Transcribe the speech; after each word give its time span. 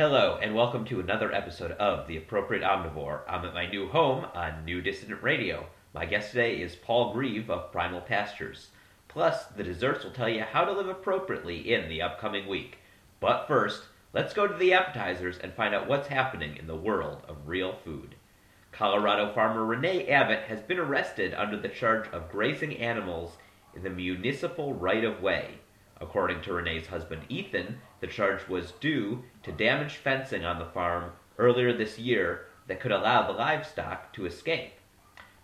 Hello, 0.00 0.38
and 0.40 0.54
welcome 0.54 0.86
to 0.86 0.98
another 0.98 1.30
episode 1.30 1.72
of 1.72 2.06
The 2.06 2.16
Appropriate 2.16 2.62
Omnivore. 2.62 3.20
I'm 3.28 3.44
at 3.44 3.52
my 3.52 3.66
new 3.66 3.86
home 3.86 4.24
on 4.32 4.64
New 4.64 4.80
Dissident 4.80 5.22
Radio. 5.22 5.66
My 5.92 6.06
guest 6.06 6.30
today 6.30 6.54
is 6.54 6.74
Paul 6.74 7.12
Greive 7.12 7.50
of 7.50 7.70
Primal 7.70 8.00
Pastures. 8.00 8.70
Plus, 9.08 9.44
the 9.44 9.62
desserts 9.62 10.02
will 10.02 10.12
tell 10.12 10.30
you 10.30 10.40
how 10.40 10.64
to 10.64 10.72
live 10.72 10.88
appropriately 10.88 11.70
in 11.70 11.90
the 11.90 12.00
upcoming 12.00 12.48
week. 12.48 12.78
But 13.20 13.46
first, 13.46 13.82
let's 14.14 14.32
go 14.32 14.46
to 14.46 14.54
the 14.54 14.72
appetizers 14.72 15.36
and 15.36 15.52
find 15.52 15.74
out 15.74 15.86
what's 15.86 16.08
happening 16.08 16.56
in 16.56 16.66
the 16.66 16.74
world 16.74 17.20
of 17.28 17.46
real 17.46 17.74
food. 17.84 18.14
Colorado 18.72 19.34
farmer 19.34 19.66
Renee 19.66 20.08
Abbott 20.08 20.44
has 20.44 20.62
been 20.62 20.78
arrested 20.78 21.34
under 21.34 21.58
the 21.58 21.68
charge 21.68 22.08
of 22.08 22.30
grazing 22.30 22.78
animals 22.78 23.36
in 23.76 23.82
the 23.82 23.90
municipal 23.90 24.72
right 24.72 25.04
of 25.04 25.20
way. 25.20 25.58
According 26.00 26.40
to 26.40 26.54
Renee's 26.54 26.86
husband 26.86 27.24
Ethan, 27.28 27.82
the 28.00 28.06
charge 28.06 28.48
was 28.48 28.72
due 28.72 29.22
to 29.42 29.52
damaged 29.52 29.96
fencing 29.96 30.44
on 30.44 30.58
the 30.58 30.64
farm 30.66 31.12
earlier 31.38 31.72
this 31.72 31.98
year 31.98 32.46
that 32.66 32.80
could 32.80 32.92
allow 32.92 33.26
the 33.26 33.36
livestock 33.36 34.12
to 34.12 34.26
escape. 34.26 34.72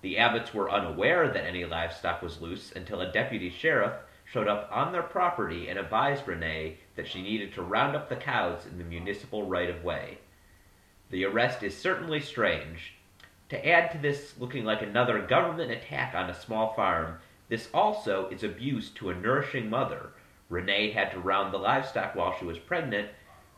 The 0.03 0.17
Abbotts 0.17 0.55
were 0.55 0.71
unaware 0.71 1.29
that 1.29 1.45
any 1.45 1.65
livestock 1.65 2.23
was 2.23 2.41
loose 2.41 2.73
until 2.73 3.01
a 3.01 3.13
deputy 3.13 3.51
sheriff 3.51 3.95
showed 4.25 4.49
up 4.49 4.69
on 4.73 4.93
their 4.93 5.03
property 5.03 5.69
and 5.69 5.79
advised 5.79 6.27
Renee 6.27 6.79
that 6.97 7.07
she 7.07 7.23
needed 7.23 7.53
to 7.55 7.63
round 7.63 7.97
up 7.97 8.09
the 8.09 8.17
cows 8.17 8.67
in 8.67 8.79
the 8.79 8.85
municipal 8.85 9.47
right 9.47 9.71
of 9.71 9.85
way. 9.85 10.19
The 11.11 11.25
arrest 11.25 11.63
is 11.63 11.77
certainly 11.77 12.21
strange. 12.21 12.95
To 13.51 13.69
add 13.69 13.93
to 13.93 13.99
this 13.99 14.35
looking 14.39 14.65
like 14.65 14.83
another 14.83 15.21
government 15.23 15.71
attack 15.71 16.15
on 16.15 16.29
a 16.29 16.35
small 16.35 16.75
farm, 16.75 17.19
this 17.49 17.69
also 17.73 18.29
is 18.29 18.43
abuse 18.43 18.91
to 18.91 19.11
a 19.11 19.15
nourishing 19.15 19.71
mother 19.71 20.11
Renee 20.49 20.93
had 20.93 21.11
to 21.11 21.19
round 21.19 21.53
the 21.53 21.59
livestock 21.59 22.15
while 22.15 22.37
she 22.39 22.45
was 22.45 22.59
pregnant, 22.59 23.09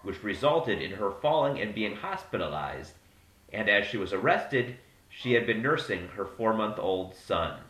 which 0.03 0.23
resulted 0.23 0.81
in 0.81 0.93
her 0.93 1.11
falling 1.11 1.61
and 1.61 1.75
being 1.75 1.97
hospitalized. 1.97 2.95
And 3.53 3.69
as 3.69 3.87
she 3.87 3.97
was 3.97 4.13
arrested, 4.13 4.77
she 5.09 5.33
had 5.33 5.47
been 5.47 5.63
nursing 5.63 6.09
her 6.09 6.25
four 6.25 6.55
month 6.55 6.79
old 6.79 7.15
son. 7.15 7.61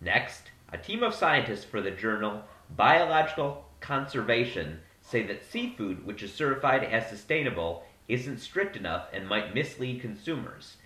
Next, 0.00 0.50
a 0.72 0.78
team 0.78 1.02
of 1.02 1.14
scientists 1.14 1.64
for 1.64 1.80
the 1.80 1.90
journal 1.90 2.44
Biological 2.70 3.68
Conservation 3.80 4.80
say 5.00 5.22
that 5.26 5.44
seafood, 5.44 6.06
which 6.06 6.22
is 6.22 6.32
certified 6.32 6.84
as 6.84 7.08
sustainable, 7.08 7.84
isn't 8.08 8.38
strict 8.38 8.76
enough 8.76 9.08
and 9.12 9.28
might 9.28 9.54
mislead 9.54 10.00
consumers. 10.00 10.76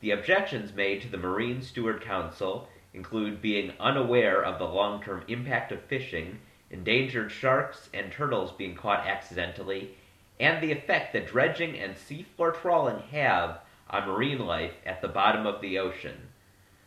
The 0.00 0.10
objections 0.10 0.72
made 0.72 1.02
to 1.02 1.08
the 1.08 1.16
Marine 1.16 1.62
Steward 1.62 2.02
Council 2.02 2.68
include 2.94 3.40
being 3.40 3.72
unaware 3.80 4.42
of 4.42 4.58
the 4.58 4.64
long 4.64 5.02
term 5.02 5.24
impact 5.28 5.72
of 5.72 5.82
fishing, 5.82 6.38
endangered 6.70 7.30
sharks 7.30 7.88
and 7.92 8.12
turtles 8.12 8.52
being 8.52 8.74
caught 8.74 9.06
accidentally, 9.06 9.94
and 10.40 10.62
the 10.62 10.72
effect 10.72 11.12
that 11.12 11.26
dredging 11.26 11.78
and 11.78 11.94
seafloor 11.94 12.54
trawling 12.54 12.98
have 13.10 13.60
on 13.88 14.08
marine 14.08 14.38
life 14.38 14.74
at 14.84 15.00
the 15.00 15.08
bottom 15.08 15.46
of 15.46 15.60
the 15.60 15.78
ocean. 15.78 16.16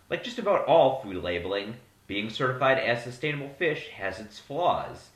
Like 0.10 0.24
just 0.24 0.40
about 0.40 0.66
all 0.66 1.02
food 1.02 1.24
labeling, 1.24 1.76
being 2.08 2.30
certified 2.30 2.78
as 2.78 3.04
sustainable 3.04 3.50
fish 3.58 3.90
has 3.90 4.20
its 4.20 4.40
flaws. 4.40 5.10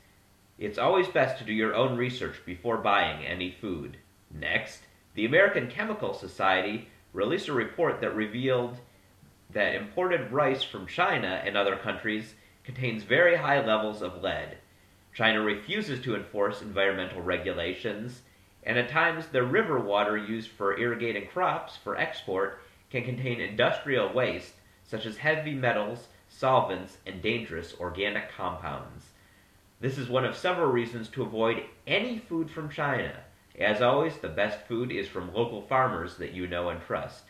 It's 0.58 0.78
always 0.78 1.08
best 1.08 1.38
to 1.38 1.44
do 1.44 1.52
your 1.52 1.74
own 1.74 1.96
research 1.96 2.40
before 2.44 2.78
buying 2.78 3.24
any 3.24 3.50
food. 3.50 3.96
Next, 4.30 4.82
the 5.14 5.24
American 5.24 5.68
Chemical 5.68 6.14
Society 6.14 6.88
released 7.12 7.48
a 7.48 7.52
report 7.52 8.00
that 8.00 8.14
revealed 8.14 8.78
that 9.52 9.74
imported 9.74 10.32
rice 10.32 10.62
from 10.62 10.86
China 10.86 11.42
and 11.44 11.56
other 11.56 11.76
countries 11.76 12.34
contains 12.64 13.02
very 13.02 13.36
high 13.36 13.64
levels 13.64 14.02
of 14.02 14.22
lead. 14.22 14.58
China 15.12 15.40
refuses 15.40 16.00
to 16.00 16.14
enforce 16.14 16.62
environmental 16.62 17.20
regulations, 17.20 18.22
and 18.62 18.78
at 18.78 18.88
times 18.88 19.26
the 19.26 19.42
river 19.42 19.78
water 19.78 20.16
used 20.16 20.50
for 20.50 20.78
irrigating 20.78 21.26
crops 21.28 21.76
for 21.76 21.96
export 21.96 22.60
can 22.90 23.04
contain 23.04 23.40
industrial 23.40 24.12
waste 24.12 24.54
such 24.84 25.06
as 25.06 25.16
heavy 25.16 25.54
metals, 25.54 26.08
solvents, 26.28 26.98
and 27.06 27.22
dangerous 27.22 27.74
organic 27.78 28.30
compounds. 28.30 29.06
This 29.80 29.96
is 29.96 30.08
one 30.08 30.24
of 30.24 30.36
several 30.36 30.70
reasons 30.70 31.08
to 31.10 31.22
avoid 31.22 31.62
any 31.86 32.18
food 32.18 32.50
from 32.50 32.68
China. 32.68 33.12
As 33.58 33.80
always, 33.80 34.18
the 34.18 34.28
best 34.28 34.66
food 34.66 34.90
is 34.92 35.08
from 35.08 35.32
local 35.32 35.62
farmers 35.62 36.16
that 36.16 36.32
you 36.32 36.46
know 36.46 36.68
and 36.68 36.80
trust. 36.82 37.24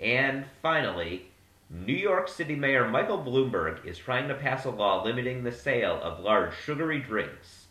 And 0.00 0.46
finally, 0.62 1.30
New 1.74 1.92
York 1.92 2.28
City 2.28 2.54
Mayor 2.54 2.88
Michael 2.88 3.18
Bloomberg 3.18 3.84
is 3.84 3.98
trying 3.98 4.28
to 4.28 4.34
pass 4.36 4.64
a 4.64 4.70
law 4.70 5.02
limiting 5.02 5.42
the 5.42 5.50
sale 5.50 5.98
of 6.04 6.20
large 6.20 6.54
sugary 6.64 7.00
drinks. 7.00 7.66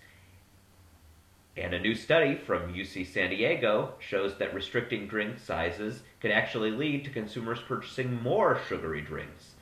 And 1.56 1.74
a 1.74 1.80
new 1.80 1.96
study 1.96 2.36
from 2.36 2.74
UC 2.74 3.08
San 3.08 3.30
Diego 3.30 3.94
shows 4.00 4.38
that 4.38 4.54
restricting 4.54 5.08
drink 5.08 5.40
sizes 5.40 6.04
can 6.20 6.32
actually 6.32 6.72
lead 6.72 7.06
to 7.06 7.12
consumers 7.12 7.62
purchasing 7.62 8.22
more 8.22 8.60
sugary 8.68 9.00
drinks. 9.00 9.56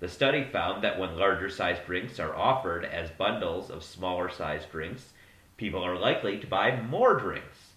The 0.00 0.08
study 0.08 0.44
found 0.44 0.84
that 0.84 0.98
when 0.98 1.16
larger 1.16 1.48
sized 1.48 1.86
drinks 1.86 2.20
are 2.20 2.36
offered 2.36 2.84
as 2.84 3.08
bundles 3.12 3.70
of 3.70 3.82
smaller 3.82 4.28
sized 4.28 4.70
drinks, 4.70 5.14
people 5.56 5.82
are 5.82 5.98
likely 5.98 6.38
to 6.38 6.46
buy 6.46 6.78
more 6.78 7.14
drinks. 7.18 7.72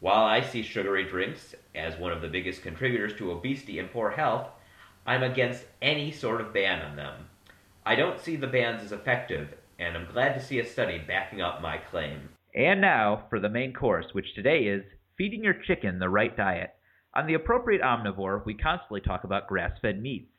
While 0.00 0.24
I 0.24 0.40
see 0.40 0.62
sugary 0.62 1.04
drinks 1.04 1.54
as 1.74 1.98
one 1.98 2.10
of 2.10 2.22
the 2.22 2.28
biggest 2.28 2.62
contributors 2.62 3.14
to 3.18 3.32
obesity 3.32 3.78
and 3.78 3.92
poor 3.92 4.12
health, 4.12 4.48
I'm 5.06 5.22
against 5.22 5.64
any 5.80 6.12
sort 6.12 6.40
of 6.40 6.52
ban 6.52 6.80
on 6.82 6.96
them. 6.96 7.26
I 7.84 7.96
don't 7.96 8.20
see 8.20 8.36
the 8.36 8.46
bans 8.46 8.84
as 8.84 8.92
effective, 8.92 9.54
and 9.78 9.96
I'm 9.96 10.12
glad 10.12 10.34
to 10.34 10.44
see 10.44 10.60
a 10.60 10.66
study 10.66 10.98
backing 10.98 11.42
up 11.42 11.60
my 11.60 11.78
claim. 11.78 12.28
And 12.54 12.80
now 12.80 13.24
for 13.28 13.40
the 13.40 13.48
main 13.48 13.72
course, 13.72 14.06
which 14.12 14.34
today 14.34 14.60
is 14.60 14.84
feeding 15.18 15.42
your 15.42 15.54
chicken 15.54 15.98
the 15.98 16.08
right 16.08 16.36
diet. 16.36 16.74
On 17.14 17.26
the 17.26 17.34
appropriate 17.34 17.82
omnivore, 17.82 18.44
we 18.46 18.54
constantly 18.54 19.00
talk 19.00 19.24
about 19.24 19.48
grass 19.48 19.72
fed 19.82 20.00
meats. 20.00 20.30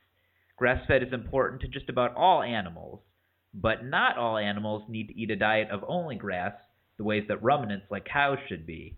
Grass 0.56 0.86
fed 0.88 1.04
is 1.04 1.12
important 1.12 1.62
to 1.62 1.68
just 1.68 1.90
about 1.90 2.16
all 2.16 2.42
animals, 2.42 3.02
but 3.54 3.84
not 3.84 4.18
all 4.18 4.38
animals 4.38 4.84
need 4.88 5.08
to 5.08 5.20
eat 5.20 5.30
a 5.30 5.36
diet 5.36 5.70
of 5.72 5.84
only 5.88 6.16
grass 6.16 6.54
the 6.98 7.04
ways 7.04 7.26
that 7.28 7.44
ruminants 7.44 7.88
like 7.92 8.06
cows 8.06 8.38
should 8.48 8.66
be. 8.66 8.98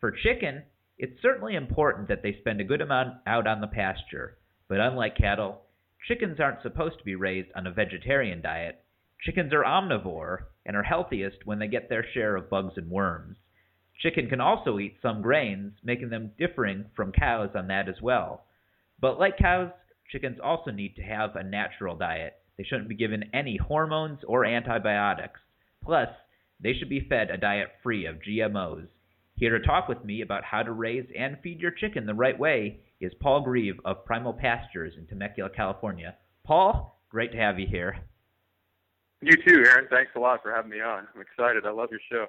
For 0.00 0.10
chicken, 0.10 0.62
it's 0.96 1.20
certainly 1.20 1.56
important 1.56 2.08
that 2.08 2.22
they 2.22 2.36
spend 2.40 2.60
a 2.60 2.64
good 2.64 2.80
amount 2.80 3.18
out 3.26 3.46
on 3.46 3.60
the 3.60 3.66
pasture. 3.66 4.38
But 4.68 4.80
unlike 4.80 5.16
cattle, 5.16 5.62
chickens 6.06 6.40
aren't 6.40 6.62
supposed 6.62 6.98
to 6.98 7.04
be 7.04 7.14
raised 7.14 7.50
on 7.54 7.66
a 7.66 7.72
vegetarian 7.72 8.40
diet. 8.40 8.82
Chickens 9.20 9.52
are 9.52 9.64
omnivore 9.64 10.44
and 10.66 10.76
are 10.76 10.82
healthiest 10.82 11.44
when 11.44 11.58
they 11.58 11.68
get 11.68 11.88
their 11.88 12.04
share 12.12 12.36
of 12.36 12.50
bugs 12.50 12.74
and 12.76 12.90
worms. 12.90 13.36
Chicken 14.00 14.28
can 14.28 14.40
also 14.40 14.78
eat 14.78 14.98
some 15.00 15.22
grains, 15.22 15.72
making 15.82 16.10
them 16.10 16.32
differing 16.38 16.86
from 16.96 17.12
cows 17.12 17.50
on 17.54 17.68
that 17.68 17.88
as 17.88 18.00
well. 18.02 18.46
But 19.00 19.18
like 19.18 19.38
cows, 19.38 19.70
chickens 20.10 20.38
also 20.42 20.70
need 20.70 20.96
to 20.96 21.02
have 21.02 21.36
a 21.36 21.42
natural 21.42 21.96
diet. 21.96 22.34
They 22.56 22.64
shouldn't 22.64 22.88
be 22.88 22.94
given 22.94 23.30
any 23.32 23.56
hormones 23.56 24.20
or 24.24 24.44
antibiotics. 24.44 25.40
Plus, 25.82 26.08
they 26.60 26.72
should 26.74 26.88
be 26.88 27.06
fed 27.08 27.30
a 27.30 27.36
diet 27.36 27.68
free 27.82 28.06
of 28.06 28.22
GMOs. 28.22 28.88
Here 29.36 29.58
to 29.58 29.66
talk 29.66 29.88
with 29.88 30.04
me 30.04 30.20
about 30.20 30.44
how 30.44 30.62
to 30.62 30.72
raise 30.72 31.06
and 31.18 31.36
feed 31.42 31.60
your 31.60 31.72
chicken 31.72 32.06
the 32.06 32.14
right 32.14 32.38
way 32.38 32.80
is 33.00 33.12
Paul 33.20 33.42
Greive 33.42 33.80
of 33.84 34.04
Primal 34.04 34.32
Pastures 34.32 34.94
in 34.96 35.06
Temecula, 35.06 35.50
California. 35.50 36.14
Paul, 36.44 37.00
great 37.08 37.32
to 37.32 37.38
have 37.38 37.58
you 37.58 37.66
here. 37.66 37.96
You 39.22 39.36
too, 39.36 39.64
Aaron. 39.66 39.88
Thanks 39.90 40.12
a 40.14 40.20
lot 40.20 40.40
for 40.42 40.54
having 40.54 40.70
me 40.70 40.80
on. 40.80 41.08
I'm 41.14 41.20
excited. 41.20 41.66
I 41.66 41.72
love 41.72 41.88
your 41.90 42.00
show. 42.10 42.26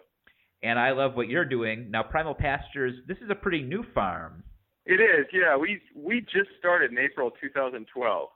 And 0.64 0.80
I 0.80 0.92
love 0.92 1.16
what 1.16 1.28
you're 1.28 1.46
doing. 1.46 1.92
Now, 1.92 2.02
Primal 2.02 2.34
Pastures, 2.34 2.96
this 3.08 3.18
is 3.18 3.30
a 3.30 3.36
pretty 3.36 3.62
new 3.62 3.84
farm. 3.94 4.44
It 4.86 5.02
is, 5.02 5.26
yeah. 5.34 5.58
We 5.58 5.82
we 5.96 6.22
just 6.22 6.50
started 6.60 6.92
in 6.92 6.98
April 6.98 7.32
2012, 7.42 8.30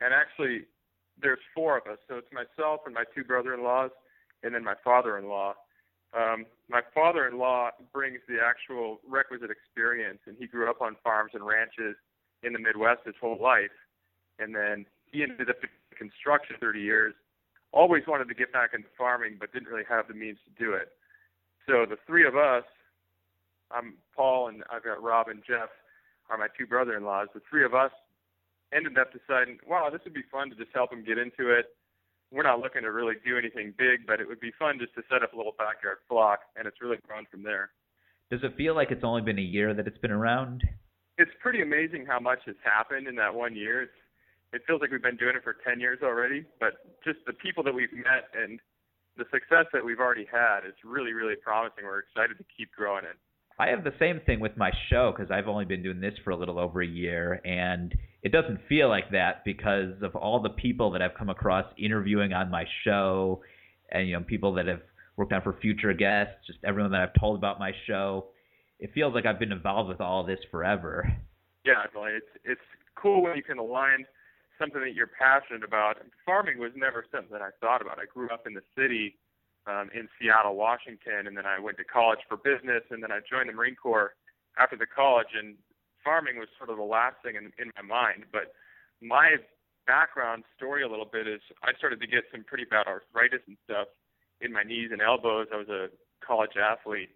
and 0.00 0.12
actually, 0.12 0.66
there's 1.20 1.38
four 1.54 1.78
of 1.78 1.86
us. 1.86 1.98
So 2.08 2.16
it's 2.16 2.26
myself 2.32 2.80
and 2.84 2.94
my 2.94 3.04
two 3.14 3.22
brother-in-laws, 3.22 3.90
and 4.42 4.54
then 4.54 4.64
my 4.64 4.74
father-in-law. 4.84 5.54
Um, 6.14 6.46
my 6.70 6.80
father-in-law 6.94 7.70
brings 7.92 8.20
the 8.28 8.38
actual 8.44 9.00
requisite 9.08 9.50
experience, 9.50 10.20
and 10.26 10.36
he 10.38 10.46
grew 10.46 10.70
up 10.70 10.80
on 10.80 10.96
farms 11.02 11.32
and 11.34 11.44
ranches 11.44 11.96
in 12.42 12.52
the 12.52 12.58
Midwest 12.58 13.00
his 13.04 13.16
whole 13.20 13.38
life, 13.40 13.74
and 14.38 14.54
then 14.54 14.86
he 15.10 15.22
ended 15.22 15.50
up 15.50 15.56
in 15.62 15.68
construction 15.96 16.56
30 16.60 16.80
years. 16.80 17.14
Always 17.72 18.04
wanted 18.06 18.28
to 18.28 18.34
get 18.34 18.52
back 18.52 18.70
into 18.74 18.86
farming, 18.96 19.36
but 19.40 19.52
didn't 19.52 19.68
really 19.68 19.84
have 19.88 20.06
the 20.06 20.14
means 20.14 20.38
to 20.44 20.64
do 20.64 20.72
it. 20.72 20.92
So 21.66 21.84
the 21.88 21.96
three 22.06 22.26
of 22.26 22.36
us, 22.36 22.64
I'm 23.70 23.94
Paul 24.14 24.48
and 24.48 24.62
I've 24.70 24.84
got 24.84 25.02
Rob 25.02 25.28
and 25.28 25.42
Jeff, 25.46 25.70
are 26.30 26.38
my 26.38 26.46
two 26.56 26.66
brother-in-laws. 26.66 27.28
The 27.34 27.42
three 27.50 27.64
of 27.64 27.74
us 27.74 27.90
ended 28.72 28.96
up 28.98 29.10
deciding, 29.12 29.58
wow, 29.66 29.88
this 29.90 30.00
would 30.04 30.14
be 30.14 30.22
fun 30.30 30.50
to 30.50 30.56
just 30.56 30.70
help 30.72 30.92
him 30.92 31.04
get 31.04 31.18
into 31.18 31.50
it 31.50 31.74
we're 32.34 32.42
not 32.42 32.58
looking 32.58 32.82
to 32.82 32.90
really 32.90 33.14
do 33.24 33.38
anything 33.38 33.72
big, 33.78 34.06
but 34.06 34.20
it 34.20 34.26
would 34.26 34.40
be 34.40 34.50
fun 34.58 34.78
just 34.80 34.94
to 34.94 35.02
set 35.08 35.22
up 35.22 35.32
a 35.32 35.36
little 35.36 35.54
backyard 35.56 35.98
flock, 36.08 36.40
and 36.56 36.66
it's 36.66 36.82
really 36.82 36.98
grown 37.06 37.24
from 37.30 37.44
there. 37.44 37.70
Does 38.30 38.40
it 38.42 38.56
feel 38.56 38.74
like 38.74 38.90
it's 38.90 39.04
only 39.04 39.22
been 39.22 39.38
a 39.38 39.42
year 39.42 39.72
that 39.72 39.86
it's 39.86 39.98
been 39.98 40.10
around? 40.10 40.64
It's 41.16 41.30
pretty 41.40 41.62
amazing 41.62 42.06
how 42.06 42.18
much 42.18 42.40
has 42.46 42.56
happened 42.64 43.06
in 43.06 43.14
that 43.16 43.32
one 43.32 43.54
year. 43.54 43.82
It's, 43.82 43.98
it 44.52 44.62
feels 44.66 44.80
like 44.80 44.90
we've 44.90 45.02
been 45.02 45.16
doing 45.16 45.36
it 45.36 45.44
for 45.44 45.56
10 45.64 45.78
years 45.78 46.00
already, 46.02 46.44
but 46.58 46.98
just 47.04 47.18
the 47.26 47.32
people 47.32 47.62
that 47.62 47.74
we've 47.74 47.92
met 47.92 48.34
and 48.34 48.58
the 49.16 49.24
success 49.30 49.66
that 49.72 49.84
we've 49.84 50.00
already 50.00 50.26
had 50.26 50.66
is 50.66 50.74
really, 50.82 51.12
really 51.12 51.36
promising. 51.36 51.84
We're 51.84 52.00
excited 52.00 52.36
to 52.38 52.44
keep 52.56 52.72
growing 52.72 53.04
it. 53.04 53.14
I 53.58 53.68
have 53.68 53.84
the 53.84 53.92
same 53.98 54.20
thing 54.26 54.40
with 54.40 54.56
my 54.56 54.70
show 54.90 55.12
because 55.16 55.30
I've 55.30 55.46
only 55.46 55.64
been 55.64 55.82
doing 55.82 56.00
this 56.00 56.14
for 56.24 56.30
a 56.30 56.36
little 56.36 56.58
over 56.58 56.82
a 56.82 56.86
year, 56.86 57.40
and 57.44 57.94
it 58.22 58.32
doesn't 58.32 58.58
feel 58.68 58.88
like 58.88 59.10
that 59.12 59.44
because 59.44 59.92
of 60.02 60.16
all 60.16 60.40
the 60.40 60.50
people 60.50 60.90
that 60.90 61.02
I've 61.02 61.14
come 61.14 61.30
across 61.30 61.64
interviewing 61.78 62.32
on 62.32 62.50
my 62.50 62.64
show, 62.84 63.42
and 63.90 64.08
you 64.08 64.14
know 64.14 64.24
people 64.24 64.54
that 64.54 64.66
have 64.66 64.80
worked 65.16 65.32
on 65.32 65.42
for 65.42 65.56
future 65.60 65.92
guests, 65.92 66.34
just 66.46 66.58
everyone 66.64 66.90
that 66.92 67.00
I've 67.00 67.20
told 67.20 67.36
about 67.38 67.60
my 67.60 67.70
show. 67.86 68.26
It 68.80 68.90
feels 68.92 69.14
like 69.14 69.24
I've 69.24 69.38
been 69.38 69.52
involved 69.52 69.88
with 69.88 70.00
all 70.00 70.24
this 70.24 70.40
forever. 70.50 71.06
Yeah, 71.64 71.84
it's 71.94 72.26
it's 72.44 72.60
cool 72.96 73.22
when 73.22 73.36
you 73.36 73.42
can 73.42 73.58
align 73.58 74.04
something 74.58 74.80
that 74.80 74.94
you're 74.94 75.10
passionate 75.18 75.62
about. 75.62 75.98
Farming 76.26 76.58
was 76.58 76.72
never 76.74 77.04
something 77.12 77.30
that 77.30 77.42
I 77.42 77.50
thought 77.60 77.82
about. 77.82 77.98
I 77.98 78.06
grew 78.12 78.28
up 78.30 78.46
in 78.46 78.54
the 78.54 78.62
city 78.76 79.16
um, 79.66 79.90
in 79.94 80.08
Seattle, 80.18 80.56
Washington, 80.56 81.26
and 81.26 81.36
then 81.36 81.46
I 81.46 81.58
went 81.58 81.78
to 81.78 81.84
college 81.84 82.20
for 82.28 82.36
business, 82.36 82.82
and 82.90 83.02
then 83.02 83.12
I 83.12 83.20
joined 83.24 83.48
the 83.48 83.52
Marine 83.52 83.76
Corps 83.76 84.14
after 84.58 84.76
the 84.76 84.86
college. 84.86 85.32
And 85.38 85.56
farming 86.04 86.36
was 86.36 86.48
sort 86.58 86.70
of 86.70 86.76
the 86.76 86.84
last 86.84 87.16
thing 87.24 87.36
in, 87.36 87.52
in 87.58 87.72
my 87.76 87.82
mind. 87.82 88.24
But 88.30 88.52
my 89.00 89.36
background 89.86 90.44
story 90.56 90.82
a 90.82 90.88
little 90.88 91.08
bit 91.08 91.26
is 91.26 91.40
I 91.62 91.72
started 91.76 92.00
to 92.00 92.06
get 92.06 92.24
some 92.32 92.44
pretty 92.44 92.64
bad 92.64 92.86
arthritis 92.86 93.40
and 93.46 93.56
stuff 93.64 93.88
in 94.40 94.52
my 94.52 94.62
knees 94.62 94.90
and 94.92 95.00
elbows. 95.00 95.48
I 95.52 95.56
was 95.56 95.68
a 95.68 95.88
college 96.24 96.56
athlete, 96.60 97.10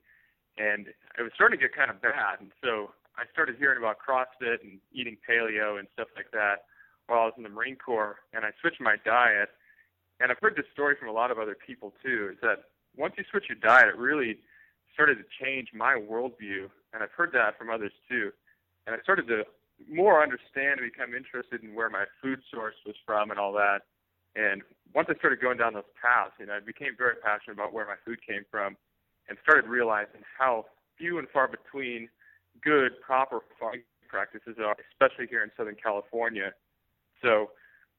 and 0.56 0.88
it 1.18 1.22
was 1.22 1.32
starting 1.34 1.58
to 1.58 1.62
get 1.64 1.76
kind 1.76 1.90
of 1.90 2.00
bad. 2.00 2.40
And 2.40 2.52
so 2.64 2.92
I 3.16 3.24
started 3.32 3.56
hearing 3.58 3.78
about 3.78 3.96
CrossFit 4.00 4.64
and 4.64 4.80
eating 4.92 5.16
paleo 5.28 5.78
and 5.78 5.88
stuff 5.92 6.08
like 6.16 6.30
that 6.32 6.64
while 7.08 7.20
I 7.20 7.24
was 7.24 7.34
in 7.36 7.42
the 7.42 7.48
Marine 7.48 7.76
Corps, 7.76 8.16
and 8.32 8.44
I 8.44 8.50
switched 8.60 8.80
my 8.80 8.96
diet 9.04 9.48
and 10.20 10.30
I've 10.30 10.38
heard 10.40 10.56
this 10.56 10.66
story 10.72 10.96
from 10.98 11.08
a 11.08 11.12
lot 11.12 11.30
of 11.30 11.38
other 11.38 11.54
people 11.54 11.94
too, 12.02 12.30
is 12.32 12.38
that 12.42 12.64
once 12.96 13.14
you 13.16 13.24
switch 13.30 13.44
your 13.48 13.58
diet, 13.58 13.88
it 13.88 13.96
really 13.96 14.38
started 14.92 15.16
to 15.18 15.24
change 15.42 15.68
my 15.72 15.94
worldview, 15.94 16.68
and 16.92 17.02
I've 17.02 17.12
heard 17.12 17.30
that 17.32 17.56
from 17.56 17.70
others 17.70 17.92
too. 18.08 18.32
And 18.86 18.96
I 18.96 19.00
started 19.02 19.28
to 19.28 19.44
more 19.88 20.22
understand 20.22 20.80
and 20.80 20.90
become 20.90 21.14
interested 21.14 21.62
in 21.62 21.74
where 21.74 21.88
my 21.88 22.04
food 22.20 22.40
source 22.52 22.74
was 22.84 22.96
from 23.06 23.30
and 23.30 23.38
all 23.38 23.52
that. 23.52 23.82
And 24.34 24.62
once 24.94 25.08
I 25.10 25.14
started 25.18 25.40
going 25.40 25.58
down 25.58 25.74
those 25.74 25.88
paths, 26.00 26.32
you 26.40 26.46
know, 26.46 26.54
I 26.54 26.60
became 26.60 26.96
very 26.96 27.14
passionate 27.22 27.54
about 27.54 27.72
where 27.72 27.86
my 27.86 27.94
food 28.04 28.18
came 28.26 28.44
from, 28.50 28.76
and 29.28 29.38
started 29.42 29.68
realizing 29.68 30.22
how 30.38 30.66
few 30.96 31.18
and 31.18 31.28
far 31.28 31.46
between 31.46 32.08
good, 32.62 33.00
proper 33.00 33.40
farming 33.60 33.82
practices 34.08 34.56
are, 34.58 34.74
especially 34.90 35.26
here 35.28 35.42
in 35.44 35.50
Southern 35.56 35.76
California. 35.76 36.52
So 37.22 37.50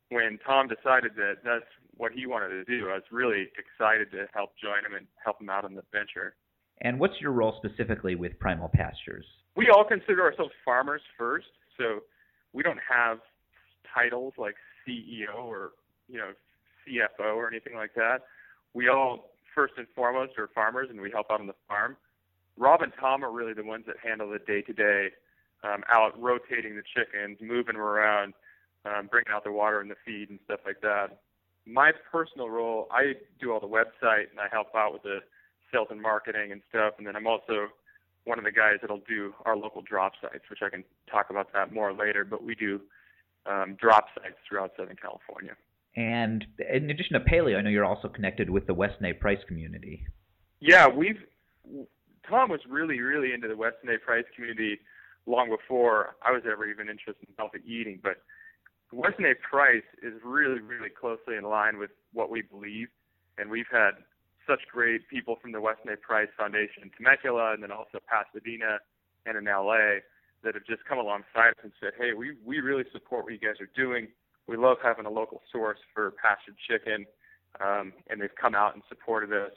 when 0.10 0.40
Tom 0.46 0.68
decided 0.68 1.12
that 1.16 1.38
that's 1.44 1.66
what 1.98 2.12
he 2.12 2.26
wanted 2.26 2.50
to 2.50 2.64
do. 2.64 2.90
I 2.90 2.96
was 2.96 3.04
really 3.12 3.50
excited 3.58 4.12
to 4.12 4.26
help 4.34 4.52
join 4.62 4.86
him 4.86 4.96
and 4.98 5.06
help 5.24 5.42
him 5.42 5.50
out 5.50 5.66
on 5.66 5.76
the 5.76 5.84
venture. 5.92 6.36
And 6.82 7.00
what's 7.00 7.20
your 7.20 7.32
role 7.32 7.60
specifically 7.64 8.16
with 8.16 8.40
Primal 8.40 8.70
Pastures? 8.70 9.26
We 9.56 9.70
all 9.70 9.84
consider 9.84 10.24
ourselves 10.24 10.54
farmers 10.64 11.02
first, 11.18 11.48
so 11.78 12.00
we 12.54 12.64
don't 12.64 12.80
have 12.90 13.20
titles 13.94 14.34
like 14.38 14.56
CEO 14.88 15.36
or 15.36 15.72
you 16.08 16.18
know 16.18 16.32
CFO 16.88 17.36
or 17.36 17.48
anything 17.48 17.76
like 17.76 17.94
that. 17.96 18.20
We 18.74 18.88
all 18.88 19.32
first 19.54 19.74
and 19.78 19.88
foremost 19.96 20.38
are 20.38 20.50
farmers, 20.56 20.88
and 20.90 21.02
we 21.02 21.12
help 21.12 21.28
out 21.32 21.42
on 21.42 21.48
the 21.48 21.56
farm. 21.68 21.98
Rob 22.58 22.82
and 22.82 22.94
Tom 23.00 23.24
are 23.24 23.32
really 23.32 23.54
the 23.54 23.64
ones 23.64 23.86
that 23.88 23.96
handle 24.04 24.30
the 24.30 24.40
day-to-day, 24.40 25.08
um, 25.64 25.84
out 25.90 26.20
rotating 26.22 26.76
the 26.76 26.84
chickens, 26.96 27.38
moving 27.42 27.76
them 27.76 27.82
around, 27.82 28.34
um, 28.86 29.08
bringing 29.08 29.32
out 29.32 29.44
the 29.44 29.52
water 29.52 29.82
and 29.82 29.90
the 29.90 29.96
feed 30.06 30.30
and 30.30 30.40
stuff 30.46 30.60
like 30.66 30.82
that 30.82 31.20
my 31.72 31.92
personal 32.12 32.50
role, 32.50 32.88
I 32.92 33.14
do 33.40 33.52
all 33.52 33.60
the 33.60 33.68
website 33.68 34.30
and 34.32 34.40
I 34.40 34.48
help 34.52 34.68
out 34.76 34.94
with 34.94 35.04
the 35.04 35.20
sales 35.72 35.88
and 35.92 36.02
marketing 36.02 36.52
and 36.52 36.62
stuff. 36.70 36.94
And 36.98 37.06
then 37.06 37.16
I'm 37.16 37.28
also 37.28 37.68
one 38.26 38.38
of 38.38 38.46
the 38.46 38.52
guys 38.52 38.78
that'll 38.82 39.04
do 39.08 39.34
our 39.46 39.56
local 39.56 39.82
drop 39.82 40.14
sites, 40.22 40.44
which 40.50 40.60
I 40.66 40.70
can 40.70 40.84
talk 41.10 41.28
about 41.30 41.54
that 41.54 41.74
more 41.74 41.94
later. 41.94 42.26
But 42.26 42.44
we 42.44 42.56
do 42.56 42.82
um, 43.46 43.78
drop 43.80 44.06
sites 44.16 44.36
throughout 44.48 44.72
Southern 44.78 44.98
California. 44.98 45.54
And 45.96 46.46
in 46.74 46.90
addition 46.90 47.14
to 47.14 47.20
paleo, 47.20 47.58
I 47.58 47.62
know 47.62 47.70
you're 47.70 47.86
also 47.86 48.08
connected 48.08 48.50
with 48.50 48.68
the 48.68 48.74
Weston 48.74 49.06
A. 49.06 49.14
Price 49.14 49.40
community. 49.48 50.06
Yeah, 50.60 50.88
we've 50.88 51.18
Tom 52.28 52.50
was 52.52 52.60
really, 52.70 53.00
really 53.00 53.34
into 53.34 53.48
the 53.48 53.58
Weston 53.58 53.90
A. 53.90 53.98
Price 53.98 54.26
community 54.36 54.80
long 55.26 55.50
before 55.50 56.16
I 56.24 56.32
was 56.32 56.44
ever 56.50 56.68
even 56.68 56.90
interested 56.90 57.28
in 57.28 57.34
healthy 57.38 57.60
eating. 57.66 58.00
But 58.02 58.18
Weston 58.92 59.26
A. 59.26 59.36
Price 59.36 59.86
is 60.02 60.14
really, 60.24 60.60
really 60.60 60.90
closely 60.90 61.36
in 61.36 61.44
line 61.44 61.78
with 61.78 61.92
what 62.14 62.30
we 62.30 62.42
believe, 62.42 62.88
and 63.38 63.50
we've 63.50 63.70
had 63.72 63.92
such 64.48 64.62
great 64.72 65.08
people 65.08 65.38
from 65.42 65.52
the 65.52 65.62
Weston 65.62 65.92
A. 65.92 65.98
Price 65.98 66.30
Foundation 66.36 66.84
in 66.84 66.90
Temecula 66.98 67.54
and 67.54 67.62
then 67.62 67.72
also 67.72 68.00
Pasadena 68.10 68.80
and 69.26 69.38
in 69.38 69.46
LA 69.46 70.02
that 70.44 70.56
have 70.56 70.66
just 70.66 70.84
come 70.86 70.98
alongside 70.98 71.50
us 71.50 71.62
and 71.64 71.72
said, 71.80 71.92
hey, 71.98 72.14
we, 72.18 72.34
we 72.44 72.60
really 72.60 72.86
support 72.92 73.26
what 73.26 73.34
you 73.34 73.40
guys 73.40 73.62
are 73.62 73.70
doing. 73.76 74.08
We 74.48 74.58
love 74.58 74.78
having 74.82 75.06
a 75.06 75.12
local 75.12 75.42
source 75.52 75.78
for 75.94 76.12
pastured 76.12 76.56
chicken, 76.58 77.06
um, 77.62 77.94
and 78.10 78.20
they've 78.20 78.36
come 78.42 78.56
out 78.56 78.74
and 78.74 78.82
supported 78.90 79.32
us 79.34 79.52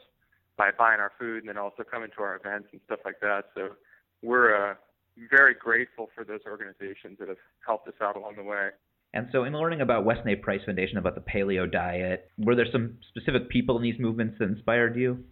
by 0.58 0.70
buying 0.76 1.00
our 1.00 1.12
food 1.18 1.38
and 1.38 1.48
then 1.48 1.56
also 1.56 1.82
coming 1.82 2.10
to 2.16 2.22
our 2.22 2.36
events 2.36 2.68
and 2.72 2.80
stuff 2.84 3.00
like 3.04 3.20
that. 3.20 3.44
So 3.54 3.70
we're 4.20 4.72
uh, 4.72 4.74
very 5.30 5.54
grateful 5.54 6.10
for 6.14 6.24
those 6.24 6.40
organizations 6.46 7.18
that 7.20 7.28
have 7.28 7.40
helped 7.64 7.88
us 7.88 7.94
out 8.02 8.16
along 8.16 8.36
the 8.36 8.42
way. 8.42 8.70
And 9.14 9.28
so, 9.30 9.44
in 9.44 9.52
learning 9.52 9.82
about 9.82 10.04
Weston 10.04 10.28
A. 10.28 10.36
Price 10.36 10.62
Foundation, 10.64 10.96
about 10.96 11.14
the 11.14 11.20
paleo 11.20 11.70
diet, 11.70 12.30
were 12.38 12.54
there 12.54 12.66
some 12.72 12.96
specific 13.08 13.50
people 13.50 13.76
in 13.76 13.82
these 13.82 13.98
movements 13.98 14.36
that 14.38 14.48
inspired 14.48 14.96
you? 14.96 15.22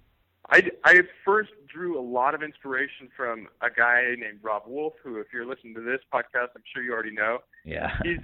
I, 0.50 0.62
I 0.84 1.00
first 1.24 1.50
drew 1.72 1.98
a 1.98 2.02
lot 2.02 2.34
of 2.34 2.42
inspiration 2.42 3.08
from 3.16 3.46
a 3.62 3.70
guy 3.70 4.14
named 4.18 4.40
Robb 4.42 4.64
Wolf, 4.66 4.94
who, 5.02 5.18
if 5.18 5.28
you're 5.32 5.46
listening 5.46 5.74
to 5.76 5.80
this 5.80 6.00
podcast, 6.12 6.48
I'm 6.56 6.62
sure 6.74 6.82
you 6.82 6.92
already 6.92 7.12
know. 7.12 7.38
Yeah. 7.64 7.90
He's 8.04 8.18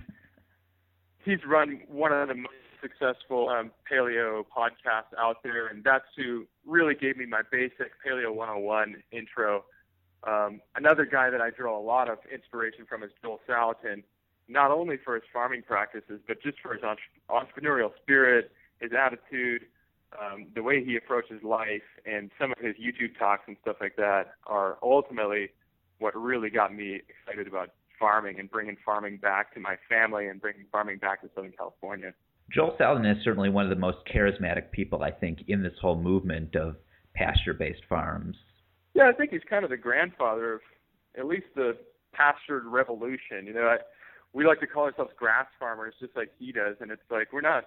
he's 1.25 1.45
run 1.47 1.81
one 1.89 2.13
of 2.13 2.29
the 2.29 2.35
most 2.35 2.55
successful 2.81 3.49
um, 3.49 3.73
paleo 3.91 4.45
podcasts 4.57 5.17
out 5.19 5.43
there, 5.43 5.67
and 5.67 5.83
that's 5.83 6.05
who 6.17 6.47
really 6.65 6.95
gave 6.95 7.17
me 7.17 7.27
my 7.27 7.43
basic 7.51 7.91
Paleo 8.07 8.33
101 8.33 9.03
intro. 9.11 9.65
Um, 10.27 10.61
another 10.77 11.05
guy 11.05 11.31
that 11.31 11.41
I 11.41 11.51
draw 11.51 11.79
a 11.79 11.83
lot 11.83 12.09
of 12.09 12.19
inspiration 12.33 12.87
from 12.89 13.03
is 13.03 13.11
Joel 13.23 13.41
Salatin 13.49 14.03
not 14.49 14.71
only 14.71 14.97
for 15.03 15.15
his 15.15 15.25
farming 15.33 15.63
practices, 15.63 16.21
but 16.27 16.43
just 16.43 16.59
for 16.61 16.75
his 16.75 16.83
entrepreneurial 17.31 17.91
spirit, 18.03 18.53
his 18.81 18.93
attitude, 18.93 19.63
um, 20.21 20.47
the 20.55 20.63
way 20.63 20.85
he 20.85 20.97
approaches 20.97 21.43
life, 21.43 21.83
and 22.05 22.31
some 22.39 22.53
of 22.53 22.59
his 22.59 22.77
YouTube 22.77 23.19
talks 23.19 23.43
and 23.47 23.57
stuff 23.63 23.77
like 23.81 23.97
that 23.97 24.35
are 24.47 24.79
ultimately 24.83 25.51
what 25.99 26.15
really 26.15 26.51
got 26.51 26.75
me 26.75 27.01
excited 27.09 27.47
about 27.47 27.71
farming 27.99 28.39
and 28.39 28.51
bringing 28.51 28.77
farming 28.85 29.17
back 29.17 29.53
to 29.55 29.61
my 29.61 29.77
family 29.89 30.29
and 30.29 30.41
bringing 30.41 30.67
farming 30.71 30.99
back 30.99 31.23
to 31.23 31.31
Southern 31.35 31.53
California. 31.53 32.13
Joel 32.55 32.77
Salatin 32.79 33.11
is 33.11 33.23
certainly 33.25 33.51
one 33.51 33.65
of 33.65 33.71
the 33.71 33.77
most 33.77 33.99
charismatic 34.13 34.71
people, 34.71 35.03
I 35.03 35.11
think, 35.11 35.41
in 35.49 35.63
this 35.63 35.73
whole 35.81 36.01
movement 36.01 36.55
of 36.55 36.77
pasture-based 37.15 37.83
farms. 37.89 38.37
Yeah, 38.95 39.09
I 39.09 39.13
think 39.13 39.31
he's 39.31 39.41
kind 39.49 39.65
of 39.65 39.71
the 39.71 39.77
grandfather 39.77 40.55
of 40.55 40.61
at 41.19 41.27
least 41.27 41.47
the 41.57 41.77
pastured 42.13 42.67
revolution. 42.67 43.47
You 43.47 43.55
know, 43.55 43.67
I, 43.67 43.77
we 44.33 44.47
like 44.47 44.61
to 44.61 44.67
call 44.67 44.85
ourselves 44.85 45.13
grass 45.17 45.47
farmers 45.59 45.95
just 46.01 46.17
like 46.17 46.31
he 46.39 46.53
does 46.53 46.77
and 46.81 46.91
it's 46.91 47.03
like 47.11 47.33
we're 47.33 47.41
not 47.41 47.65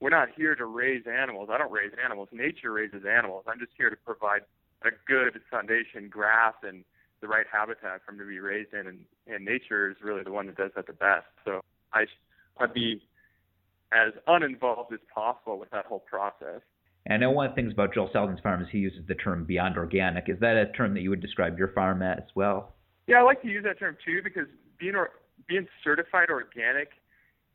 we're 0.00 0.10
not 0.10 0.28
here 0.36 0.54
to 0.54 0.64
raise 0.64 1.04
animals. 1.06 1.48
I 1.52 1.58
don't 1.58 1.72
raise 1.72 1.90
animals. 2.02 2.28
Nature 2.30 2.72
raises 2.72 3.02
animals. 3.04 3.44
I'm 3.48 3.58
just 3.58 3.72
here 3.76 3.90
to 3.90 3.96
provide 3.96 4.42
a 4.82 4.90
good 5.06 5.40
foundation 5.50 6.08
grass 6.08 6.54
and 6.62 6.84
the 7.20 7.26
right 7.26 7.46
habitat 7.50 8.02
for 8.06 8.12
them 8.12 8.20
to 8.20 8.26
be 8.26 8.38
raised 8.38 8.72
in 8.72 8.86
and, 8.86 9.00
and 9.26 9.44
nature 9.44 9.90
is 9.90 9.96
really 10.02 10.22
the 10.22 10.30
one 10.30 10.46
that 10.46 10.56
does 10.56 10.70
that 10.76 10.86
the 10.86 10.92
best. 10.92 11.26
So 11.44 11.60
i 11.92 12.04
i'd 12.60 12.74
be 12.74 13.02
as 13.92 14.12
uninvolved 14.26 14.92
as 14.92 15.00
possible 15.12 15.58
with 15.58 15.70
that 15.70 15.86
whole 15.86 16.04
process. 16.08 16.60
And 17.06 17.14
I 17.14 17.16
know 17.16 17.30
one 17.30 17.46
of 17.46 17.52
the 17.52 17.56
things 17.56 17.72
about 17.72 17.94
Joel 17.94 18.10
Salatin's 18.14 18.40
farm 18.40 18.60
is 18.62 18.68
he 18.70 18.78
uses 18.78 19.00
the 19.08 19.14
term 19.14 19.44
beyond 19.44 19.78
organic. 19.78 20.28
Is 20.28 20.38
that 20.40 20.56
a 20.56 20.70
term 20.72 20.94
that 20.94 21.00
you 21.00 21.10
would 21.10 21.22
describe 21.22 21.58
your 21.58 21.68
farm 21.68 22.02
as 22.02 22.22
well? 22.34 22.74
Yeah, 23.06 23.20
I 23.20 23.22
like 23.22 23.40
to 23.42 23.48
use 23.48 23.64
that 23.64 23.78
term 23.78 23.96
too 24.04 24.20
because 24.22 24.46
being 24.78 24.94
or, 24.94 25.10
being 25.48 25.66
certified 25.82 26.30
organic 26.30 26.90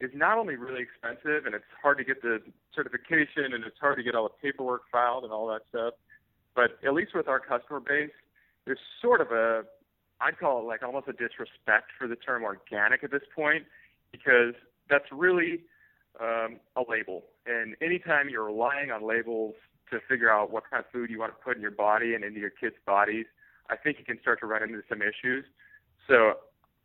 is 0.02 0.12
not 0.14 0.38
only 0.38 0.56
really 0.56 0.82
expensive 0.82 1.46
and 1.46 1.56
it's 1.56 1.64
hard 1.82 1.98
to 1.98 2.04
get 2.04 2.22
the 2.22 2.40
certification 2.76 3.54
and 3.54 3.64
it's 3.64 3.80
hard 3.80 3.98
to 3.98 4.04
get 4.04 4.16
all 4.16 4.24
the 4.24 4.36
paperwork 4.42 4.82
filed 4.92 5.24
and 5.24 5.32
all 5.32 5.48
that 5.48 5.62
stuff, 5.70 5.94
but 6.56 6.78
at 6.86 6.94
least 6.94 7.12
with 7.16 7.28
our 7.28 7.40
customer 7.40 7.80
base, 7.80 8.12
there's 8.66 8.80
sort 9.02 9.22
of 9.22 9.32
a 9.32 9.64
I'd 10.22 10.40
call 10.40 10.62
it 10.62 10.66
like 10.66 10.84
almost 10.84 11.08
a 11.08 11.14
disrespect 11.14 11.92
for 11.98 12.08
the 12.08 12.16
term 12.16 12.44
organic 12.44 13.04
at 13.04 13.12
this 13.12 13.24
point 13.36 13.66
because 14.12 14.54
that's 14.90 15.06
really 15.12 15.64
um, 16.22 16.60
a 16.76 16.84
label. 16.88 17.24
And 17.46 17.76
anytime 17.82 18.30
you're 18.30 18.46
relying 18.46 18.92
on 18.92 19.06
labels 19.06 19.56
to 19.92 20.00
figure 20.08 20.32
out 20.32 20.52
what 20.52 20.64
kind 20.70 20.84
of 20.84 20.90
food 20.92 21.10
you 21.10 21.20
want 21.20 21.34
to 21.34 21.44
put 21.44 21.56
in 21.56 21.62
your 21.62 21.72
body 21.72 22.14
and 22.14 22.24
into 22.24 22.40
your 22.40 22.52
kids' 22.52 22.76
bodies, 22.86 23.26
I 23.70 23.76
think 23.76 23.98
you 24.00 24.06
can 24.06 24.20
start 24.22 24.40
to 24.42 24.46
run 24.46 24.64
into 24.64 24.82
some 24.88 25.02
issues. 25.02 25.46
So 26.08 26.34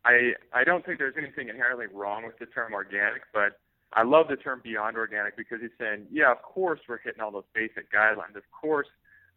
I 0.04 0.32
I 0.52 0.64
don't 0.64 0.84
think 0.84 0.98
there's 0.98 1.16
anything 1.18 1.48
inherently 1.48 1.86
wrong 1.86 2.24
with 2.26 2.38
the 2.38 2.46
term 2.46 2.72
organic, 2.72 3.22
but 3.32 3.60
I 3.92 4.02
love 4.02 4.28
the 4.28 4.36
term 4.36 4.60
beyond 4.62 4.96
organic 4.96 5.36
because 5.36 5.60
he's 5.60 5.70
saying, 5.78 6.06
yeah, 6.10 6.30
of 6.30 6.42
course 6.42 6.80
we're 6.88 6.98
hitting 6.98 7.20
all 7.20 7.30
those 7.30 7.48
basic 7.54 7.92
guidelines. 7.92 8.36
Of 8.36 8.44
course 8.52 8.88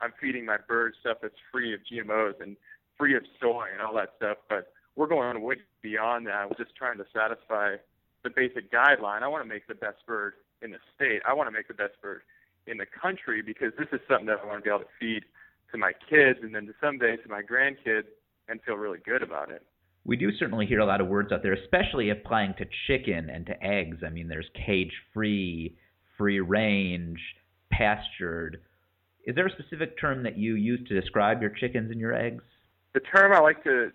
I'm 0.01 0.13
feeding 0.19 0.45
my 0.45 0.57
birds 0.57 0.97
stuff 0.99 1.17
that's 1.21 1.35
free 1.51 1.73
of 1.73 1.79
GMOs 1.91 2.41
and 2.41 2.57
free 2.97 3.15
of 3.15 3.23
soy 3.39 3.65
and 3.71 3.81
all 3.81 3.93
that 3.95 4.13
stuff, 4.17 4.37
but 4.49 4.73
we're 4.95 5.07
going 5.07 5.41
way 5.41 5.55
beyond 5.81 6.27
that. 6.27 6.49
We're 6.49 6.63
just 6.63 6.75
trying 6.75 6.97
to 6.97 7.05
satisfy 7.13 7.75
the 8.23 8.29
basic 8.29 8.71
guideline. 8.71 9.23
I 9.23 9.27
want 9.27 9.43
to 9.43 9.49
make 9.49 9.67
the 9.67 9.75
best 9.75 10.05
bird 10.05 10.33
in 10.61 10.71
the 10.71 10.77
state. 10.95 11.21
I 11.27 11.33
want 11.33 11.47
to 11.47 11.51
make 11.51 11.67
the 11.67 11.73
best 11.73 11.99
bird 12.01 12.21
in 12.67 12.77
the 12.77 12.85
country 12.85 13.41
because 13.41 13.71
this 13.77 13.87
is 13.91 13.99
something 14.07 14.27
that 14.27 14.39
I 14.43 14.45
want 14.45 14.59
to 14.59 14.63
be 14.63 14.69
able 14.69 14.79
to 14.79 14.85
feed 14.99 15.23
to 15.71 15.77
my 15.77 15.93
kids 16.09 16.39
and 16.43 16.53
then 16.53 16.67
to 16.67 16.73
someday 16.81 17.15
to 17.17 17.29
my 17.29 17.41
grandkids 17.41 18.05
and 18.47 18.61
feel 18.63 18.75
really 18.75 18.99
good 19.03 19.23
about 19.23 19.49
it. 19.49 19.65
We 20.03 20.15
do 20.17 20.31
certainly 20.37 20.65
hear 20.65 20.79
a 20.79 20.85
lot 20.85 20.99
of 20.99 21.07
words 21.07 21.31
out 21.31 21.43
there, 21.43 21.53
especially 21.53 22.09
applying 22.09 22.55
to 22.57 22.65
chicken 22.87 23.29
and 23.29 23.45
to 23.45 23.63
eggs. 23.63 23.97
I 24.05 24.09
mean, 24.09 24.27
there's 24.27 24.49
cage 24.65 24.91
free, 25.13 25.77
free 26.17 26.39
range, 26.39 27.19
pastured. 27.71 28.61
Is 29.25 29.35
there 29.35 29.45
a 29.45 29.51
specific 29.51 29.99
term 29.99 30.23
that 30.23 30.37
you 30.37 30.55
use 30.55 30.79
to 30.87 30.99
describe 30.99 31.41
your 31.41 31.51
chickens 31.51 31.91
and 31.91 31.99
your 31.99 32.13
eggs? 32.13 32.43
The 32.93 33.01
term 33.01 33.31
I 33.31 33.39
like 33.39 33.63
to 33.63 33.91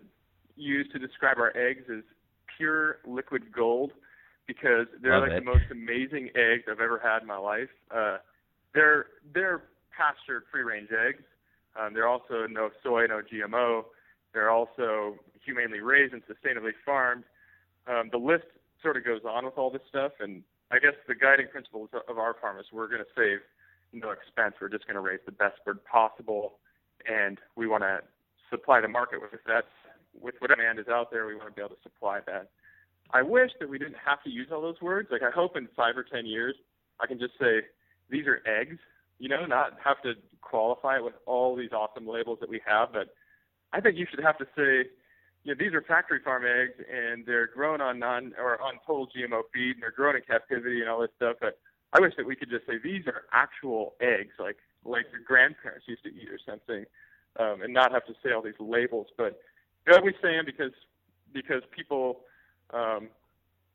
use 0.55 0.89
to 0.93 0.99
describe 0.99 1.39
our 1.39 1.55
eggs 1.57 1.85
is 1.89 2.05
pure 2.57 2.99
liquid 3.07 3.53
gold 3.53 3.93
because 4.47 4.87
they're 5.03 5.19
Love 5.19 5.29
like 5.29 5.39
it. 5.39 5.45
the 5.45 5.51
most 5.51 5.65
amazing 5.71 6.31
eggs 6.37 6.65
I've 6.71 6.81
ever 6.81 7.01
had 7.03 7.23
in 7.23 7.27
my 7.29 7.37
life. 7.37 7.69
Uh, 7.95 8.19
they're 8.75 9.07
they're 9.35 9.65
pastured 9.97 10.45
free 10.53 10.63
range 10.63 10.91
eggs. 10.93 11.23
Um, 11.79 11.93
they're 11.93 12.09
also 12.09 12.47
no 12.49 12.71
soy, 12.83 13.07
no 13.07 13.21
GMO. 13.21 13.85
They're 14.37 14.50
also 14.50 15.16
humanely 15.43 15.81
raised 15.81 16.12
and 16.12 16.23
sustainably 16.28 16.73
farmed. 16.85 17.25
Um, 17.88 18.11
the 18.12 18.19
list 18.19 18.45
sort 18.83 18.99
of 18.99 19.05
goes 19.05 19.23
on 19.26 19.47
with 19.47 19.57
all 19.57 19.71
this 19.71 19.81
stuff, 19.88 20.12
and 20.21 20.43
I 20.71 20.78
guess 20.78 20.93
the 21.09 21.14
guiding 21.14 21.49
principles 21.49 21.88
of 22.07 22.19
our 22.19 22.37
farm 22.38 22.59
is 22.59 22.66
we're 22.71 22.88
going 22.88 23.00
to 23.00 23.09
save 23.16 23.38
no 23.95 24.11
expense. 24.11 24.57
We're 24.61 24.69
just 24.69 24.87
going 24.87 24.97
to 24.97 25.00
raise 25.00 25.21
the 25.25 25.33
best 25.33 25.64
bird 25.64 25.83
possible, 25.87 26.59
and 27.09 27.38
we 27.57 27.66
want 27.66 27.83
to 27.85 28.00
supply 28.50 28.83
the 28.83 28.88
market 28.88 29.23
with 29.23 29.40
that. 29.47 29.64
With 30.21 30.35
what 30.40 30.50
demand 30.50 30.81
is 30.81 30.88
out 30.88 31.11
there, 31.11 31.26
we 31.26 31.35
want 31.35 31.49
to 31.49 31.55
be 31.55 31.62
able 31.62 31.75
to 31.75 31.83
supply 31.83 32.21
that. 32.26 32.50
I 33.12 33.23
wish 33.23 33.52
that 33.59 33.71
we 33.71 33.78
didn't 33.78 33.97
have 34.05 34.23
to 34.25 34.31
use 34.31 34.49
all 34.52 34.61
those 34.61 34.83
words. 34.83 35.09
Like 35.11 35.23
I 35.23 35.31
hope 35.31 35.57
in 35.57 35.66
five 35.75 35.97
or 35.97 36.05
ten 36.05 36.26
years, 36.26 36.57
I 37.00 37.07
can 37.07 37.19
just 37.19 37.38
say 37.40 37.62
these 38.11 38.26
are 38.26 38.43
eggs. 38.47 38.76
You 39.19 39.31
know, 39.31 39.47
not 39.47 39.78
have 39.83 40.02
to 40.02 40.12
qualify 40.43 40.97
it 40.97 41.05
with 41.05 41.14
all 41.25 41.57
these 41.57 41.73
awesome 41.73 42.07
labels 42.07 42.37
that 42.40 42.50
we 42.50 42.61
have. 42.66 42.93
But 42.93 43.14
I 43.76 43.80
think 43.80 43.99
you 43.99 44.06
should 44.09 44.25
have 44.25 44.38
to 44.38 44.47
say, 44.56 44.88
you 45.45 45.52
know, 45.52 45.54
these 45.59 45.75
are 45.75 45.83
factory 45.83 46.21
farm 46.25 46.45
eggs 46.47 46.80
and 46.90 47.26
they're 47.26 47.47
grown 47.47 47.83
on 47.83 47.99
non 47.99 48.33
or 48.38 48.61
on 48.62 48.75
total 48.87 49.06
GMO 49.06 49.42
feed 49.52 49.73
and 49.73 49.83
they're 49.83 49.90
grown 49.90 50.16
in 50.16 50.23
captivity 50.23 50.80
and 50.80 50.88
all 50.88 51.00
this 51.00 51.11
stuff. 51.16 51.37
But 51.40 51.59
I 51.92 52.00
wish 52.00 52.14
that 52.16 52.25
we 52.25 52.37
could 52.37 52.49
just 52.49 52.66
say 52.66 52.78
these 52.83 53.06
are 53.06 53.25
actual 53.33 53.95
eggs, 54.00 54.33
like 54.38 54.56
like 54.85 55.04
your 55.12 55.21
grandparents 55.21 55.85
used 55.87 56.04
to 56.04 56.09
eat 56.09 56.28
or 56.30 56.38
something, 56.47 56.87
um, 57.38 57.61
and 57.61 57.75
not 57.75 57.92
have 57.92 58.06
to 58.06 58.14
say 58.25 58.33
all 58.33 58.40
these 58.40 58.59
labels. 58.59 59.09
But 59.18 59.38
you 59.87 59.92
know, 59.92 60.00
we 60.02 60.12
say 60.23 60.33
them 60.37 60.47
because 60.47 60.73
because 61.35 61.62
people 61.71 62.21
um, 62.73 63.09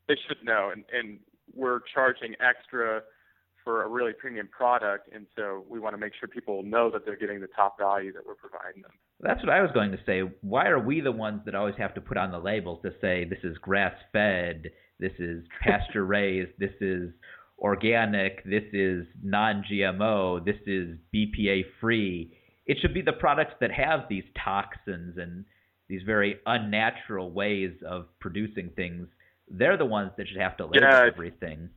they 0.07 0.17
should 0.27 0.43
know, 0.43 0.71
and, 0.73 0.83
and 0.91 1.19
we're 1.53 1.81
charging 1.93 2.33
extra 2.41 3.03
for 3.63 3.83
a 3.83 3.87
really 3.87 4.13
premium 4.13 4.47
product, 4.47 5.09
and 5.13 5.27
so 5.35 5.63
we 5.69 5.79
want 5.79 5.93
to 5.93 5.99
make 5.99 6.13
sure 6.19 6.27
people 6.27 6.63
know 6.63 6.89
that 6.89 7.05
they're 7.05 7.15
getting 7.15 7.39
the 7.39 7.47
top 7.47 7.77
value 7.77 8.11
that 8.11 8.25
we're 8.25 8.35
providing 8.35 8.81
them. 8.81 8.91
That's 9.21 9.41
what 9.43 9.53
I 9.53 9.61
was 9.61 9.71
going 9.71 9.91
to 9.91 9.99
say. 10.05 10.21
Why 10.41 10.67
are 10.67 10.79
we 10.79 10.99
the 10.99 11.11
ones 11.11 11.41
that 11.45 11.55
always 11.55 11.75
have 11.77 11.93
to 11.93 12.01
put 12.01 12.17
on 12.17 12.31
the 12.31 12.39
labels 12.39 12.79
to 12.83 12.91
say 12.99 13.23
this 13.23 13.43
is 13.43 13.57
grass 13.59 13.93
fed, 14.11 14.71
this 14.99 15.13
is 15.19 15.43
pasture 15.61 16.05
raised, 16.05 16.51
this 16.57 16.73
is 16.81 17.11
organic, 17.59 18.43
this 18.43 18.63
is 18.73 19.05
non 19.23 19.63
GMO, 19.71 20.43
this 20.43 20.55
is 20.65 20.97
BPA 21.13 21.65
free? 21.79 22.35
It 22.65 22.77
should 22.81 22.93
be 22.93 23.01
the 23.01 23.13
products 23.13 23.53
that 23.61 23.71
have 23.71 24.01
these 24.09 24.23
toxins 24.43 25.17
and 25.17 25.45
these 25.87 26.01
very 26.05 26.39
unnatural 26.45 27.31
ways 27.31 27.73
of 27.87 28.07
producing 28.19 28.69
things. 28.75 29.07
They're 29.49 29.77
the 29.77 29.85
ones 29.85 30.11
that 30.17 30.27
should 30.27 30.41
have 30.41 30.57
to 30.57 30.65
label 30.65 30.79
Yeah, 30.81 31.05
everything. 31.05 31.69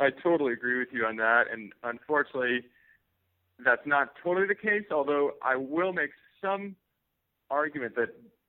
I 0.00 0.08
totally 0.22 0.52
agree 0.52 0.78
with 0.78 0.88
you 0.92 1.04
on 1.04 1.16
that, 1.16 1.44
and 1.52 1.72
unfortunately, 1.82 2.62
that's 3.64 3.82
not 3.84 4.12
totally 4.22 4.46
the 4.46 4.54
case. 4.54 4.84
Although 4.90 5.32
I 5.44 5.56
will 5.56 5.92
make 5.92 6.10
some 6.40 6.76
argument 7.50 7.94
that 7.96 8.08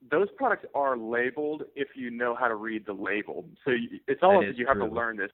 those 0.10 0.28
products 0.38 0.66
are 0.74 0.98
labeled 0.98 1.64
if 1.76 1.90
you 1.96 2.10
know 2.10 2.36
how 2.40 2.48
to 2.48 2.56
read 2.56 2.86
the 2.86 2.94
label. 2.94 3.46
So 3.66 3.72
you, 3.72 4.00
it's 4.08 4.22
almost 4.24 4.48
is 4.48 4.54
as 4.54 4.60
you 4.60 4.68
have 4.68 4.78
true. 4.78 4.88
to 4.88 4.94
learn 4.94 5.18
this 5.18 5.32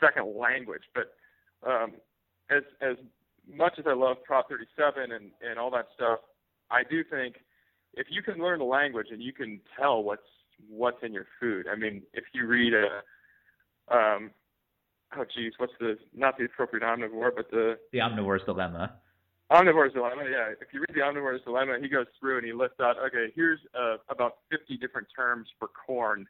second 0.00 0.36
language. 0.36 0.82
But 0.94 1.14
um, 1.68 1.92
as 2.50 2.62
as 2.80 2.96
much 3.52 3.74
as 3.78 3.84
I 3.86 3.94
love 3.94 4.18
Prop 4.24 4.48
37 4.48 5.12
and 5.12 5.30
and 5.40 5.58
all 5.58 5.70
that 5.70 5.86
stuff, 5.94 6.20
I 6.70 6.82
do 6.88 7.02
think 7.04 7.36
if 7.94 8.08
you 8.10 8.22
can 8.22 8.38
learn 8.38 8.58
the 8.58 8.64
language 8.64 9.08
and 9.10 9.22
you 9.22 9.32
can 9.32 9.60
tell 9.78 10.02
what's 10.02 10.22
what's 10.68 11.02
in 11.02 11.12
your 11.12 11.26
food. 11.40 11.66
I 11.70 11.76
mean, 11.76 12.02
if 12.12 12.24
you 12.32 12.46
read 12.46 12.72
a 12.74 13.94
um, 13.94 14.30
oh 15.16 15.24
geez, 15.34 15.52
what's 15.58 15.72
the 15.80 15.96
not 16.14 16.36
the 16.38 16.44
appropriate 16.44 16.82
omnivore, 16.82 17.30
but 17.34 17.50
the 17.50 17.78
The 17.92 18.00
omnivore's 18.00 18.44
dilemma. 18.44 18.94
Omnivore's 19.50 19.92
dilemma. 19.92 20.24
Yeah, 20.30 20.52
if 20.60 20.72
you 20.72 20.80
read 20.80 20.94
the 20.94 21.00
omnivore's 21.00 21.42
dilemma, 21.44 21.78
he 21.80 21.88
goes 21.88 22.06
through 22.18 22.38
and 22.38 22.46
he 22.46 22.52
lists 22.52 22.80
out. 22.80 22.96
Okay, 22.98 23.32
here's 23.34 23.60
uh, 23.78 23.96
about 24.08 24.38
50 24.50 24.76
different 24.78 25.06
terms 25.14 25.48
for 25.58 25.68
corn. 25.86 26.26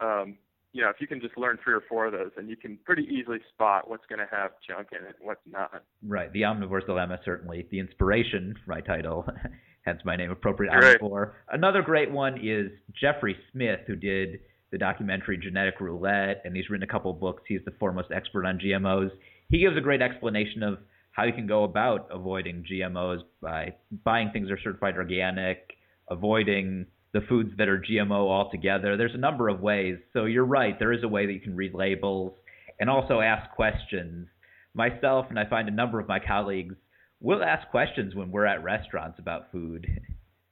Um, 0.00 0.38
you 0.72 0.82
know, 0.82 0.90
if 0.90 0.96
you 1.00 1.06
can 1.06 1.20
just 1.20 1.36
learn 1.38 1.58
three 1.64 1.74
or 1.74 1.82
four 1.88 2.06
of 2.06 2.12
those, 2.12 2.30
and 2.36 2.48
you 2.48 2.56
can 2.56 2.78
pretty 2.84 3.04
easily 3.04 3.38
spot 3.54 3.88
what's 3.88 4.04
going 4.06 4.18
to 4.18 4.28
have 4.30 4.50
junk 4.68 4.88
in 4.92 4.98
it, 4.98 5.16
and 5.18 5.26
what's 5.26 5.40
not. 5.50 5.82
Right. 6.06 6.32
The 6.32 6.42
Omnivore's 6.42 6.84
Dilemma, 6.84 7.18
certainly. 7.24 7.66
The 7.70 7.80
inspiration, 7.80 8.54
for 8.64 8.72
my 8.72 8.80
title, 8.80 9.26
hence 9.82 10.00
my 10.04 10.14
name, 10.14 10.30
Appropriate 10.30 10.70
Right. 10.70 11.00
Omnivore. 11.00 11.32
Another 11.50 11.82
great 11.82 12.10
one 12.10 12.38
is 12.42 12.70
Jeffrey 13.00 13.36
Smith, 13.50 13.80
who 13.86 13.96
did 13.96 14.40
the 14.70 14.78
documentary 14.78 15.38
Genetic 15.38 15.80
Roulette, 15.80 16.42
and 16.44 16.54
he's 16.54 16.68
written 16.68 16.86
a 16.88 16.92
couple 16.92 17.10
of 17.10 17.18
books. 17.18 17.42
He's 17.48 17.64
the 17.64 17.72
foremost 17.80 18.08
expert 18.14 18.44
on 18.44 18.58
GMOs. 18.58 19.10
He 19.48 19.60
gives 19.60 19.76
a 19.76 19.80
great 19.80 20.02
explanation 20.02 20.62
of 20.62 20.78
how 21.18 21.24
you 21.24 21.32
can 21.32 21.48
go 21.48 21.64
about 21.64 22.06
avoiding 22.12 22.64
GMOs 22.70 23.22
by 23.42 23.74
buying 24.04 24.30
things 24.30 24.46
that 24.46 24.54
are 24.54 24.60
certified 24.62 24.94
organic, 24.96 25.72
avoiding 26.08 26.86
the 27.12 27.22
foods 27.28 27.50
that 27.58 27.68
are 27.68 27.80
GMO 27.80 28.30
altogether. 28.30 28.96
There's 28.96 29.16
a 29.16 29.18
number 29.18 29.48
of 29.48 29.58
ways. 29.58 29.98
So 30.12 30.26
you're 30.26 30.44
right, 30.44 30.78
there 30.78 30.92
is 30.92 31.02
a 31.02 31.08
way 31.08 31.26
that 31.26 31.32
you 31.32 31.40
can 31.40 31.56
read 31.56 31.74
labels 31.74 32.34
and 32.78 32.88
also 32.88 33.18
ask 33.18 33.50
questions. 33.56 34.28
Myself 34.74 35.26
and 35.28 35.40
I 35.40 35.44
find 35.50 35.66
a 35.66 35.72
number 35.72 35.98
of 35.98 36.06
my 36.06 36.20
colleagues 36.20 36.76
will 37.20 37.42
ask 37.42 37.68
questions 37.70 38.14
when 38.14 38.30
we're 38.30 38.46
at 38.46 38.62
restaurants 38.62 39.18
about 39.18 39.50
food. 39.50 39.88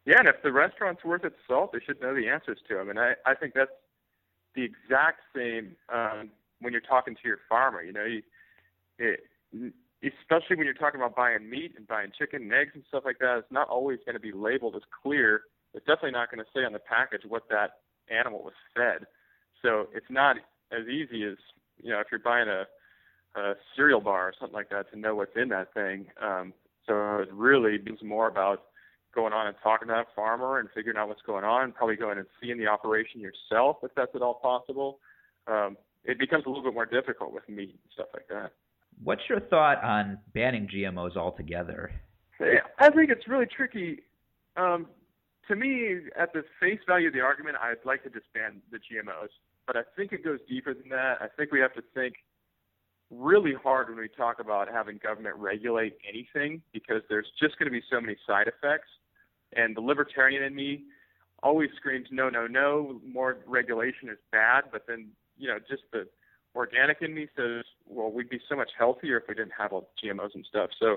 Yeah, 0.05 0.17
and 0.19 0.27
if 0.27 0.43
the 0.43 0.51
restaurant's 0.51 1.05
worth 1.05 1.25
its 1.25 1.37
salt, 1.47 1.71
they 1.73 1.79
should 1.87 2.01
know 2.01 2.13
the 2.13 2.27
answers 2.27 2.59
to 2.67 2.75
them. 2.75 2.91
And 2.91 2.99
I, 2.99 3.13
I 3.25 3.37
think 3.37 3.55
that's 3.55 3.71
the 4.57 4.65
exact 4.65 5.21
same 5.33 5.77
um, 5.95 6.31
when 6.61 6.73
you're 6.73 6.83
talking 6.83 7.15
to 7.15 7.21
your 7.25 7.39
farmer. 7.49 7.85
You 7.85 7.93
know, 7.93 8.05
you, 8.05 8.23
it, 8.99 9.21
especially 10.03 10.57
when 10.57 10.67
you're 10.67 10.75
talking 10.75 11.01
about 11.01 11.17
buying 11.17 11.49
meat 11.49 11.73
and 11.77 11.87
buying 11.87 12.13
chicken 12.17 12.43
and 12.43 12.53
eggs 12.53 12.73
and 12.75 12.85
stuff 12.89 13.05
like 13.05 13.19
that. 13.19 13.39
It's 13.39 13.53
not 13.53 13.69
always 13.69 13.99
going 14.05 14.15
to 14.15 14.21
be 14.21 14.33
labeled 14.33 14.77
as 14.77 14.83
clear. 15.03 15.43
It's 15.75 15.87
definitely 15.87 16.13
not 16.13 16.31
going 16.31 16.45
to 16.45 16.51
say 16.55 16.65
on 16.65 16.73
the 16.73 16.79
package 16.79 17.23
what 17.29 17.49
that 17.51 17.81
animal 18.11 18.43
was 18.43 18.55
fed. 18.75 19.07
So 19.63 19.89
it's 19.95 20.11
not 20.11 20.37
as 20.73 20.87
easy 20.87 21.25
as 21.25 21.37
you 21.83 21.91
know 21.91 22.01
if 22.01 22.07
you're 22.11 22.21
buying 22.21 22.49
a, 22.49 22.67
a 23.39 23.55
cereal 23.75 24.01
bar 24.01 24.29
or 24.29 24.35
something 24.39 24.55
like 24.55 24.71
that 24.71 24.91
to 24.93 24.99
know 24.99 25.15
what's 25.15 25.37
in 25.37 25.49
that 25.49 25.73
thing. 25.75 26.07
Um, 26.23 26.53
so 26.87 27.19
it 27.19 27.33
really 27.33 27.79
means 27.79 28.03
more 28.03 28.29
about 28.29 28.65
going 29.15 29.33
on 29.33 29.47
and 29.47 29.57
talking 29.63 29.89
to 29.89 29.95
that 29.95 30.09
farmer 30.15 30.59
and 30.59 30.69
figuring 30.75 30.99
out 30.99 31.09
what's 31.09 31.23
going 31.23 31.45
on, 31.45 31.73
probably 31.73 31.97
going 31.97 32.19
and 32.19 32.27
seeing 32.41 32.59
the 32.59 32.67
operation 32.67 33.21
yourself 33.21 33.79
if 33.83 33.91
that's 33.97 34.15
at 34.15 34.23
all 34.23 34.35
possible. 34.35 34.99
Um, 35.47 35.77
it 36.05 36.19
becomes 36.19 36.45
a 36.47 36.49
little 36.49 36.63
bit 36.63 36.75
more 36.75 36.87
difficult 36.87 37.33
with 37.33 37.49
meat 37.49 37.71
and 37.71 37.93
stuff 37.93 38.09
like 38.13 38.29
that. 38.29 38.53
What's 39.03 39.23
your 39.29 39.41
thought 39.41 39.83
on 39.85 40.19
banning 40.35 40.69
GMOs 40.69 41.17
altogether? 41.17 41.93
I 42.41 42.91
think 42.91 43.11
it's 43.11 43.29
really 43.29 43.47
tricky. 43.47 44.01
Um, 44.57 44.87
to 45.49 45.57
me, 45.57 45.97
at 46.19 46.33
the 46.33 46.43
face 46.61 46.81
value 46.87 47.09
of 47.09 47.15
the 47.15 47.21
argument, 47.21 47.57
I'd 47.63 47.85
like 47.85 48.03
to 48.05 48.11
just 48.11 48.27
ban 48.35 48.61
the 48.71 48.79
GMOs, 48.79 49.29
but 49.67 49.77
I 49.77 49.83
think 49.97 50.13
it 50.13 50.25
goes 50.25 50.41
deeper 50.49 50.75
than 50.75 50.89
that. 50.91 51.19
I 51.21 51.29
think 51.37 51.53
we 51.53 51.61
have 51.61 51.75
to 51.75 51.83
think 51.95 52.15
really 53.11 53.55
hard 53.63 53.89
when 53.89 53.99
we 53.99 54.09
talk 54.09 54.41
about 54.41 54.69
having 54.69 54.99
government 54.99 55.37
regulate 55.37 55.97
anything 56.09 56.61
because 56.73 57.03
there's 57.09 57.27
just 57.41 57.59
going 57.59 57.67
to 57.67 57.73
be 57.73 57.83
so 57.91 58.01
many 58.01 58.17
side 58.27 58.49
effects. 58.49 58.89
And 59.55 59.77
the 59.77 59.81
libertarian 59.81 60.43
in 60.43 60.55
me 60.55 60.85
always 61.43 61.71
screams, 61.77 62.09
no, 62.11 62.29
no, 62.29 62.47
no, 62.47 63.01
more 63.07 63.39
regulation 63.47 64.09
is 64.09 64.19
bad. 64.33 64.65
But 64.73 64.87
then, 64.89 65.09
you 65.39 65.49
know, 65.49 65.59
just 65.59 65.83
the 65.93 66.09
organic 66.57 67.03
in 67.03 67.15
me 67.15 67.29
says, 67.37 67.65
well, 67.87 68.11
we'd 68.11 68.31
be 68.31 68.41
so 68.49 68.57
much 68.57 68.71
healthier 68.77 69.19
if 69.19 69.25
we 69.29 69.35
didn't 69.35 69.53
have 69.57 69.73
all 69.73 69.91
GMOs 70.03 70.35
and 70.35 70.45
stuff. 70.49 70.71
So 70.81 70.97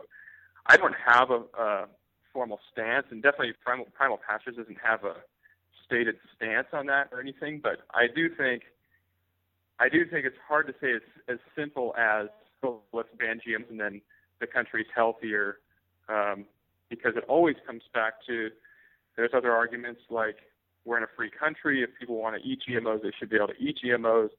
I 0.65 0.77
don't 0.77 0.95
have 1.05 1.29
a, 1.31 1.41
a 1.61 1.85
formal 2.33 2.59
stance, 2.71 3.07
and 3.11 3.21
definitely 3.21 3.53
Primal, 3.63 3.87
Primal 3.93 4.19
Pastures 4.27 4.55
doesn't 4.55 4.77
have 4.83 5.03
a 5.03 5.15
stated 5.85 6.15
stance 6.35 6.67
on 6.73 6.85
that 6.87 7.09
or 7.11 7.19
anything. 7.19 7.59
But 7.61 7.81
I 7.93 8.07
do 8.13 8.29
think 8.33 8.63
I 9.79 9.89
do 9.89 10.05
think 10.05 10.25
it's 10.25 10.37
hard 10.47 10.67
to 10.67 10.73
say 10.73 10.89
it's 10.89 11.05
as 11.27 11.39
simple 11.55 11.95
as 11.97 12.27
oh, 12.63 12.81
let's 12.93 13.09
ban 13.17 13.39
GMs 13.45 13.69
and 13.69 13.79
then 13.79 14.01
the 14.39 14.47
country's 14.47 14.87
healthier, 14.93 15.59
um, 16.07 16.45
because 16.89 17.13
it 17.15 17.23
always 17.27 17.55
comes 17.65 17.83
back 17.93 18.13
to 18.27 18.49
there's 19.15 19.31
other 19.33 19.51
arguments 19.51 20.01
like 20.09 20.37
we're 20.85 20.97
in 20.97 21.03
a 21.03 21.13
free 21.15 21.29
country. 21.29 21.83
If 21.83 21.89
people 21.99 22.15
want 22.17 22.41
to 22.41 22.47
eat 22.47 22.59
GMOs, 22.67 23.03
they 23.03 23.11
should 23.17 23.29
be 23.29 23.35
able 23.35 23.47
to 23.49 23.57
eat 23.59 23.79
GMOs. 23.83 24.29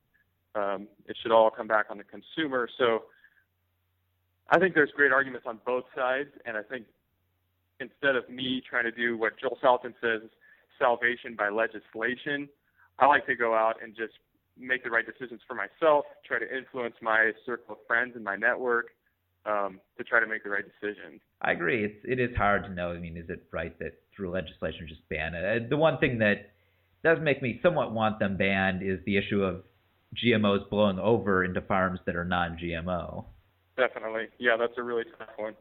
Um, 0.55 0.89
it 1.07 1.17
should 1.23 1.33
all 1.33 1.51
come 1.51 1.69
back 1.69 1.87
on 1.91 1.99
the 1.99 2.05
consumer. 2.05 2.69
So 2.79 3.05
I 4.51 4.59
think 4.59 4.75
there's 4.75 4.91
great 4.97 5.13
arguments 5.13 5.47
on 5.49 5.61
both 5.65 5.85
sides, 5.95 6.31
and 6.45 6.57
I 6.57 6.63
think 6.63 6.87
instead 7.79 8.17
of 8.17 8.29
me 8.29 8.63
trying 8.69 8.85
to 8.85 8.91
do 8.91 9.17
what 9.17 9.33
Joel 9.41 9.59
Salatin 9.63 9.95
says, 10.01 10.29
salvation 10.79 11.37
by 11.37 11.51
legislation, 11.51 12.49
I 12.99 13.07
like 13.07 13.27
to 13.27 13.37
go 13.37 13.55
out 13.55 13.77
and 13.83 13.95
just 13.95 14.15
make 14.59 14.83
the 14.85 14.91
right 14.91 15.05
decisions 15.07 15.41
for 15.47 15.55
myself, 15.55 16.05
try 16.27 16.39
to 16.39 16.57
influence 16.57 16.95
my 17.01 17.33
circle 17.47 17.75
of 17.75 17.79
friends 17.87 18.13
and 18.15 18.25
my 18.25 18.37
network 18.37 18.89
um, 19.47 19.81
to 19.97 20.05
try 20.05 20.21
to 20.21 20.27
make 20.27 20.45
the 20.45 20.51
right 20.51 20.65
decision. 20.65 21.21
I 21.41 21.53
agree. 21.53 21.85
It's 21.85 21.97
it 22.05 22.21
is 22.21 22.37
hard 22.37 22.65
to 22.65 22.71
know. 22.71 22.93
I 22.93 22.99
mean, 22.99 23.17
is 23.17 23.29
it 23.31 23.45
right 23.53 23.79
that 23.79 23.99
through 24.15 24.31
legislation 24.31 24.87
just 24.89 25.07
ban 25.09 25.35
it? 25.35 25.45
Uh, 25.45 25.69
the 25.69 25.77
one 25.77 25.99
thing 25.99 26.19
that 26.19 26.51
does 27.03 27.19
make 27.23 27.41
me 27.41 27.59
somewhat 27.63 27.93
want 27.93 28.19
them 28.19 28.37
banned 28.37 28.83
is 28.83 28.99
the 29.07 29.17
issue 29.17 29.43
of 29.43 29.63
GMOs 30.17 30.69
blowing 30.69 30.99
over 30.99 31.45
into 31.45 31.61
farms 31.63 32.01
that 32.07 32.17
are 32.17 32.25
non-GMO. 32.25 33.25
Definitely, 33.77 34.29
yeah, 34.39 34.57
that's 34.59 34.75
a 34.77 34.83
really 34.83 35.05
tough 35.19 35.29
one. 35.37 35.55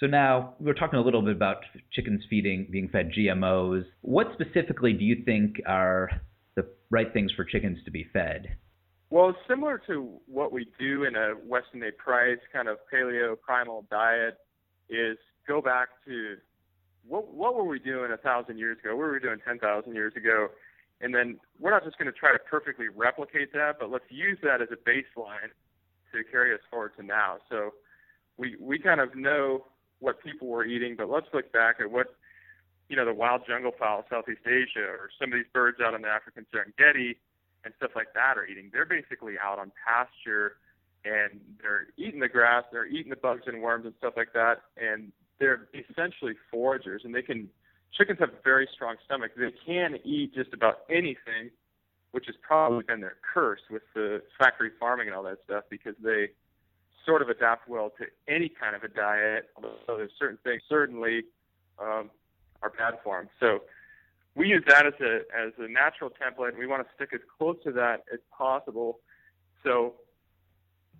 So 0.00 0.06
now 0.06 0.54
we're 0.58 0.74
talking 0.74 0.98
a 0.98 1.02
little 1.02 1.22
bit 1.22 1.36
about 1.36 1.58
chickens 1.92 2.22
feeding, 2.28 2.66
being 2.70 2.88
fed 2.88 3.10
GMOs. 3.16 3.84
What 4.00 4.28
specifically 4.34 4.92
do 4.92 5.04
you 5.04 5.22
think 5.24 5.56
are 5.66 6.10
the 6.56 6.66
right 6.90 7.12
things 7.12 7.32
for 7.32 7.44
chickens 7.44 7.78
to 7.84 7.90
be 7.90 8.06
fed? 8.12 8.56
Well, 9.10 9.34
similar 9.48 9.80
to 9.86 10.18
what 10.26 10.50
we 10.50 10.66
do 10.78 11.04
in 11.04 11.14
a 11.14 11.34
Weston 11.46 11.82
A. 11.84 11.92
Price 11.92 12.38
kind 12.52 12.68
of 12.68 12.78
paleo 12.92 13.40
primal 13.40 13.86
diet 13.90 14.38
is 14.90 15.16
go 15.46 15.62
back 15.62 15.88
to 16.06 16.36
what 17.06 17.32
what 17.32 17.54
were 17.54 17.64
we 17.64 17.78
doing 17.78 18.10
a 18.12 18.16
thousand 18.16 18.58
years 18.58 18.78
ago? 18.80 18.96
What 18.96 19.06
were 19.06 19.12
we 19.12 19.20
doing 19.20 19.38
ten 19.46 19.58
thousand 19.58 19.94
years 19.94 20.14
ago? 20.16 20.48
And 21.00 21.14
then 21.14 21.38
we're 21.58 21.70
not 21.70 21.84
just 21.84 21.98
going 21.98 22.10
to 22.10 22.18
try 22.18 22.32
to 22.32 22.38
perfectly 22.38 22.86
replicate 22.88 23.52
that, 23.52 23.76
but 23.78 23.90
let's 23.90 24.04
use 24.08 24.38
that 24.42 24.62
as 24.62 24.68
a 24.70 24.76
baseline 24.88 25.50
to 26.12 26.24
carry 26.30 26.54
us 26.54 26.60
forward 26.70 26.92
to 26.96 27.02
now. 27.02 27.38
So 27.50 27.74
we 28.36 28.56
we 28.60 28.78
kind 28.78 29.00
of 29.00 29.14
know 29.14 29.64
what 29.98 30.22
people 30.22 30.48
were 30.48 30.64
eating, 30.64 30.94
but 30.96 31.10
let's 31.10 31.26
look 31.32 31.52
back 31.52 31.76
at 31.80 31.90
what 31.90 32.14
you 32.88 32.96
know 32.96 33.04
the 33.04 33.14
wild 33.14 33.42
jungle 33.46 33.72
fowl 33.78 34.00
of 34.00 34.04
Southeast 34.10 34.46
Asia 34.46 34.86
or 34.86 35.10
some 35.18 35.32
of 35.32 35.38
these 35.38 35.50
birds 35.52 35.78
out 35.84 35.94
in 35.94 36.02
the 36.02 36.08
African 36.08 36.46
Serengeti 36.52 37.16
and 37.64 37.74
stuff 37.76 37.92
like 37.96 38.12
that 38.14 38.36
are 38.36 38.46
eating. 38.46 38.70
They're 38.72 38.86
basically 38.86 39.34
out 39.42 39.58
on 39.58 39.72
pasture 39.86 40.56
and 41.04 41.40
they're 41.60 41.88
eating 41.96 42.20
the 42.20 42.28
grass, 42.28 42.64
they're 42.72 42.86
eating 42.86 43.10
the 43.10 43.16
bugs 43.16 43.42
and 43.46 43.62
worms 43.62 43.84
and 43.84 43.94
stuff 43.98 44.14
like 44.16 44.32
that, 44.32 44.62
and 44.76 45.12
they're 45.38 45.68
essentially 45.74 46.34
foragers. 46.52 47.04
And 47.04 47.14
they 47.14 47.22
can 47.22 47.48
chickens 47.96 48.18
have 48.20 48.30
a 48.30 48.42
very 48.42 48.68
strong 48.74 48.96
stomach. 49.04 49.32
They 49.36 49.52
can 49.66 49.98
eat 50.04 50.34
just 50.34 50.52
about 50.52 50.80
anything, 50.90 51.50
which 52.12 52.26
has 52.26 52.34
probably 52.42 52.84
been 52.84 53.00
their 53.00 53.16
curse 53.34 53.60
with 53.70 53.82
the 53.94 54.22
factory 54.38 54.70
farming 54.78 55.08
and 55.08 55.16
all 55.16 55.22
that 55.24 55.38
stuff 55.44 55.64
because 55.70 55.94
they 56.02 56.30
sort 57.06 57.22
of 57.22 57.28
adapt 57.28 57.68
well 57.68 57.90
to 57.98 58.06
any 58.32 58.48
kind 58.48 58.74
of 58.74 58.82
a 58.82 58.88
diet. 58.88 59.50
Although 59.56 59.98
there's 59.98 60.12
certain 60.18 60.38
things 60.44 60.62
certainly 60.68 61.24
um, 61.78 62.10
are 62.62 62.70
bad 62.70 62.94
for 63.02 63.18
them. 63.18 63.28
So 63.40 63.60
we 64.34 64.48
use 64.48 64.64
that 64.68 64.86
as 64.86 64.94
a 65.00 65.20
as 65.36 65.52
a 65.58 65.68
natural 65.68 66.10
template, 66.10 66.50
and 66.50 66.58
we 66.58 66.66
want 66.66 66.86
to 66.86 66.88
stick 66.94 67.10
as 67.14 67.20
close 67.38 67.56
to 67.64 67.72
that 67.72 68.04
as 68.12 68.20
possible. 68.36 69.00
So 69.62 69.94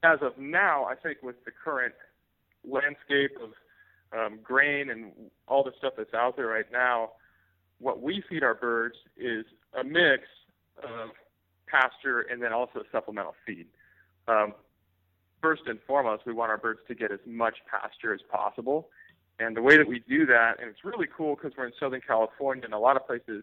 as 0.03 0.19
of 0.23 0.39
now, 0.39 0.85
I 0.85 0.95
think 0.95 1.19
with 1.23 1.45
the 1.45 1.51
current 1.51 1.95
landscape 2.67 3.37
of 3.43 3.51
um, 4.17 4.39
grain 4.43 4.91
and 4.91 5.13
all 5.49 5.65
the 5.65 5.73
stuff 5.79 5.95
that's 5.97 6.15
out 6.15 6.37
there 6.37 6.47
right 6.47 6.71
now, 6.73 7.11
what 7.79 8.01
we 8.01 8.23
feed 8.29 8.43
our 8.43 8.55
birds 8.55 8.97
is 9.17 9.45
a 9.79 9.85
mix 9.85 10.23
of 10.83 11.11
pasture 11.67 12.21
and 12.21 12.43
then 12.43 12.53
also 12.53 12.83
supplemental 12.93 13.35
feed. 13.47 13.67
Um, 14.29 14.55
first 15.43 15.63
and 15.67 15.79
foremost, 15.87 16.25
we 16.27 16.33
want 16.33 16.51
our 16.51 16.59
birds 16.59 16.81
to 16.89 16.95
get 16.95 17.11
as 17.11 17.21
much 17.27 17.57
pasture 17.71 18.15
as 18.15 18.21
possible. 18.31 18.89
And 19.39 19.57
the 19.57 19.63
way 19.63 19.77
that 19.77 19.89
we 19.89 20.01
do 20.09 20.27
that, 20.27 20.61
and 20.61 20.71
it's 20.71 20.85
really 20.85 21.09
cool 21.15 21.35
because 21.35 21.53
we're 21.57 21.67
in 21.67 21.73
Southern 21.81 22.01
California 22.01 22.65
and 22.65 22.73
a 22.73 22.79
lot 22.79 22.97
of 22.97 23.07
places 23.07 23.43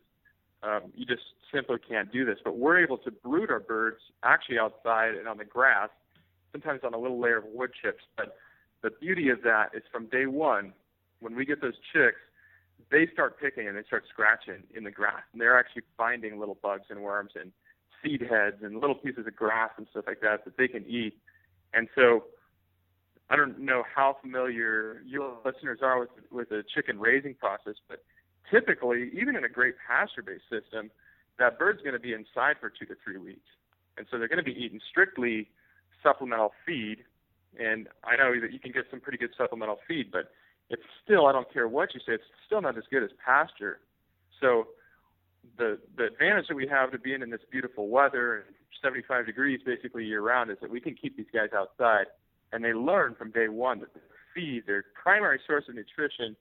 um, 0.63 0.91
you 0.95 1.05
just 1.05 1.23
simply 1.53 1.77
can't 1.79 2.11
do 2.11 2.23
this, 2.23 2.37
but 2.43 2.57
we're 2.57 2.79
able 2.79 2.97
to 2.99 3.11
brood 3.11 3.49
our 3.49 3.59
birds 3.59 3.97
actually 4.23 4.59
outside 4.59 5.15
and 5.15 5.27
on 5.27 5.37
the 5.37 5.45
grass, 5.45 5.89
sometimes 6.51 6.81
on 6.83 6.93
a 6.93 6.97
little 6.97 7.19
layer 7.19 7.37
of 7.37 7.45
wood 7.45 7.71
chips. 7.81 8.03
But 8.15 8.35
the 8.81 8.89
beauty 8.89 9.29
of 9.29 9.41
that 9.43 9.69
is 9.73 9.83
from 9.91 10.07
day 10.07 10.25
one, 10.25 10.73
when 11.19 11.35
we 11.35 11.45
get 11.45 11.61
those 11.61 11.77
chicks, 11.93 12.19
they 12.89 13.07
start 13.13 13.39
picking 13.39 13.67
and 13.67 13.77
they 13.77 13.83
start 13.83 14.03
scratching 14.09 14.63
in 14.75 14.83
the 14.83 14.91
grass. 14.91 15.21
And 15.31 15.41
they're 15.41 15.57
actually 15.57 15.83
finding 15.97 16.39
little 16.39 16.57
bugs 16.61 16.85
and 16.89 17.01
worms 17.01 17.31
and 17.39 17.51
seed 18.03 18.21
heads 18.21 18.57
and 18.63 18.81
little 18.81 18.95
pieces 18.95 19.27
of 19.27 19.35
grass 19.35 19.69
and 19.77 19.87
stuff 19.91 20.05
like 20.07 20.21
that 20.21 20.45
that 20.45 20.57
they 20.57 20.67
can 20.67 20.83
eat. 20.87 21.17
And 21.73 21.87
so 21.95 22.25
I 23.29 23.35
don't 23.37 23.59
know 23.59 23.83
how 23.95 24.17
familiar 24.21 25.01
your 25.05 25.37
listeners 25.45 25.79
are 25.81 25.99
with 25.99 26.09
with 26.31 26.49
the 26.49 26.63
chicken 26.75 26.99
raising 26.99 27.33
process, 27.33 27.75
but 27.87 28.03
typically, 28.49 29.09
even 29.13 29.37
in 29.37 29.45
a 29.45 29.49
great 29.49 29.75
pasture-based 29.87 30.43
system, 30.49 30.91
that 31.39 31.57
bird's 31.57 31.81
going 31.81 31.93
to 31.93 31.99
be 31.99 32.13
inside 32.13 32.57
for 32.59 32.69
two 32.69 32.85
to 32.87 32.95
three 33.01 33.17
weeks, 33.17 33.47
and 33.97 34.05
so 34.11 34.17
they're 34.17 34.27
going 34.27 34.43
to 34.43 34.43
be 34.43 34.51
eating 34.51 34.81
strictly 34.89 35.49
supplemental 36.03 36.51
feed. 36.65 37.05
And 37.59 37.87
I 38.03 38.15
know 38.15 38.39
that 38.39 38.51
you 38.51 38.59
can 38.59 38.71
get 38.71 38.85
some 38.89 38.99
pretty 38.99 39.17
good 39.17 39.31
supplemental 39.37 39.79
feed, 39.87 40.11
but 40.11 40.31
it's 40.69 40.83
still 41.03 41.27
I 41.27 41.31
don't 41.31 41.51
care 41.51 41.67
what 41.67 41.93
you 41.93 41.99
say, 41.99 42.13
it's 42.13 42.23
still 42.45 42.61
not 42.61 42.77
as 42.77 42.83
good 42.89 43.03
as 43.03 43.09
pasture. 43.23 43.79
So 44.39 44.67
the 45.57 45.79
the 45.97 46.05
advantage 46.05 46.47
that 46.47 46.55
we 46.55 46.67
have 46.67 46.91
to 46.91 46.99
being 46.99 47.21
in 47.21 47.29
this 47.29 47.41
beautiful 47.51 47.89
weather 47.89 48.45
and 48.47 48.55
75 48.81 49.25
degrees 49.25 49.59
basically 49.65 50.05
year 50.05 50.21
round 50.21 50.49
is 50.49 50.57
that 50.61 50.69
we 50.69 50.79
can 50.79 50.95
keep 50.95 51.17
these 51.17 51.27
guys 51.33 51.49
outside 51.55 52.05
and 52.51 52.63
they 52.63 52.73
learn 52.73 53.15
from 53.15 53.31
day 53.31 53.47
one 53.47 53.79
that 53.79 53.93
the 53.93 53.99
feed, 54.33 54.63
their 54.65 54.85
primary 55.01 55.39
source 55.45 55.65
of 55.69 55.75
nutrition, 55.75 56.35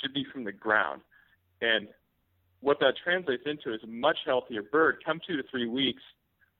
should 0.00 0.12
be 0.12 0.24
from 0.32 0.44
the 0.44 0.52
ground. 0.52 1.00
And 1.60 1.88
what 2.60 2.78
that 2.80 2.94
translates 3.02 3.42
into 3.46 3.74
is 3.74 3.80
a 3.82 3.86
much 3.86 4.18
healthier 4.24 4.62
bird. 4.62 5.02
Come 5.04 5.20
two 5.26 5.36
to 5.36 5.42
three 5.50 5.66
weeks, 5.66 6.02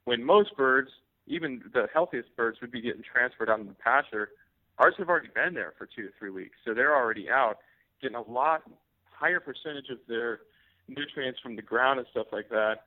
when 0.04 0.24
most 0.24 0.56
birds, 0.56 0.90
even 1.26 1.62
the 1.72 1.86
healthiest 1.92 2.34
birds, 2.36 2.60
would 2.60 2.70
be 2.70 2.80
getting 2.80 3.02
transferred 3.02 3.50
out 3.50 3.60
in 3.60 3.66
the 3.66 3.74
pasture, 3.74 4.30
ours 4.78 4.94
have 4.98 5.08
already 5.08 5.28
been 5.34 5.54
there 5.54 5.74
for 5.76 5.86
two 5.86 6.02
to 6.02 6.08
three 6.18 6.30
weeks. 6.30 6.56
So 6.64 6.74
they're 6.74 6.94
already 6.94 7.28
out, 7.30 7.58
getting 8.00 8.16
a 8.16 8.22
lot 8.22 8.62
higher 9.10 9.40
percentage 9.40 9.88
of 9.90 9.98
their 10.08 10.40
nutrients 10.88 11.40
from 11.40 11.56
the 11.56 11.62
ground 11.62 11.98
and 11.98 12.08
stuff 12.10 12.26
like 12.32 12.48
that. 12.50 12.84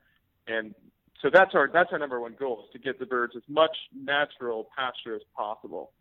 And 0.47 0.73
so 1.21 1.29
that's 1.33 1.53
our 1.53 1.69
that's 1.71 1.91
our 1.91 1.99
number 1.99 2.19
one 2.21 2.35
goal 2.39 2.63
is 2.63 2.71
to 2.73 2.79
get 2.79 2.99
the 2.99 3.05
birds 3.05 3.33
as 3.35 3.43
much 3.49 3.75
natural 3.93 4.69
pasture 4.77 5.15
as 5.15 5.21
possible 5.35 5.91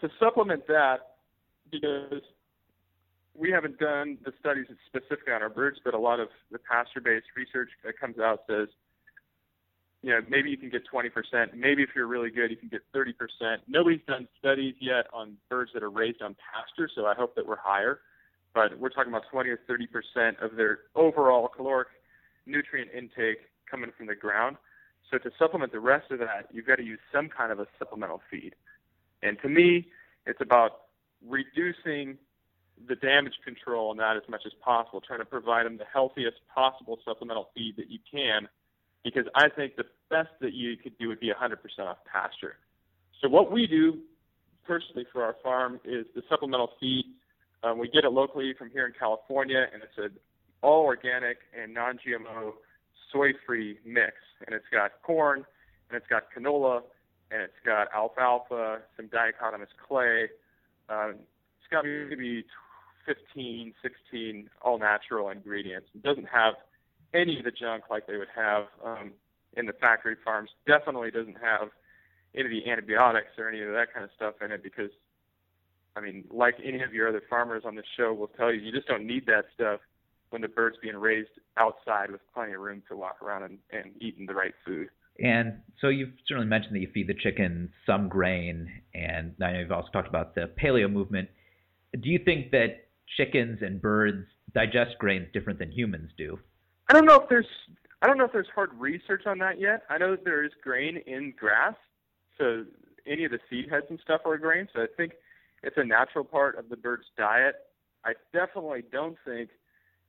to 0.00 0.08
supplement 0.18 0.66
that, 0.68 0.98
because 1.70 2.22
we 3.34 3.50
haven't 3.50 3.78
done 3.78 4.18
the 4.24 4.32
studies 4.40 4.66
specifically 4.86 5.32
on 5.32 5.42
our 5.42 5.48
birds, 5.48 5.78
but 5.84 5.94
a 5.94 5.98
lot 5.98 6.20
of 6.20 6.28
the 6.50 6.58
pasture-based 6.58 7.26
research 7.36 7.70
that 7.84 7.98
comes 7.98 8.18
out 8.18 8.40
says, 8.48 8.68
you 10.02 10.10
know, 10.10 10.20
maybe 10.28 10.50
you 10.50 10.56
can 10.56 10.70
get 10.70 10.82
20%. 10.92 11.54
Maybe 11.54 11.82
if 11.82 11.90
you're 11.94 12.06
really 12.06 12.30
good, 12.30 12.50
you 12.50 12.56
can 12.56 12.68
get 12.68 12.82
30%. 12.94 13.14
Nobody's 13.66 14.00
done 14.06 14.28
studies 14.38 14.74
yet 14.80 15.06
on 15.12 15.36
birds 15.48 15.72
that 15.74 15.82
are 15.82 15.90
raised 15.90 16.22
on 16.22 16.36
pasture, 16.54 16.88
so 16.94 17.06
I 17.06 17.14
hope 17.14 17.34
that 17.34 17.46
we're 17.46 17.56
higher. 17.56 18.00
But 18.54 18.78
we're 18.78 18.90
talking 18.90 19.12
about 19.12 19.24
20 19.30 19.50
or 19.50 19.58
30% 19.68 20.42
of 20.42 20.56
their 20.56 20.80
overall 20.94 21.48
caloric 21.48 21.88
nutrient 22.46 22.90
intake 22.96 23.38
coming 23.70 23.90
from 23.96 24.06
the 24.06 24.14
ground. 24.14 24.56
So 25.10 25.18
to 25.18 25.30
supplement 25.38 25.72
the 25.72 25.80
rest 25.80 26.10
of 26.10 26.18
that, 26.20 26.48
you've 26.52 26.66
got 26.66 26.76
to 26.76 26.84
use 26.84 27.00
some 27.12 27.28
kind 27.28 27.50
of 27.50 27.58
a 27.58 27.66
supplemental 27.78 28.22
feed. 28.30 28.54
And 29.22 29.38
to 29.42 29.48
me, 29.48 29.88
it's 30.26 30.40
about 30.40 30.82
reducing 31.26 32.18
the 32.86 32.94
damage 32.94 33.34
control 33.44 33.90
on 33.90 33.96
that 33.96 34.16
as 34.16 34.22
much 34.28 34.42
as 34.46 34.52
possible, 34.62 35.00
trying 35.00 35.18
to 35.18 35.24
provide 35.24 35.66
them 35.66 35.76
the 35.76 35.84
healthiest 35.92 36.36
possible 36.54 36.98
supplemental 37.04 37.50
feed 37.54 37.76
that 37.76 37.90
you 37.90 37.98
can, 38.10 38.48
because 39.14 39.30
I 39.34 39.48
think 39.48 39.76
the 39.76 39.84
best 40.10 40.28
that 40.40 40.52
you 40.52 40.76
could 40.76 40.96
do 40.98 41.08
would 41.08 41.20
be 41.20 41.30
100% 41.30 41.56
off 41.86 41.98
pasture. 42.10 42.56
So 43.20 43.28
what 43.28 43.50
we 43.50 43.66
do 43.66 43.98
personally 44.66 45.06
for 45.12 45.24
our 45.24 45.36
farm 45.42 45.80
is 45.84 46.06
the 46.14 46.22
supplemental 46.28 46.70
feed. 46.78 47.04
Um, 47.62 47.78
we 47.78 47.88
get 47.88 48.04
it 48.04 48.12
locally 48.12 48.54
from 48.56 48.70
here 48.70 48.86
in 48.86 48.92
California, 48.98 49.66
and 49.72 49.82
it's 49.82 49.96
an 49.96 50.18
all 50.62 50.82
organic 50.82 51.38
and 51.58 51.72
non-GMO 51.72 52.52
soy-free 53.12 53.78
mix, 53.84 54.12
and 54.46 54.54
it's 54.54 54.66
got 54.70 54.90
corn, 55.02 55.44
and 55.88 55.96
it's 55.96 56.06
got 56.06 56.24
canola, 56.36 56.82
and 57.30 57.42
it's 57.42 57.60
got 57.64 57.88
alfalfa, 57.94 58.80
some 58.96 59.08
diatomaceous 59.08 59.68
clay. 59.88 60.28
Um, 60.88 61.14
it's 61.58 61.70
got 61.70 61.84
maybe 61.84 62.44
15, 63.06 63.72
16 63.82 64.50
all 64.62 64.78
natural 64.78 65.30
ingredients. 65.30 65.88
It 65.94 66.02
doesn't 66.02 66.28
have 66.28 66.54
any 67.14 67.38
of 67.38 67.44
the 67.44 67.50
junk 67.50 67.84
like 67.90 68.06
they 68.06 68.16
would 68.16 68.32
have 68.34 68.64
um, 68.84 69.12
in 69.56 69.66
the 69.66 69.72
factory 69.74 70.16
farms 70.24 70.50
definitely 70.66 71.10
doesn't 71.10 71.36
have 71.42 71.68
any 72.34 72.44
of 72.44 72.50
the 72.50 72.70
antibiotics 72.70 73.30
or 73.38 73.48
any 73.48 73.62
of 73.62 73.72
that 73.72 73.92
kind 73.92 74.04
of 74.04 74.10
stuff 74.16 74.34
in 74.44 74.52
it 74.52 74.62
because 74.62 74.90
I 75.96 76.00
mean, 76.00 76.24
like 76.30 76.54
any 76.64 76.82
of 76.82 76.94
your 76.94 77.08
other 77.08 77.22
farmers 77.28 77.64
on 77.66 77.74
the 77.74 77.82
show 77.96 78.12
will 78.14 78.28
tell 78.28 78.52
you, 78.52 78.60
you 78.60 78.70
just 78.70 78.86
don't 78.86 79.06
need 79.06 79.26
that 79.26 79.46
stuff 79.54 79.80
when 80.30 80.42
the 80.42 80.48
bird's 80.48 80.76
being 80.80 80.96
raised 80.96 81.30
outside 81.56 82.10
with 82.12 82.20
plenty 82.32 82.52
of 82.52 82.60
room 82.60 82.82
to 82.88 82.96
walk 82.96 83.20
around 83.22 83.42
and, 83.42 83.58
and 83.72 84.00
eating 84.00 84.26
the 84.26 84.34
right 84.34 84.54
food. 84.64 84.88
And 85.18 85.54
so 85.80 85.88
you've 85.88 86.12
certainly 86.28 86.46
mentioned 86.48 86.76
that 86.76 86.80
you 86.80 86.90
feed 86.94 87.08
the 87.08 87.14
chickens 87.14 87.70
some 87.84 88.08
grain, 88.08 88.70
and 88.94 89.34
I 89.42 89.52
know 89.52 89.60
you've 89.60 89.72
also 89.72 89.88
talked 89.92 90.08
about 90.08 90.36
the 90.36 90.50
paleo 90.62 90.90
movement. 90.90 91.28
Do 92.00 92.08
you 92.08 92.20
think 92.24 92.52
that 92.52 92.86
chickens 93.16 93.58
and 93.62 93.82
birds 93.82 94.26
digest 94.54 94.98
grains 95.00 95.26
different 95.32 95.58
than 95.58 95.72
humans 95.72 96.12
do? 96.16 96.38
I 96.88 96.94
don't 96.94 97.04
know 97.04 97.20
if 97.20 97.28
there's 97.28 97.46
I 98.00 98.06
don't 98.06 98.16
know 98.16 98.24
if 98.24 98.32
there's 98.32 98.48
hard 98.54 98.70
research 98.74 99.26
on 99.26 99.38
that 99.38 99.60
yet. 99.60 99.82
I 99.90 99.98
know 99.98 100.12
that 100.12 100.24
there 100.24 100.44
is 100.44 100.52
grain 100.62 100.98
in 101.06 101.34
grass, 101.38 101.74
so 102.38 102.64
any 103.06 103.24
of 103.24 103.32
the 103.32 103.40
seed 103.50 103.68
heads 103.70 103.86
and 103.90 103.98
stuff 104.02 104.20
are 104.24 104.38
grain. 104.38 104.68
So 104.74 104.82
I 104.82 104.86
think 104.96 105.12
it's 105.62 105.76
a 105.76 105.84
natural 105.84 106.24
part 106.24 106.58
of 106.58 106.68
the 106.68 106.76
bird's 106.76 107.06
diet. 107.16 107.56
I 108.04 108.12
definitely 108.32 108.84
don't 108.92 109.16
think 109.24 109.50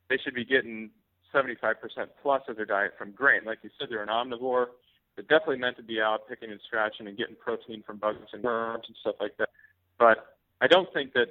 they 0.09 0.17
should 0.23 0.35
be 0.35 0.45
getting 0.45 0.91
75% 1.33 1.75
plus 2.21 2.41
of 2.47 2.55
their 2.55 2.65
diet 2.65 2.91
from 2.97 3.11
grain. 3.11 3.41
Like 3.45 3.59
you 3.63 3.69
said, 3.79 3.87
they're 3.89 4.03
an 4.03 4.09
omnivore. 4.09 4.67
They're 5.15 5.23
definitely 5.23 5.57
meant 5.57 5.77
to 5.77 5.83
be 5.83 5.99
out 5.99 6.29
picking 6.29 6.51
and 6.51 6.59
scratching 6.65 7.07
and 7.07 7.17
getting 7.17 7.35
protein 7.35 7.83
from 7.85 7.97
bugs 7.97 8.29
and 8.33 8.43
worms 8.43 8.85
and 8.87 8.95
stuff 9.01 9.15
like 9.19 9.35
that. 9.37 9.49
But 9.97 10.37
I 10.61 10.67
don't 10.67 10.91
think 10.93 11.13
that 11.13 11.27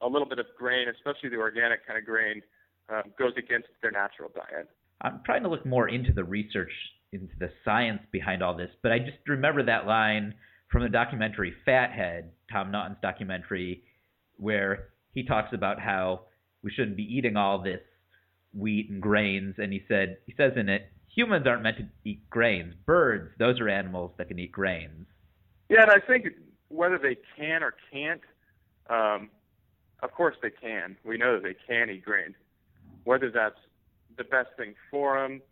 a 0.00 0.08
little 0.08 0.28
bit 0.28 0.38
of 0.38 0.46
grain, 0.58 0.88
especially 0.88 1.30
the 1.30 1.36
organic 1.36 1.86
kind 1.86 1.98
of 1.98 2.04
grain, 2.04 2.42
um, 2.88 3.02
goes 3.18 3.32
against 3.36 3.68
their 3.82 3.90
natural 3.90 4.30
diet. 4.34 4.68
I'm 5.00 5.20
trying 5.24 5.42
to 5.42 5.48
look 5.48 5.66
more 5.66 5.88
into 5.88 6.12
the 6.12 6.24
research, 6.24 6.72
into 7.12 7.34
the 7.38 7.50
science 7.64 8.00
behind 8.12 8.42
all 8.42 8.56
this, 8.56 8.70
but 8.82 8.92
I 8.92 8.98
just 8.98 9.18
remember 9.26 9.64
that 9.64 9.86
line 9.86 10.34
from 10.70 10.82
the 10.82 10.88
documentary 10.88 11.54
Fathead, 11.64 12.30
Tom 12.50 12.70
Naughton's 12.70 12.98
documentary, 13.02 13.84
where 14.36 14.88
he 15.12 15.24
talks 15.24 15.52
about 15.52 15.80
how 15.80 16.22
we 16.62 16.70
shouldn't 16.72 16.96
be 16.96 17.04
eating 17.04 17.36
all 17.36 17.62
this 17.62 17.80
wheat 18.52 18.88
and 18.90 19.00
grains, 19.00 19.56
and 19.58 19.72
he 19.72 19.82
said 19.88 20.18
he 20.26 20.34
says 20.36 20.52
in 20.56 20.68
it, 20.68 20.90
humans 21.14 21.46
aren't 21.46 21.62
meant 21.62 21.78
to 21.78 21.88
eat 22.04 22.28
grains. 22.30 22.74
Birds, 22.86 23.30
those 23.38 23.60
are 23.60 23.68
animals 23.68 24.12
that 24.18 24.28
can 24.28 24.38
eat 24.38 24.52
grains. 24.52 25.06
Yeah, 25.68 25.82
and 25.82 25.90
I 25.90 26.00
think 26.04 26.26
whether 26.68 26.98
they 26.98 27.16
can 27.36 27.62
or 27.62 27.74
can't, 27.92 28.20
um, 28.90 29.30
of 30.02 30.12
course 30.12 30.36
they 30.42 30.50
can. 30.50 30.96
We 31.04 31.18
know 31.18 31.34
that 31.34 31.42
they 31.42 31.56
can 31.66 31.90
eat 31.90 32.04
grains. 32.04 32.34
Whether 33.04 33.30
that's 33.30 33.58
the 34.16 34.24
best 34.24 34.50
thing 34.56 34.74
for 34.90 35.20
them, 35.20 35.42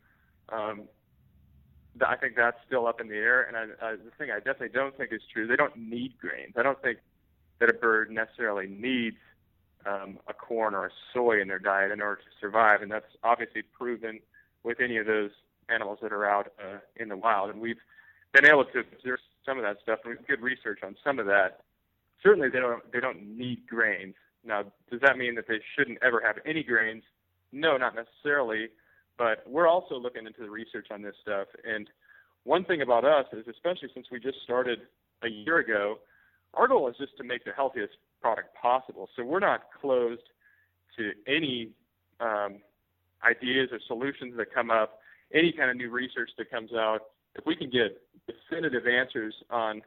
um, 0.50 0.82
I 2.06 2.16
think 2.16 2.36
that's 2.36 2.56
still 2.66 2.86
up 2.86 3.00
in 3.00 3.08
the 3.08 3.16
air. 3.16 3.42
And 3.42 3.56
I, 3.56 3.86
I, 3.86 3.92
the 3.96 4.10
thing 4.18 4.30
I 4.30 4.38
definitely 4.38 4.70
don't 4.70 4.96
think 4.96 5.12
is 5.12 5.20
true, 5.32 5.46
they 5.46 5.56
don't 5.56 5.76
need 5.76 6.18
grains. 6.18 6.54
I 6.56 6.62
don't 6.62 6.80
think 6.80 6.98
that 7.60 7.68
a 7.68 7.74
bird 7.74 8.10
necessarily 8.10 8.66
needs 8.66 9.16
um, 9.86 10.18
a 10.28 10.32
corn 10.32 10.74
or 10.74 10.86
a 10.86 10.90
soy 11.12 11.40
in 11.40 11.48
their 11.48 11.58
diet 11.58 11.90
in 11.90 12.00
order 12.00 12.16
to 12.16 12.30
survive, 12.40 12.82
and 12.82 12.90
that's 12.90 13.06
obviously 13.22 13.62
proven 13.62 14.20
with 14.62 14.80
any 14.80 14.96
of 14.96 15.06
those 15.06 15.30
animals 15.68 15.98
that 16.02 16.12
are 16.12 16.28
out 16.28 16.52
uh, 16.58 16.78
in 16.96 17.08
the 17.08 17.16
wild. 17.16 17.50
And 17.50 17.60
we've 17.60 17.80
been 18.32 18.46
able 18.46 18.64
to 18.64 18.80
observe 18.80 19.18
some 19.44 19.58
of 19.58 19.64
that 19.64 19.78
stuff, 19.82 20.00
and 20.04 20.16
we've 20.16 20.26
good 20.26 20.40
research 20.40 20.80
on 20.82 20.96
some 21.04 21.18
of 21.18 21.26
that. 21.26 21.60
Certainly, 22.22 22.50
they 22.50 22.60
don't 22.60 22.90
they 22.92 23.00
don't 23.00 23.36
need 23.36 23.66
grains. 23.66 24.14
Now, 24.44 24.64
does 24.90 25.00
that 25.00 25.18
mean 25.18 25.34
that 25.36 25.46
they 25.48 25.60
shouldn't 25.76 25.98
ever 26.02 26.22
have 26.24 26.36
any 26.46 26.62
grains? 26.62 27.02
No, 27.52 27.76
not 27.76 27.94
necessarily. 27.94 28.68
But 29.18 29.44
we're 29.46 29.68
also 29.68 29.98
looking 29.98 30.26
into 30.26 30.40
the 30.40 30.50
research 30.50 30.88
on 30.90 31.02
this 31.02 31.14
stuff. 31.20 31.46
And 31.64 31.88
one 32.44 32.64
thing 32.64 32.82
about 32.82 33.04
us 33.04 33.26
is, 33.32 33.46
especially 33.46 33.90
since 33.94 34.06
we 34.10 34.18
just 34.18 34.38
started 34.42 34.80
a 35.22 35.28
year 35.28 35.58
ago, 35.58 35.98
our 36.54 36.66
goal 36.66 36.88
is 36.88 36.96
just 36.98 37.16
to 37.18 37.24
make 37.24 37.44
the 37.44 37.52
healthiest 37.52 37.94
product 38.20 38.54
possible. 38.60 39.08
So 39.16 39.24
we're 39.24 39.40
not 39.40 39.62
closed 39.80 40.22
to 40.96 41.12
any 41.26 41.70
um, 42.20 42.56
ideas 43.24 43.68
or 43.72 43.78
solutions 43.86 44.34
that 44.36 44.52
come 44.52 44.70
up, 44.70 44.98
any 45.32 45.52
kind 45.52 45.70
of 45.70 45.76
new 45.76 45.90
research 45.90 46.30
that 46.38 46.50
comes 46.50 46.72
out. 46.72 47.00
If 47.34 47.46
we 47.46 47.56
can 47.56 47.70
get 47.70 48.02
definitive 48.26 48.86
answers 48.86 49.34
on, 49.50 49.82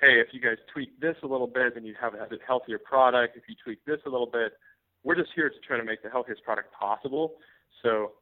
hey, 0.00 0.20
if 0.20 0.28
you 0.32 0.40
guys 0.40 0.58
tweak 0.72 1.00
this 1.00 1.16
a 1.22 1.26
little 1.26 1.46
bit, 1.46 1.74
then 1.74 1.84
you 1.84 1.94
have 2.00 2.14
a 2.14 2.26
healthier 2.46 2.78
product. 2.78 3.36
If 3.36 3.44
you 3.48 3.54
tweak 3.62 3.84
this 3.86 4.00
a 4.04 4.10
little 4.10 4.26
bit, 4.26 4.52
we're 5.04 5.16
just 5.16 5.30
here 5.34 5.48
to 5.48 5.56
try 5.66 5.76
to 5.76 5.84
make 5.84 6.02
the 6.02 6.10
healthiest 6.10 6.42
product 6.44 6.72
possible. 6.72 7.34
So 7.82 8.12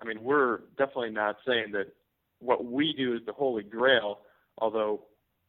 I 0.00 0.04
mean, 0.04 0.22
we're 0.22 0.60
definitely 0.76 1.10
not 1.10 1.36
saying 1.46 1.72
that 1.72 1.92
what 2.40 2.64
we 2.64 2.94
do 2.96 3.14
is 3.14 3.20
the 3.26 3.32
holy 3.32 3.64
grail, 3.64 4.20
although 4.58 5.02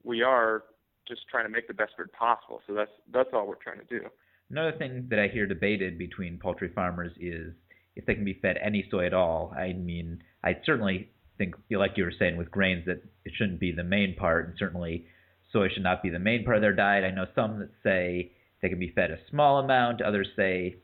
we 0.03 0.23
are 0.23 0.63
just 1.07 1.21
trying 1.29 1.45
to 1.45 1.49
make 1.49 1.67
the 1.67 1.73
best 1.73 1.95
bird 1.97 2.11
possible. 2.13 2.61
So 2.67 2.73
that's 2.73 2.91
that's 3.13 3.29
all 3.33 3.47
we're 3.47 3.55
trying 3.55 3.79
to 3.79 3.85
do. 3.85 4.05
Another 4.49 4.75
thing 4.77 5.07
that 5.09 5.19
I 5.19 5.27
hear 5.27 5.45
debated 5.45 5.97
between 5.97 6.39
poultry 6.39 6.71
farmers 6.73 7.11
is 7.19 7.53
if 7.95 8.05
they 8.05 8.15
can 8.15 8.25
be 8.25 8.39
fed 8.41 8.57
any 8.63 8.87
soy 8.89 9.05
at 9.05 9.13
all. 9.13 9.53
I 9.55 9.73
mean, 9.73 10.23
I 10.43 10.57
certainly 10.65 11.09
think, 11.37 11.55
like 11.69 11.91
you 11.95 12.05
were 12.05 12.13
saying 12.17 12.37
with 12.37 12.49
grains, 12.49 12.85
that 12.85 13.03
it 13.25 13.33
shouldn't 13.35 13.59
be 13.59 13.71
the 13.71 13.83
main 13.83 14.15
part, 14.15 14.47
and 14.47 14.55
certainly 14.57 15.05
soy 15.51 15.67
should 15.69 15.83
not 15.83 16.01
be 16.01 16.09
the 16.09 16.19
main 16.19 16.43
part 16.43 16.57
of 16.57 16.61
their 16.61 16.73
diet. 16.73 17.03
I 17.03 17.11
know 17.11 17.25
some 17.35 17.59
that 17.59 17.69
say 17.83 18.31
they 18.61 18.69
can 18.69 18.79
be 18.79 18.91
fed 18.91 19.11
a 19.11 19.17
small 19.29 19.59
amount. 19.59 20.01
Others 20.01 20.29
say 20.35 20.75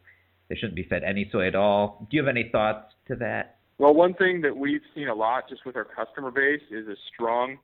they 0.50 0.56
shouldn't 0.56 0.76
be 0.76 0.84
fed 0.84 1.04
any 1.04 1.28
soy 1.32 1.48
at 1.48 1.56
all. 1.56 2.08
Do 2.10 2.18
you 2.18 2.24
have 2.24 2.30
any 2.30 2.50
thoughts 2.52 2.94
to 3.08 3.16
that? 3.18 3.58
Well, 3.78 3.94
one 3.94 4.14
thing 4.14 4.42
that 4.42 4.56
we've 4.56 4.82
seen 4.94 5.10
a 5.10 5.16
lot 5.16 5.50
just 5.50 5.66
with 5.66 5.76
our 5.76 5.84
customer 5.86 6.32
base 6.32 6.62
is 6.72 6.88
a 6.88 6.96
strong 7.14 7.58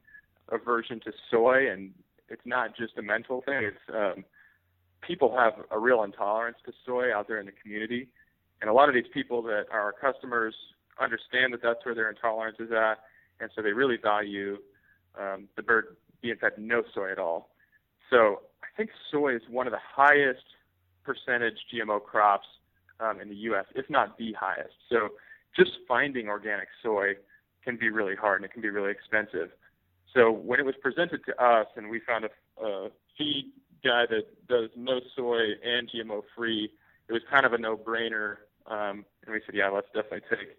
aversion 0.49 0.99
to 1.05 1.11
soy, 1.29 1.71
and 1.71 1.91
it's 2.27 2.41
not 2.45 2.75
just 2.75 2.97
a 2.97 3.01
mental 3.01 3.41
thing. 3.41 3.63
It's 3.63 3.95
um, 3.95 4.25
people 5.05 5.35
have 5.37 5.53
a 5.71 5.79
real 5.79 6.03
intolerance 6.03 6.57
to 6.65 6.73
soy 6.85 7.15
out 7.15 7.27
there 7.27 7.39
in 7.39 7.45
the 7.45 7.53
community, 7.53 8.09
and 8.61 8.69
a 8.69 8.73
lot 8.73 8.89
of 8.89 8.95
these 8.95 9.09
people 9.13 9.41
that 9.43 9.65
are 9.71 9.81
our 9.81 9.93
customers 9.93 10.53
understand 10.99 11.53
that 11.53 11.61
that's 11.63 11.83
where 11.85 11.95
their 11.95 12.09
intolerance 12.09 12.57
is 12.59 12.71
at, 12.71 12.95
and 13.39 13.49
so 13.55 13.61
they 13.61 13.71
really 13.71 13.97
value 14.01 14.57
um, 15.19 15.47
the 15.55 15.63
bird 15.63 15.95
being 16.21 16.35
fed 16.39 16.51
no 16.57 16.83
soy 16.93 17.11
at 17.11 17.19
all. 17.19 17.49
So 18.09 18.41
think 18.75 18.89
soy 19.11 19.35
is 19.35 19.41
one 19.49 19.67
of 19.67 19.71
the 19.71 19.79
highest 19.95 20.43
percentage 21.03 21.57
GMO 21.73 22.01
crops 22.03 22.47
um, 22.99 23.19
in 23.19 23.29
the 23.29 23.35
U.S., 23.35 23.65
if 23.75 23.89
not 23.89 24.17
the 24.17 24.33
highest. 24.33 24.73
So 24.89 25.09
just 25.55 25.71
finding 25.87 26.27
organic 26.27 26.67
soy 26.83 27.13
can 27.63 27.77
be 27.77 27.89
really 27.89 28.15
hard 28.15 28.41
and 28.41 28.45
it 28.45 28.53
can 28.53 28.61
be 28.61 28.69
really 28.69 28.91
expensive. 28.91 29.49
So 30.13 30.31
when 30.31 30.59
it 30.59 30.65
was 30.65 30.75
presented 30.81 31.21
to 31.25 31.43
us 31.43 31.67
and 31.75 31.89
we 31.89 31.99
found 31.99 32.25
a, 32.25 32.63
a 32.65 32.89
feed 33.17 33.51
guy 33.83 34.05
that 34.09 34.47
does 34.47 34.69
no 34.75 34.99
soy 35.15 35.53
and 35.63 35.89
GMO 35.89 36.21
free, 36.35 36.71
it 37.07 37.13
was 37.13 37.21
kind 37.29 37.45
of 37.45 37.53
a 37.53 37.57
no-brainer. 37.57 38.37
Um, 38.67 39.05
and 39.25 39.33
we 39.33 39.41
said, 39.45 39.55
yeah, 39.55 39.69
let's 39.69 39.87
definitely 39.93 40.21
take 40.29 40.57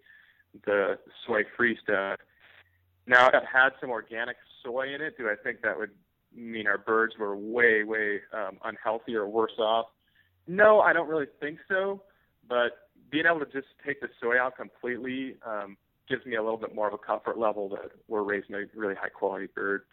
the 0.65 0.97
soy-free 1.25 1.77
stuff. 1.83 2.19
Now, 3.05 3.27
if 3.27 3.33
it 3.33 3.43
had 3.51 3.69
some 3.81 3.89
organic 3.89 4.37
soy 4.63 4.93
in 4.93 5.01
it, 5.01 5.17
do 5.17 5.29
I 5.29 5.35
think 5.41 5.61
that 5.61 5.77
would 5.77 5.91
mean 6.35 6.67
our 6.67 6.77
birds 6.77 7.15
were 7.17 7.35
way, 7.35 7.83
way 7.83 8.19
um, 8.33 8.57
unhealthy 8.63 9.15
or 9.15 9.27
worse 9.27 9.57
off? 9.59 9.87
No, 10.47 10.79
I 10.79 10.93
don't 10.93 11.07
really 11.07 11.27
think 11.39 11.59
so. 11.67 12.01
But 12.47 12.89
being 13.11 13.25
able 13.25 13.39
to 13.39 13.51
just 13.51 13.67
take 13.85 14.01
the 14.01 14.07
soy 14.21 14.39
out 14.39 14.57
completely 14.57 15.37
um, 15.45 15.77
gives 16.09 16.25
me 16.25 16.35
a 16.35 16.43
little 16.43 16.57
bit 16.57 16.75
more 16.75 16.87
of 16.87 16.93
a 16.93 16.97
comfort 16.97 17.37
level 17.37 17.69
that 17.69 17.91
we're 18.07 18.23
raising 18.23 18.55
a 18.55 18.63
really 18.75 18.95
high 18.95 19.09
quality 19.09 19.47
bird. 19.55 19.83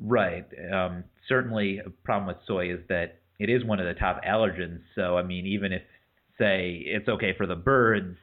Right. 0.00 0.46
Um, 0.72 1.04
certainly, 1.28 1.80
a 1.84 1.90
problem 1.90 2.28
with 2.28 2.36
soy 2.46 2.72
is 2.72 2.80
that 2.88 3.18
it 3.38 3.50
is 3.50 3.64
one 3.64 3.80
of 3.80 3.86
the 3.86 3.98
top 3.98 4.22
allergens. 4.24 4.80
So, 4.94 5.18
I 5.18 5.22
mean, 5.22 5.46
even 5.46 5.72
if, 5.72 5.82
say, 6.38 6.82
it's 6.84 7.08
okay 7.08 7.34
for 7.36 7.46
the 7.46 7.56
birds, 7.56 8.16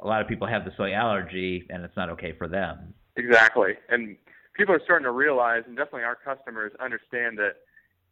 a 0.00 0.06
lot 0.06 0.22
of 0.22 0.28
people 0.28 0.46
have 0.46 0.64
the 0.64 0.72
soy 0.76 0.92
allergy 0.92 1.66
and 1.70 1.84
it's 1.84 1.96
not 1.96 2.08
okay 2.10 2.32
for 2.36 2.48
them. 2.48 2.94
Exactly. 3.16 3.74
And 3.88 4.16
people 4.58 4.74
are 4.74 4.80
starting 4.84 5.04
to 5.04 5.12
realize, 5.12 5.62
and 5.66 5.76
definitely 5.76 6.02
our 6.02 6.16
customers 6.16 6.72
understand 6.80 7.38
that 7.38 7.54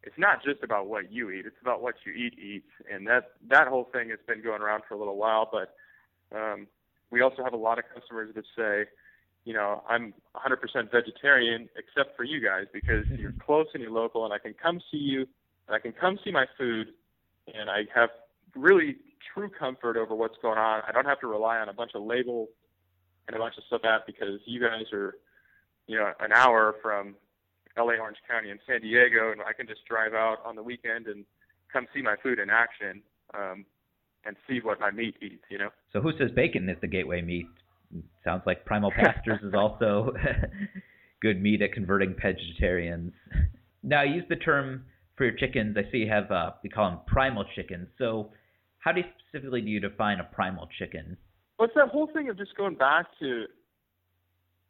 it's 0.03 0.17
not 0.17 0.43
just 0.43 0.63
about 0.63 0.87
what 0.87 1.13
you 1.13 1.31
eat; 1.31 1.45
it's 1.45 1.61
about 1.61 1.83
what 1.83 1.97
you 2.07 2.13
eat 2.13 2.39
eats, 2.39 2.71
and 2.91 3.07
that 3.09 3.33
that 3.49 3.67
whole 3.69 3.91
thing 3.93 4.09
has 4.11 4.21
been 4.27 4.43
going 4.43 4.63
around 4.63 4.85
for 4.89 4.95
a 4.95 4.99
little 4.99 5.17
while. 5.17 5.51
But 5.51 5.75
um, 6.37 6.69
we 7.11 7.21
also 7.21 7.43
have 7.43 7.53
a 7.53 7.59
lot 7.59 7.79
of 7.79 7.85
customers 7.93 8.35
that 8.35 8.45
say, 8.57 8.89
you 9.45 9.53
know, 9.53 9.83
I'm 9.89 10.15
100% 10.35 10.91
vegetarian 10.91 11.69
except 11.77 12.17
for 12.17 12.25
you 12.25 12.41
guys 12.41 12.65
because 12.73 13.05
you're 13.19 13.35
close 13.45 13.67
and 13.75 13.83
you're 13.83 13.93
local, 13.93 14.25
and 14.25 14.33
I 14.33 14.39
can 14.39 14.55
come 14.55 14.81
see 14.91 14.99
you, 14.99 15.21
and 15.67 15.75
I 15.75 15.79
can 15.81 15.93
come 15.93 16.19
see 16.25 16.31
my 16.31 16.47
food, 16.57 16.89
and 17.53 17.69
I 17.69 17.85
have 17.95 18.11
really 18.55 18.97
true 19.35 19.49
comfort 19.49 19.97
over 19.97 20.15
what's 20.15 20.37
going 20.41 20.59
on. 20.59 20.83
I 20.89 20.93
don't 20.93 21.05
have 21.05 21.21
to 21.21 21.27
rely 21.27 21.59
on 21.59 21.69
a 21.69 21.73
bunch 21.73 21.93
of 21.95 22.03
labels 22.03 22.49
and 23.27 23.37
a 23.37 23.39
bunch 23.39 23.57
of 23.59 23.65
stuff 23.67 23.83
that 23.83 24.07
because 24.07 24.41
you 24.47 24.61
guys 24.61 24.85
are, 24.93 25.17
you 25.87 25.96
know, 25.96 26.12
an 26.20 26.33
hour 26.33 26.75
from 26.83 27.14
LA, 27.77 27.94
Orange 28.01 28.18
County, 28.29 28.51
and 28.51 28.61
San 28.66 28.81
Diego, 28.81 29.33
and 29.33 29.40
I 29.42 29.53
can 29.53 29.66
just 29.66 29.85
drive 29.87 30.14
out 30.14 30.38
on 30.44 30.57
the 30.57 30.62
weekend 30.62 31.07
and 31.07 31.25
come 31.72 31.87
see 31.94 32.03
my 32.03 32.16
food 32.22 32.38
in 32.38 32.51
action. 32.51 33.03
Um, 33.35 33.66
and 34.27 34.37
see 34.49 34.61
what 34.62 34.81
my 34.81 34.90
meat 34.90 35.14
eats, 35.22 35.44
you 35.49 35.59
know. 35.59 35.70
So 35.92 36.01
who 36.01 36.11
says 36.18 36.31
bacon 36.35 36.68
is 36.68 36.77
the 36.81 36.88
gateway 36.88 37.22
meat? 37.22 37.46
Sounds 38.25 38.42
like 38.44 38.64
Primal 38.64 38.90
Pastures 38.90 39.40
is 39.42 39.55
also 39.55 40.12
good 41.22 41.40
meat 41.40 41.62
at 41.62 41.72
converting 41.72 42.14
vegetarians. 42.20 43.12
Now, 43.83 44.01
I 44.01 44.05
use 44.05 44.25
the 44.29 44.37
term 44.37 44.85
for 45.16 45.25
your 45.25 45.37
chickens. 45.37 45.77
I 45.79 45.90
see 45.92 45.99
you 45.99 46.09
have 46.09 46.31
uh, 46.31 46.51
you 46.64 46.70
call 46.70 46.90
them 46.90 47.01
primal 47.07 47.44
chickens. 47.55 47.87
So, 47.99 48.31
how 48.79 48.92
do 48.92 49.01
you 49.01 49.07
specifically 49.29 49.61
do 49.61 49.68
you 49.68 49.81
define 49.81 50.18
a 50.18 50.25
primal 50.25 50.68
chicken? 50.79 51.16
Well, 51.59 51.66
it's 51.66 51.75
that 51.77 51.88
whole 51.88 52.09
thing 52.12 52.29
of 52.29 52.37
just 52.37 52.57
going 52.57 52.75
back 52.75 53.07
to. 53.20 53.44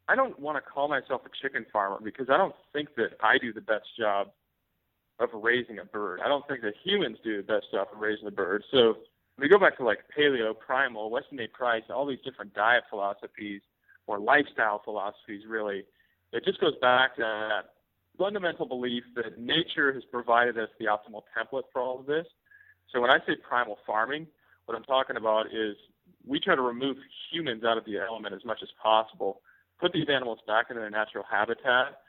I 0.07 0.15
don't 0.15 0.39
want 0.39 0.57
to 0.57 0.61
call 0.61 0.87
myself 0.87 1.21
a 1.25 1.29
chicken 1.41 1.65
farmer 1.71 1.99
because 2.01 2.27
I 2.29 2.37
don't 2.37 2.55
think 2.73 2.95
that 2.95 3.17
I 3.21 3.37
do 3.37 3.51
the 3.51 3.61
best 3.61 3.85
job 3.97 4.27
of 5.19 5.29
raising 5.33 5.79
a 5.79 5.85
bird. 5.85 6.21
I 6.23 6.27
don't 6.27 6.47
think 6.47 6.61
that 6.61 6.73
humans 6.83 7.17
do 7.23 7.37
the 7.37 7.43
best 7.43 7.65
job 7.71 7.87
of 7.93 7.99
raising 7.99 8.27
a 8.27 8.31
bird. 8.31 8.63
So 8.71 8.97
we 9.37 9.49
go 9.49 9.59
back 9.59 9.77
to 9.77 9.83
like 9.83 9.99
paleo, 10.17 10.57
primal, 10.57 11.09
Weston 11.09 11.39
A. 11.39 11.47
Price, 11.47 11.83
all 11.89 12.05
these 12.05 12.19
different 12.23 12.53
diet 12.53 12.83
philosophies 12.89 13.61
or 14.05 14.19
lifestyle 14.19 14.81
philosophies, 14.83 15.41
really. 15.47 15.83
It 16.31 16.45
just 16.45 16.61
goes 16.61 16.73
back 16.81 17.15
to 17.15 17.21
that 17.21 17.73
fundamental 18.17 18.65
belief 18.65 19.03
that 19.15 19.39
nature 19.39 19.93
has 19.93 20.03
provided 20.11 20.57
us 20.57 20.69
the 20.79 20.85
optimal 20.85 21.23
template 21.37 21.63
for 21.71 21.81
all 21.81 21.99
of 21.99 22.05
this. 22.05 22.25
So 22.93 23.01
when 23.01 23.09
I 23.09 23.17
say 23.27 23.33
primal 23.47 23.77
farming, 23.85 24.27
what 24.65 24.75
I'm 24.75 24.83
talking 24.83 25.17
about 25.17 25.47
is 25.47 25.75
we 26.25 26.39
try 26.39 26.55
to 26.55 26.61
remove 26.61 26.97
humans 27.31 27.63
out 27.63 27.77
of 27.77 27.85
the 27.85 27.97
element 27.97 28.33
as 28.33 28.43
much 28.45 28.59
as 28.61 28.69
possible, 28.81 29.41
put 29.79 29.93
these 29.93 30.07
animals 30.09 30.39
back 30.47 30.67
in 30.69 30.75
their 30.75 30.89
natural 30.89 31.23
habitat, 31.29 32.01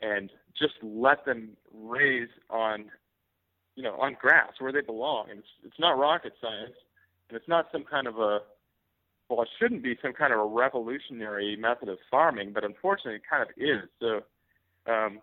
and 0.00 0.30
just 0.58 0.74
let 0.82 1.24
them 1.24 1.50
raise 1.74 2.28
on, 2.50 2.86
you 3.74 3.82
know, 3.82 3.94
on 3.94 4.16
grass 4.20 4.52
where 4.58 4.72
they 4.72 4.80
belong. 4.80 5.26
And 5.30 5.40
it's, 5.40 5.48
it's 5.64 5.78
not 5.78 5.98
rocket 5.98 6.32
science, 6.40 6.74
and 7.28 7.36
it's 7.36 7.48
not 7.48 7.66
some 7.72 7.84
kind 7.84 8.06
of 8.06 8.18
a 8.18 8.40
well, 9.28 9.42
it 9.42 9.48
shouldn't 9.58 9.82
be 9.82 9.96
some 10.00 10.12
kind 10.12 10.32
of 10.32 10.40
a 10.40 10.44
revolutionary 10.44 11.56
method 11.56 11.88
of 11.88 11.98
farming, 12.10 12.52
but 12.54 12.64
unfortunately, 12.64 13.16
it 13.16 13.22
kind 13.28 13.42
of 13.42 13.48
is. 13.56 13.88
So 14.00 14.90
um, 14.90 15.20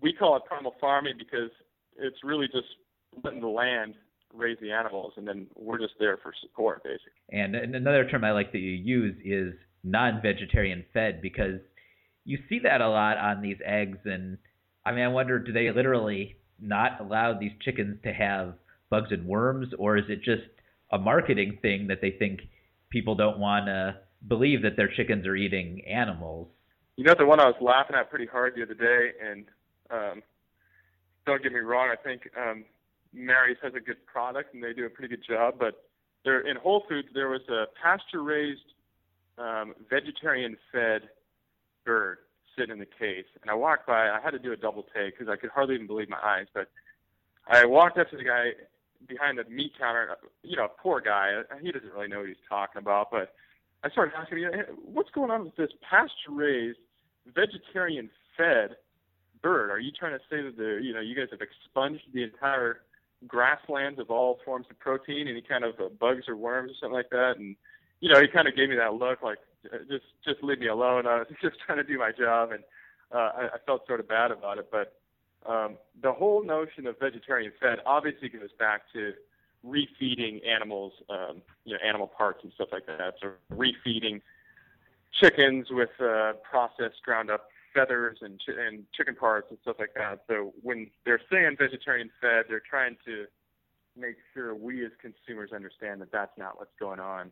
we 0.00 0.12
call 0.12 0.36
it 0.36 0.42
primal 0.44 0.74
farming 0.80 1.14
because 1.18 1.50
it's 1.96 2.24
really 2.24 2.46
just 2.46 2.66
letting 3.22 3.40
the 3.40 3.46
land 3.46 3.94
raise 4.34 4.58
the 4.60 4.72
animals, 4.72 5.12
and 5.16 5.28
then 5.28 5.46
we're 5.54 5.78
just 5.78 5.94
there 6.00 6.16
for 6.16 6.32
support, 6.40 6.82
basically. 6.82 7.12
And, 7.30 7.54
and 7.54 7.76
another 7.76 8.08
term 8.08 8.24
I 8.24 8.32
like 8.32 8.50
that 8.52 8.58
you 8.58 8.72
use 8.72 9.14
is 9.24 9.54
non-vegetarian 9.84 10.84
fed 10.92 11.20
because 11.20 11.60
you 12.24 12.38
see 12.48 12.60
that 12.60 12.80
a 12.80 12.88
lot 12.88 13.18
on 13.18 13.42
these 13.42 13.58
eggs, 13.64 13.98
and 14.04 14.38
I 14.84 14.92
mean, 14.92 15.04
I 15.04 15.08
wonder, 15.08 15.38
do 15.38 15.52
they 15.52 15.70
literally 15.70 16.36
not 16.60 17.00
allow 17.00 17.38
these 17.38 17.52
chickens 17.60 17.98
to 18.04 18.12
have 18.12 18.54
bugs 18.90 19.08
and 19.10 19.26
worms, 19.26 19.68
or 19.78 19.96
is 19.96 20.04
it 20.08 20.22
just 20.22 20.42
a 20.92 20.98
marketing 20.98 21.58
thing 21.62 21.88
that 21.88 22.00
they 22.00 22.12
think 22.12 22.40
people 22.90 23.14
don't 23.14 23.38
want 23.38 23.66
to 23.66 23.96
believe 24.28 24.62
that 24.62 24.76
their 24.76 24.88
chickens 24.88 25.26
are 25.26 25.34
eating 25.34 25.82
animals? 25.86 26.48
You 26.96 27.04
know, 27.04 27.14
the 27.18 27.26
one 27.26 27.40
I 27.40 27.46
was 27.46 27.56
laughing 27.60 27.96
at 27.96 28.10
pretty 28.10 28.26
hard 28.26 28.54
the 28.54 28.62
other 28.62 28.74
day, 28.74 29.12
and 29.26 29.46
um, 29.90 30.22
don't 31.26 31.42
get 31.42 31.52
me 31.52 31.60
wrong, 31.60 31.88
I 31.90 31.96
think 31.96 32.28
um, 32.38 32.64
Mary's 33.12 33.56
has 33.62 33.72
a 33.74 33.80
good 33.80 34.04
product 34.06 34.54
and 34.54 34.62
they 34.62 34.72
do 34.72 34.86
a 34.86 34.90
pretty 34.90 35.16
good 35.16 35.24
job. 35.26 35.54
But 35.58 35.84
there, 36.24 36.46
in 36.48 36.56
Whole 36.56 36.84
Foods, 36.88 37.08
there 37.14 37.28
was 37.28 37.40
a 37.48 37.64
pasture-raised, 37.82 38.71
um, 39.42 39.74
vegetarian-fed 39.90 41.08
bird 41.84 42.18
sitting 42.56 42.72
in 42.72 42.78
the 42.78 42.86
case, 42.86 43.24
and 43.40 43.50
I 43.50 43.54
walked 43.54 43.86
by. 43.86 44.10
I 44.10 44.20
had 44.22 44.30
to 44.30 44.38
do 44.38 44.52
a 44.52 44.56
double 44.56 44.84
take 44.94 45.18
because 45.18 45.30
I 45.32 45.36
could 45.36 45.50
hardly 45.50 45.74
even 45.74 45.86
believe 45.86 46.08
my 46.08 46.20
eyes. 46.22 46.46
But 46.52 46.68
I 47.46 47.64
walked 47.64 47.98
up 47.98 48.10
to 48.10 48.16
the 48.16 48.24
guy 48.24 48.50
behind 49.08 49.38
the 49.38 49.44
meat 49.44 49.72
counter. 49.78 50.16
You 50.42 50.56
know, 50.56 50.68
poor 50.78 51.00
guy. 51.00 51.42
He 51.60 51.72
doesn't 51.72 51.92
really 51.92 52.08
know 52.08 52.20
what 52.20 52.28
he's 52.28 52.36
talking 52.48 52.78
about. 52.78 53.10
But 53.10 53.34
I 53.82 53.90
started 53.90 54.14
asking 54.16 54.38
him, 54.38 54.52
"What's 54.84 55.10
going 55.10 55.30
on 55.30 55.44
with 55.44 55.56
this 55.56 55.70
pasture-raised, 55.88 56.78
vegetarian-fed 57.34 58.76
bird? 59.40 59.70
Are 59.70 59.80
you 59.80 59.90
trying 59.90 60.12
to 60.12 60.24
say 60.30 60.42
that 60.42 60.56
the 60.56 60.78
you 60.82 60.92
know 60.92 61.00
you 61.00 61.16
guys 61.16 61.28
have 61.30 61.40
expunged 61.40 62.04
the 62.12 62.22
entire 62.22 62.82
grasslands 63.26 63.98
of 63.98 64.10
all 64.10 64.40
forms 64.44 64.66
of 64.70 64.78
protein, 64.78 65.26
any 65.26 65.42
kind 65.42 65.64
of 65.64 65.80
uh, 65.80 65.88
bugs 65.88 66.28
or 66.28 66.36
worms 66.36 66.72
or 66.72 66.74
something 66.74 66.94
like 66.94 67.10
that?" 67.10 67.38
And 67.38 67.56
you 68.02 68.08
know, 68.08 68.20
he 68.20 68.26
kind 68.26 68.48
of 68.48 68.56
gave 68.56 68.68
me 68.68 68.74
that 68.76 68.94
look 68.94 69.22
like, 69.22 69.38
just 69.88 70.04
just 70.26 70.42
leave 70.42 70.58
me 70.58 70.66
alone. 70.66 71.06
I 71.06 71.18
was 71.18 71.28
just 71.40 71.56
trying 71.64 71.78
to 71.78 71.84
do 71.84 71.98
my 71.98 72.10
job, 72.10 72.50
and 72.50 72.64
uh, 73.14 73.30
I, 73.36 73.42
I 73.54 73.58
felt 73.64 73.86
sort 73.86 74.00
of 74.00 74.08
bad 74.08 74.32
about 74.32 74.58
it. 74.58 74.68
But 74.72 74.98
um, 75.48 75.78
the 76.02 76.12
whole 76.12 76.44
notion 76.44 76.88
of 76.88 76.98
vegetarian 76.98 77.52
fed 77.60 77.78
obviously 77.86 78.28
goes 78.28 78.50
back 78.58 78.82
to 78.92 79.12
refeeding 79.64 80.44
animals, 80.44 80.92
um, 81.08 81.42
you 81.64 81.74
know, 81.74 81.78
animal 81.86 82.08
parts 82.08 82.40
and 82.42 82.52
stuff 82.54 82.68
like 82.72 82.86
that. 82.86 83.14
So 83.22 83.30
refeeding 83.54 84.20
chickens 85.20 85.68
with 85.70 85.90
uh, 86.00 86.32
processed 86.42 87.02
ground 87.04 87.30
up 87.30 87.46
feathers 87.72 88.18
and 88.20 88.40
ch- 88.40 88.58
and 88.58 88.84
chicken 88.92 89.14
parts 89.14 89.46
and 89.50 89.60
stuff 89.62 89.76
like 89.78 89.94
that. 89.94 90.24
So 90.28 90.52
when 90.60 90.90
they're 91.04 91.22
saying 91.30 91.54
vegetarian 91.56 92.10
fed, 92.20 92.46
they're 92.48 92.62
trying 92.68 92.96
to 93.04 93.26
make 93.96 94.16
sure 94.34 94.56
we 94.56 94.84
as 94.84 94.90
consumers 95.00 95.52
understand 95.52 96.00
that 96.00 96.10
that's 96.10 96.36
not 96.36 96.58
what's 96.58 96.74
going 96.80 96.98
on. 96.98 97.30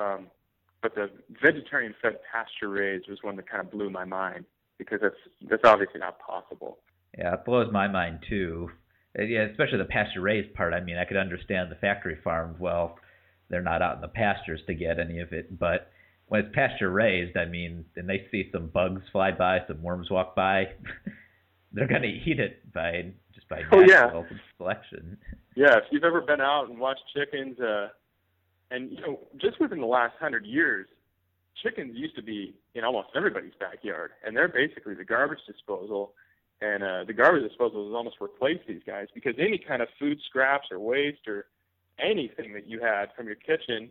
Um, 0.00 0.26
but 0.82 0.94
the 0.94 1.10
vegetarian 1.42 1.94
fed 2.00 2.18
pasture 2.32 2.68
raised 2.68 3.08
was 3.08 3.18
one 3.22 3.36
that 3.36 3.48
kind 3.48 3.60
of 3.60 3.70
blew 3.70 3.90
my 3.90 4.04
mind 4.04 4.46
because 4.78 5.00
that's 5.02 5.14
that's 5.48 5.64
obviously 5.64 6.00
not 6.00 6.18
possible. 6.18 6.78
Yeah, 7.16 7.34
it 7.34 7.44
blows 7.44 7.70
my 7.72 7.86
mind 7.86 8.20
too. 8.28 8.70
Yeah, 9.18 9.42
especially 9.50 9.78
the 9.78 9.84
pasture 9.84 10.20
raised 10.20 10.54
part. 10.54 10.72
I 10.72 10.80
mean, 10.80 10.96
I 10.96 11.04
could 11.04 11.16
understand 11.16 11.70
the 11.70 11.74
factory 11.76 12.16
farms. 12.22 12.58
Well, 12.60 12.98
they're 13.48 13.60
not 13.60 13.82
out 13.82 13.96
in 13.96 14.00
the 14.00 14.08
pastures 14.08 14.60
to 14.68 14.74
get 14.74 14.98
any 14.98 15.18
of 15.18 15.32
it, 15.32 15.58
but 15.58 15.90
when 16.28 16.44
it's 16.44 16.54
pasture 16.54 16.90
raised, 16.90 17.36
I 17.36 17.44
mean, 17.44 17.84
and 17.96 18.08
they 18.08 18.26
see 18.30 18.48
some 18.52 18.68
bugs 18.68 19.02
fly 19.10 19.32
by, 19.32 19.58
some 19.66 19.82
worms 19.82 20.08
walk 20.10 20.36
by, 20.36 20.68
they're 21.72 21.88
going 21.88 22.02
to 22.02 22.08
eat 22.08 22.38
it 22.38 22.72
by 22.72 23.12
just 23.34 23.48
by 23.48 23.62
oh, 23.72 23.80
natural 23.80 24.26
yeah. 24.30 24.36
selection. 24.56 25.18
Yeah, 25.56 25.76
if 25.78 25.84
you've 25.90 26.04
ever 26.04 26.20
been 26.20 26.40
out 26.40 26.68
and 26.68 26.78
watched 26.78 27.02
chickens, 27.12 27.58
uh, 27.58 27.88
and 28.70 28.90
you 28.90 29.00
know, 29.00 29.20
just 29.36 29.60
within 29.60 29.80
the 29.80 29.86
last 29.86 30.14
hundred 30.20 30.46
years, 30.46 30.86
chickens 31.62 31.92
used 31.94 32.16
to 32.16 32.22
be 32.22 32.54
in 32.74 32.84
almost 32.84 33.08
everybody's 33.14 33.54
backyard, 33.58 34.12
and 34.24 34.36
they're 34.36 34.48
basically 34.48 34.94
the 34.94 35.04
garbage 35.04 35.40
disposal. 35.46 36.12
And 36.62 36.82
uh, 36.82 37.04
the 37.06 37.14
garbage 37.14 37.48
disposal 37.48 37.86
has 37.86 37.94
almost 37.94 38.16
replaced 38.20 38.66
these 38.68 38.82
guys 38.86 39.06
because 39.14 39.34
any 39.38 39.56
kind 39.56 39.80
of 39.80 39.88
food 39.98 40.18
scraps 40.28 40.68
or 40.70 40.78
waste 40.78 41.26
or 41.26 41.46
anything 41.98 42.52
that 42.52 42.66
you 42.66 42.80
had 42.80 43.06
from 43.16 43.26
your 43.26 43.36
kitchen 43.36 43.90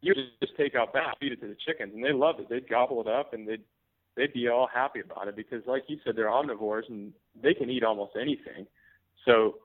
you 0.00 0.14
just 0.40 0.56
take 0.56 0.74
out 0.74 0.92
back, 0.92 1.18
feed 1.18 1.32
it 1.32 1.40
to 1.40 1.48
the 1.48 1.56
chickens, 1.66 1.92
and 1.94 2.04
they 2.04 2.12
loved 2.12 2.40
it. 2.40 2.48
They'd 2.48 2.68
gobble 2.68 3.00
it 3.00 3.08
up, 3.08 3.34
and 3.34 3.48
they'd 3.48 3.62
they'd 4.16 4.32
be 4.32 4.48
all 4.48 4.68
happy 4.72 5.00
about 5.00 5.28
it 5.28 5.36
because, 5.36 5.62
like 5.66 5.84
you 5.88 5.98
said, 6.04 6.16
they're 6.16 6.26
omnivores 6.26 6.88
and 6.88 7.12
they 7.40 7.54
can 7.54 7.70
eat 7.70 7.84
almost 7.84 8.12
anything. 8.20 8.66
So, 9.24 9.56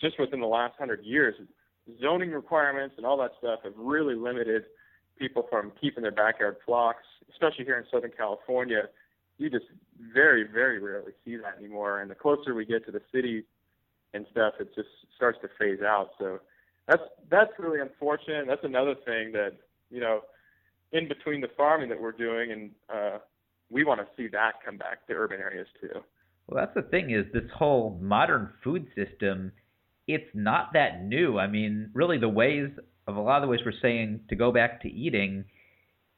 just 0.00 0.18
within 0.18 0.40
the 0.40 0.46
last 0.46 0.74
hundred 0.78 1.04
years, 1.04 1.34
zoning 2.00 2.30
requirements 2.30 2.94
and 2.96 3.06
all 3.06 3.16
that 3.18 3.32
stuff 3.38 3.60
have 3.64 3.72
really 3.76 4.14
limited 4.14 4.64
people 5.18 5.46
from 5.50 5.72
keeping 5.80 6.02
their 6.02 6.12
backyard 6.12 6.56
flocks, 6.64 7.04
especially 7.30 7.64
here 7.64 7.78
in 7.78 7.84
Southern 7.90 8.12
California. 8.16 8.82
You 9.38 9.50
just 9.50 9.66
very, 10.12 10.44
very 10.44 10.78
rarely 10.78 11.12
see 11.24 11.36
that 11.36 11.58
anymore. 11.58 12.00
And 12.00 12.10
the 12.10 12.14
closer 12.14 12.54
we 12.54 12.64
get 12.64 12.84
to 12.86 12.92
the 12.92 13.02
cities 13.12 13.44
and 14.14 14.26
stuff, 14.30 14.54
it 14.60 14.74
just 14.74 14.88
starts 15.16 15.38
to 15.42 15.48
phase 15.58 15.82
out. 15.82 16.10
So 16.18 16.40
that's 16.86 17.02
that's 17.30 17.50
really 17.58 17.80
unfortunate. 17.80 18.46
That's 18.46 18.64
another 18.64 18.94
thing 19.06 19.32
that 19.32 19.52
you 19.90 20.00
know, 20.00 20.20
in 20.92 21.08
between 21.08 21.40
the 21.40 21.48
farming 21.56 21.88
that 21.90 22.00
we're 22.00 22.12
doing, 22.12 22.52
and 22.52 22.70
uh, 22.92 23.18
we 23.70 23.84
want 23.84 24.00
to 24.00 24.06
see 24.16 24.28
that 24.28 24.52
come 24.64 24.76
back 24.76 25.06
to 25.06 25.14
urban 25.14 25.40
areas 25.40 25.66
too. 25.80 26.00
Well, 26.46 26.64
that's 26.64 26.74
the 26.74 26.90
thing 26.90 27.10
is 27.10 27.26
this 27.32 27.50
whole 27.54 27.98
modern 28.00 28.50
food 28.64 28.86
system. 28.96 29.52
It's 30.08 30.28
not 30.34 30.72
that 30.72 31.04
new. 31.04 31.38
I 31.38 31.46
mean, 31.46 31.90
really, 31.94 32.18
the 32.18 32.28
ways 32.28 32.70
of 33.06 33.16
a 33.16 33.20
lot 33.20 33.36
of 33.36 33.42
the 33.42 33.48
ways 33.48 33.60
we're 33.64 33.72
saying 33.80 34.20
to 34.30 34.34
go 34.34 34.50
back 34.50 34.82
to 34.82 34.88
eating, 34.88 35.44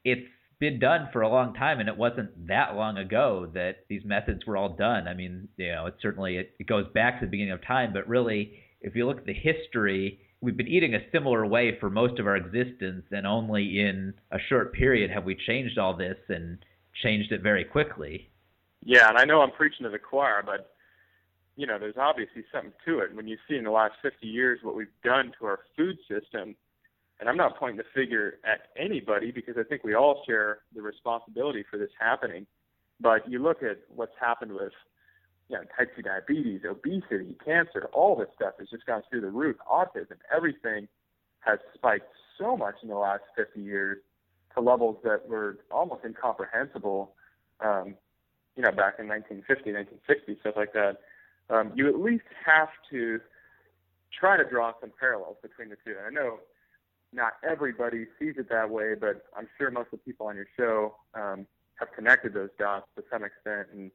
it's 0.05 0.27
been 0.59 0.79
done 0.79 1.11
for 1.13 1.21
a 1.21 1.29
long 1.29 1.53
time, 1.53 1.81
and 1.81 1.89
it 1.89 1.97
wasn't 1.97 2.47
that 2.47 2.75
long 2.75 2.97
ago 2.97 3.51
that 3.55 3.85
these 3.89 4.05
methods 4.05 4.47
were 4.47 4.57
all 4.57 4.77
done. 4.77 5.07
I 5.07 5.15
mean, 5.15 5.49
you 5.59 5.73
know, 5.73 5.87
it 5.87 5.97
certainly 6.01 6.39
it, 6.39 6.55
it 6.59 6.67
goes 6.67 6.87
back 6.95 7.21
to 7.21 7.27
the 7.27 7.31
beginning 7.31 7.53
of 7.53 7.67
time, 7.67 7.93
but 7.93 8.09
really, 8.09 8.55
if 8.81 8.97
you 8.97 9.07
look 9.07 9.19
at 9.19 9.27
the 9.27 9.35
history 9.35 10.21
we've 10.41 10.57
been 10.57 10.69
eating 10.69 10.95
a 10.95 11.11
similar 11.13 11.47
way 11.47 11.79
for 11.79 11.91
most 11.91 12.19
of 12.19 12.27
our 12.27 12.37
existence, 12.37 13.05
and 13.11 13.27
only 13.27 13.81
in 13.81 14.15
a 14.33 14.39
short 14.49 14.73
period 14.73 15.11
have 15.11 15.25
we 15.25 15.37
changed 15.47 15.79
all 15.79 15.97
this 15.97 16.17
and 16.29 16.59
changed 17.03 17.33
it 17.33 17.43
very 17.43 17.65
quickly. 17.65 18.31
Yeah, 18.85 19.09
and 19.09 19.19
I 19.19 19.25
know 19.25 19.43
I'm 19.43 19.51
preaching 19.51 19.85
to 19.85 19.91
the 19.91 19.99
choir, 19.99 20.43
but 20.45 20.75
you 21.61 21.67
know, 21.67 21.79
there's 21.79 21.99
obviously 21.99 22.43
something 22.51 22.73
to 22.87 23.01
it 23.01 23.15
when 23.15 23.29
you 23.29 23.37
see 23.47 23.55
in 23.55 23.65
the 23.65 23.71
last 23.71 23.93
50 24.01 24.27
years 24.27 24.61
what 24.63 24.75
we've 24.75 24.87
done 25.05 25.33
to 25.39 25.45
our 25.45 25.61
food 25.77 25.99
system. 26.09 26.57
And 27.21 27.29
I'm 27.29 27.37
not 27.37 27.59
pointing 27.59 27.77
the 27.77 27.85
finger 27.95 28.39
at 28.51 28.69
anybody 28.83 29.31
because 29.31 29.57
I 29.59 29.65
think 29.65 29.85
we 29.85 29.95
all 29.95 30.23
share 30.27 30.61
the 30.75 30.81
responsibility 30.81 31.63
for 31.71 31.77
this 31.77 31.91
happening. 32.01 32.47
But 32.99 33.31
you 33.31 33.41
look 33.41 33.63
at 33.63 33.77
what's 33.95 34.15
happened 34.19 34.53
with 34.53 34.73
you 35.51 35.57
know, 35.57 35.65
type 35.77 35.95
2 35.95 36.01
diabetes, 36.01 36.63
obesity, 36.67 37.37
cancer, 37.45 37.91
all 37.93 38.17
this 38.17 38.29
stuff 38.37 38.55
has 38.59 38.71
just 38.71 38.87
gone 38.87 39.03
through 39.11 39.21
the 39.21 39.31
roof. 39.31 39.57
Autism, 39.71 40.17
everything 40.35 40.89
has 41.41 41.59
spiked 41.75 42.09
so 42.39 42.57
much 42.57 42.77
in 42.83 42.89
the 42.89 42.95
last 42.95 43.25
50 43.37 43.61
years 43.61 43.99
to 44.55 44.63
levels 44.63 44.97
that 45.05 45.29
were 45.29 45.59
almost 45.71 46.07
incomprehensible, 46.07 47.13
um, 47.63 47.97
you 48.57 48.63
know, 48.63 48.71
back 48.71 48.95
in 48.99 49.09
1950, 49.09 49.73
1960, 49.73 50.39
stuff 50.41 50.55
like 50.57 50.73
that, 50.73 50.97
um, 51.51 51.73
you 51.75 51.89
at 51.89 52.01
least 52.01 52.25
have 52.47 52.69
to 52.91 53.21
try 54.19 54.37
to 54.37 54.45
draw 54.49 54.73
some 54.81 54.93
parallels 54.99 55.37
between 55.43 55.69
the 55.69 55.77
two. 55.85 55.95
And 55.99 56.07
I 56.07 56.23
know 56.23 56.39
not 57.13 57.33
everybody 57.49 58.07
sees 58.19 58.35
it 58.39 58.49
that 58.51 58.71
way, 58.71 58.95
but 58.99 59.27
I'm 59.37 59.49
sure 59.59 59.71
most 59.71 59.89
of 59.93 59.99
the 59.99 60.05
people 60.05 60.27
on 60.27 60.37
your 60.37 60.47
show 60.57 60.95
um, 61.15 61.47
have 61.79 61.89
connected 61.95 62.35
those 62.35 62.51
dots 62.59 62.87
to 62.97 63.05
some 63.11 63.25
extent. 63.25 63.69
And 63.73 63.91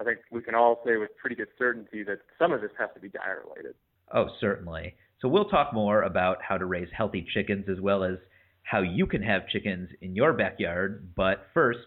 I 0.00 0.04
think 0.04 0.18
we 0.30 0.42
can 0.42 0.54
all 0.54 0.80
say 0.84 0.96
with 0.96 1.10
pretty 1.20 1.36
good 1.36 1.48
certainty 1.58 2.02
that 2.04 2.18
some 2.38 2.52
of 2.52 2.60
this 2.60 2.70
has 2.78 2.88
to 2.94 3.00
be 3.00 3.08
diet 3.08 3.38
related. 3.44 3.74
Oh, 4.12 4.26
certainly. 4.40 4.94
So 5.20 5.28
we'll 5.28 5.48
talk 5.48 5.72
more 5.72 6.02
about 6.02 6.38
how 6.42 6.56
to 6.56 6.66
raise 6.66 6.88
healthy 6.96 7.26
chickens 7.34 7.66
as 7.68 7.80
well 7.80 8.04
as 8.04 8.16
how 8.62 8.80
you 8.82 9.06
can 9.06 9.22
have 9.22 9.48
chickens 9.48 9.88
in 10.00 10.14
your 10.14 10.32
backyard. 10.32 11.12
But 11.16 11.46
first, 11.54 11.80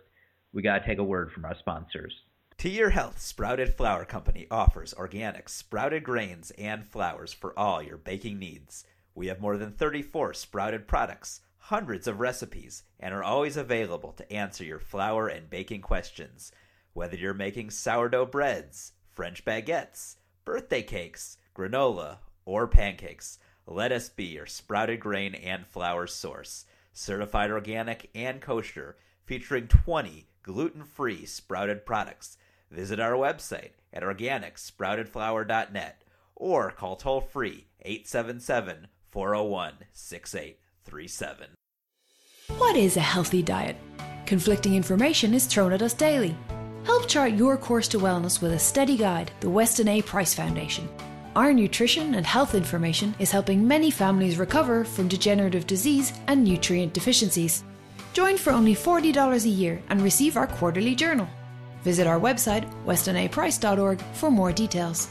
we 0.53 0.61
got 0.61 0.79
to 0.79 0.85
take 0.85 0.99
a 0.99 1.03
word 1.03 1.31
from 1.33 1.45
our 1.45 1.55
sponsors. 1.59 2.13
To 2.61 2.69
Your 2.69 2.91
Health 2.91 3.19
Sprouted 3.19 3.73
Flour 3.73 4.05
Company 4.05 4.45
offers 4.51 4.93
organic 4.93 5.49
sprouted 5.49 6.03
grains 6.03 6.51
and 6.59 6.85
flours 6.85 7.33
for 7.33 7.57
all 7.57 7.81
your 7.81 7.97
baking 7.97 8.37
needs. 8.37 8.85
We 9.15 9.25
have 9.29 9.41
more 9.41 9.57
than 9.57 9.71
34 9.71 10.35
sprouted 10.35 10.87
products, 10.87 11.41
hundreds 11.57 12.05
of 12.05 12.19
recipes, 12.19 12.83
and 12.99 13.15
are 13.15 13.23
always 13.23 13.57
available 13.57 14.11
to 14.11 14.31
answer 14.31 14.63
your 14.63 14.77
flour 14.77 15.27
and 15.27 15.49
baking 15.49 15.81
questions. 15.81 16.51
Whether 16.93 17.17
you're 17.17 17.33
making 17.33 17.71
sourdough 17.71 18.27
breads, 18.27 18.91
French 19.09 19.43
baguettes, 19.43 20.17
birthday 20.45 20.83
cakes, 20.83 21.37
granola, 21.55 22.17
or 22.45 22.67
pancakes, 22.67 23.39
let 23.65 23.91
us 23.91 24.07
be 24.07 24.25
your 24.25 24.45
sprouted 24.45 24.99
grain 24.99 25.33
and 25.33 25.65
flour 25.65 26.05
source. 26.05 26.67
Certified 26.93 27.49
organic 27.49 28.11
and 28.13 28.39
kosher, 28.39 28.97
featuring 29.25 29.67
20 29.67 30.27
gluten 30.43 30.83
free 30.83 31.25
sprouted 31.25 31.87
products 31.87 32.37
Visit 32.71 32.99
our 33.01 33.13
website 33.13 33.71
at 33.93 34.03
organicsproutedflour.net 34.03 36.03
or 36.35 36.71
call 36.71 36.95
toll 36.95 37.21
free 37.21 37.67
877 37.81 38.87
401 39.11 39.73
6837. 39.91 41.47
What 42.57 42.77
is 42.77 42.95
a 42.95 43.01
healthy 43.01 43.41
diet? 43.41 43.75
Conflicting 44.25 44.75
information 44.75 45.33
is 45.33 45.45
thrown 45.45 45.73
at 45.73 45.81
us 45.81 45.93
daily. 45.93 46.37
Help 46.85 47.07
chart 47.07 47.33
your 47.33 47.57
course 47.57 47.89
to 47.89 47.99
wellness 47.99 48.41
with 48.41 48.53
a 48.53 48.59
steady 48.59 48.95
guide, 48.95 49.31
the 49.41 49.49
Weston 49.49 49.89
A. 49.89 50.01
Price 50.01 50.33
Foundation. 50.33 50.87
Our 51.35 51.51
nutrition 51.53 52.15
and 52.15 52.25
health 52.25 52.55
information 52.55 53.13
is 53.19 53.31
helping 53.31 53.67
many 53.67 53.91
families 53.91 54.37
recover 54.37 54.85
from 54.85 55.09
degenerative 55.09 55.67
disease 55.67 56.13
and 56.27 56.43
nutrient 56.43 56.93
deficiencies. 56.93 57.63
Join 58.13 58.37
for 58.37 58.51
only 58.51 58.75
$40 58.75 59.45
a 59.45 59.49
year 59.49 59.81
and 59.89 60.01
receive 60.01 60.37
our 60.37 60.47
quarterly 60.47 60.95
journal. 60.95 61.27
Visit 61.83 62.07
our 62.07 62.19
website, 62.19 62.71
westonaprice.org, 62.85 64.01
for 64.13 64.29
more 64.29 64.51
details. 64.51 65.09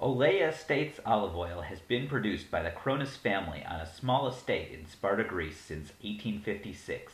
Olea 0.00 0.48
Estates 0.48 1.00
olive 1.06 1.36
oil 1.36 1.62
has 1.62 1.80
been 1.80 2.08
produced 2.08 2.50
by 2.50 2.62
the 2.62 2.70
Cronus 2.70 3.16
family 3.16 3.64
on 3.66 3.80
a 3.80 3.86
small 3.86 4.28
estate 4.28 4.72
in 4.72 4.86
Sparta, 4.86 5.24
Greece 5.24 5.58
since 5.58 5.92
1856. 6.02 7.12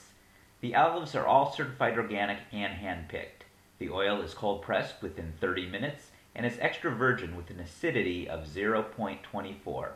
The 0.61 0.75
olives 0.75 1.15
are 1.15 1.27
all 1.27 1.53
certified 1.53 1.97
organic 1.97 2.39
and 2.53 2.75
hand-picked. 2.75 3.45
The 3.79 3.91
oil 3.91 4.21
is 4.23 4.35
cold 4.35 4.63
pressed 4.63 5.03
within 5.03 5.33
30 5.41 5.67
minutes 5.69 6.11
and 6.35 6.45
is 6.45 6.59
extra 6.61 6.91
virgin 6.91 7.37
with 7.37 7.51
an 7.51 7.61
acidity 7.61 8.29
of 8.29 8.47
0.24. 8.47 9.89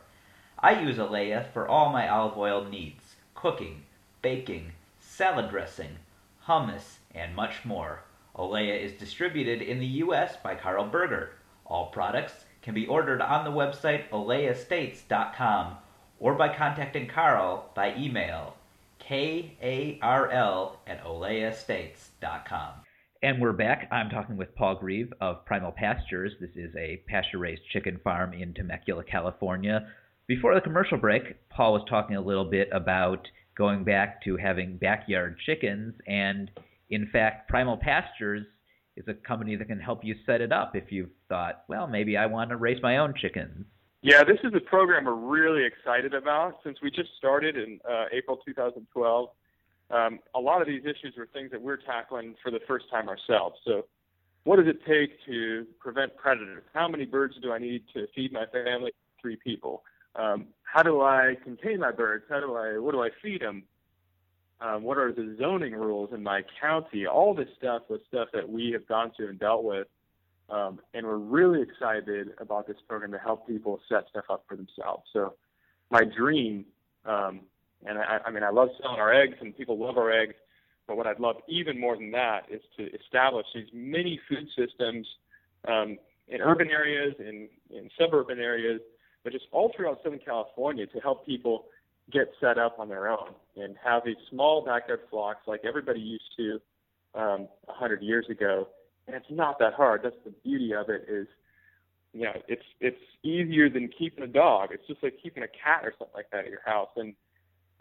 I 0.58 0.80
use 0.80 0.98
Olea 0.98 1.48
for 1.52 1.68
all 1.68 1.90
my 1.90 2.08
olive 2.08 2.38
oil 2.38 2.64
needs 2.64 3.16
cooking, 3.34 3.82
baking, 4.22 4.72
salad 5.00 5.50
dressing, 5.50 5.98
hummus, 6.46 6.98
and 7.14 7.34
much 7.36 7.64
more. 7.64 8.00
Olea 8.36 8.74
is 8.74 8.92
distributed 8.92 9.62
in 9.62 9.78
the 9.78 9.86
U.S. 9.86 10.36
by 10.42 10.54
Karl 10.54 10.86
Berger. 10.86 11.30
All 11.66 11.86
products 11.86 12.44
can 12.62 12.74
be 12.74 12.86
ordered 12.86 13.20
on 13.20 13.44
the 13.44 13.50
website 13.50 14.08
oleaestates.com 14.10 15.76
or 16.18 16.34
by 16.34 16.54
contacting 16.54 17.06
Karl 17.06 17.70
by 17.74 17.94
email 17.96 18.54
k-a-r-l 18.98 20.80
at 20.86 21.04
oleaestates.com. 21.04 22.70
And 23.22 23.40
we're 23.40 23.52
back. 23.52 23.88
I'm 23.90 24.10
talking 24.10 24.36
with 24.36 24.54
Paul 24.54 24.76
Greive 24.76 25.12
of 25.20 25.44
Primal 25.44 25.72
Pastures. 25.72 26.32
This 26.40 26.56
is 26.56 26.74
a 26.76 27.02
pasture-raised 27.06 27.62
chicken 27.72 28.00
farm 28.02 28.32
in 28.32 28.52
Temecula, 28.54 29.04
California. 29.04 29.88
Before 30.26 30.54
the 30.54 30.60
commercial 30.60 30.98
break, 30.98 31.36
Paul 31.50 31.74
was 31.74 31.82
talking 31.88 32.16
a 32.16 32.20
little 32.20 32.44
bit 32.44 32.68
about 32.72 33.28
going 33.56 33.84
back 33.84 34.22
to 34.24 34.36
having 34.36 34.76
backyard 34.78 35.38
chickens 35.44 35.94
and 36.06 36.50
in 36.90 37.08
fact, 37.12 37.48
Primal 37.48 37.76
Pastures 37.76 38.46
is 38.96 39.04
a 39.08 39.14
company 39.14 39.56
that 39.56 39.66
can 39.66 39.80
help 39.80 40.04
you 40.04 40.14
set 40.26 40.40
it 40.40 40.52
up 40.52 40.76
if 40.76 40.92
you've 40.92 41.10
thought, 41.28 41.64
well, 41.68 41.86
maybe 41.86 42.16
I 42.16 42.26
want 42.26 42.50
to 42.50 42.56
raise 42.56 42.80
my 42.82 42.98
own 42.98 43.14
chickens. 43.20 43.66
Yeah, 44.02 44.22
this 44.22 44.38
is 44.44 44.52
a 44.54 44.60
program 44.60 45.06
we're 45.06 45.14
really 45.14 45.64
excited 45.64 46.12
about 46.12 46.58
since 46.62 46.78
we 46.82 46.90
just 46.90 47.08
started 47.16 47.56
in 47.56 47.80
uh, 47.88 48.04
April 48.12 48.38
2012. 48.44 49.30
Um, 49.90 50.18
a 50.34 50.40
lot 50.40 50.60
of 50.60 50.66
these 50.68 50.82
issues 50.82 51.14
are 51.18 51.26
things 51.26 51.50
that 51.50 51.60
we're 51.60 51.78
tackling 51.78 52.34
for 52.42 52.50
the 52.50 52.60
first 52.68 52.84
time 52.90 53.08
ourselves. 53.08 53.56
So, 53.64 53.86
what 54.44 54.56
does 54.56 54.66
it 54.66 54.80
take 54.86 55.24
to 55.24 55.66
prevent 55.80 56.14
predators? 56.16 56.64
How 56.74 56.86
many 56.86 57.06
birds 57.06 57.34
do 57.42 57.50
I 57.50 57.58
need 57.58 57.84
to 57.94 58.06
feed 58.14 58.30
my 58.30 58.44
family? 58.52 58.92
Three 59.22 59.36
people. 59.36 59.84
Um, 60.16 60.48
how 60.64 60.82
do 60.82 61.00
I 61.00 61.36
contain 61.42 61.80
my 61.80 61.90
birds? 61.90 62.24
How 62.28 62.40
do 62.40 62.54
I? 62.54 62.78
What 62.78 62.92
do 62.92 63.02
I 63.02 63.08
feed 63.22 63.40
them? 63.40 63.62
Um, 64.60 64.82
what 64.82 64.98
are 64.98 65.12
the 65.12 65.36
zoning 65.38 65.72
rules 65.72 66.10
in 66.12 66.22
my 66.22 66.42
county? 66.60 67.06
All 67.06 67.34
this 67.34 67.48
stuff 67.58 67.82
was 67.88 68.00
stuff 68.08 68.28
that 68.32 68.48
we 68.48 68.70
have 68.72 68.86
gone 68.86 69.12
through 69.16 69.30
and 69.30 69.38
dealt 69.38 69.64
with. 69.64 69.86
Um, 70.50 70.80
and 70.92 71.06
we're 71.06 71.16
really 71.16 71.62
excited 71.62 72.28
about 72.38 72.66
this 72.66 72.76
program 72.86 73.12
to 73.12 73.18
help 73.18 73.46
people 73.46 73.80
set 73.88 74.04
stuff 74.10 74.24
up 74.28 74.44
for 74.46 74.56
themselves. 74.56 75.04
So, 75.12 75.34
my 75.90 76.02
dream, 76.04 76.66
um, 77.06 77.40
and 77.86 77.98
I, 77.98 78.18
I 78.26 78.30
mean, 78.30 78.42
I 78.42 78.50
love 78.50 78.68
selling 78.80 79.00
our 79.00 79.12
eggs, 79.12 79.36
and 79.40 79.56
people 79.56 79.78
love 79.78 79.96
our 79.96 80.10
eggs. 80.10 80.34
But 80.86 80.96
what 80.98 81.06
I'd 81.06 81.20
love 81.20 81.36
even 81.48 81.80
more 81.80 81.96
than 81.96 82.10
that 82.10 82.42
is 82.50 82.60
to 82.76 82.90
establish 82.92 83.46
these 83.54 83.68
mini 83.72 84.20
food 84.28 84.46
systems 84.56 85.06
um, 85.66 85.96
in 86.28 86.42
urban 86.42 86.68
areas, 86.68 87.14
in, 87.18 87.48
in 87.70 87.88
suburban 87.98 88.38
areas, 88.38 88.80
but 89.22 89.32
just 89.32 89.46
all 89.50 89.72
throughout 89.74 90.00
Southern 90.02 90.18
California 90.18 90.86
to 90.86 91.00
help 91.00 91.24
people 91.24 91.66
get 92.12 92.30
set 92.40 92.58
up 92.58 92.78
on 92.78 92.88
their 92.88 93.08
own 93.08 93.30
and 93.56 93.76
have 93.82 94.02
these 94.04 94.16
small 94.30 94.64
backyard 94.64 95.00
flocks 95.10 95.40
like 95.46 95.60
everybody 95.64 96.00
used 96.00 96.24
to 96.36 96.60
um, 97.14 97.48
100 97.64 98.02
years 98.02 98.26
ago. 98.28 98.68
And 99.06 99.16
it's 99.16 99.26
not 99.30 99.58
that 99.58 99.74
hard. 99.74 100.02
That's 100.02 100.16
the 100.24 100.32
beauty 100.42 100.72
of 100.74 100.88
it 100.88 101.06
is, 101.08 101.26
you 102.12 102.24
know, 102.24 102.32
it's 102.48 102.62
it's 102.80 103.00
easier 103.22 103.68
than 103.68 103.90
keeping 103.98 104.24
a 104.24 104.26
dog. 104.28 104.70
It's 104.72 104.86
just 104.86 105.02
like 105.02 105.14
keeping 105.22 105.42
a 105.42 105.48
cat 105.48 105.84
or 105.84 105.92
something 105.98 106.14
like 106.14 106.30
that 106.32 106.44
at 106.44 106.50
your 106.50 106.62
house. 106.64 106.88
And 106.96 107.14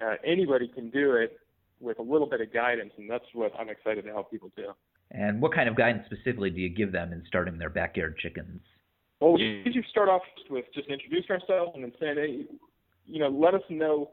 uh, 0.02 0.16
anybody 0.26 0.68
can 0.68 0.90
do 0.90 1.14
it 1.14 1.40
with 1.80 2.00
a 2.00 2.02
little 2.02 2.28
bit 2.28 2.42
of 2.42 2.52
guidance, 2.54 2.92
and 2.98 3.10
that's 3.10 3.26
what 3.34 3.52
I'm 3.60 3.70
excited 3.70 4.04
to 4.06 4.12
help 4.12 4.32
people 4.32 4.52
do. 4.56 4.74
And 5.12 5.42
what 5.42 5.54
kind 5.54 5.70
of 5.70 5.76
guidance 5.76 6.06
specifically 6.06 6.50
do 6.50 6.60
you 6.60 6.70
give 6.70 6.92
them 6.92 7.14
in 7.14 7.24
starting 7.28 7.58
their 7.58 7.70
backyard 7.70 8.18
chickens? 8.18 8.62
Well, 9.22 9.34
we 9.34 9.62
usually 9.66 9.86
start 9.90 10.10
off 10.10 10.24
with 10.50 10.66
just 10.74 10.90
introducing 10.90 11.32
ourselves 11.32 11.72
and 11.76 11.84
then 11.84 11.94
saying, 12.00 12.16
hey, 12.18 12.46
you 13.08 13.20
know, 13.20 13.30
let 13.30 13.54
us 13.54 13.64
know 13.70 14.12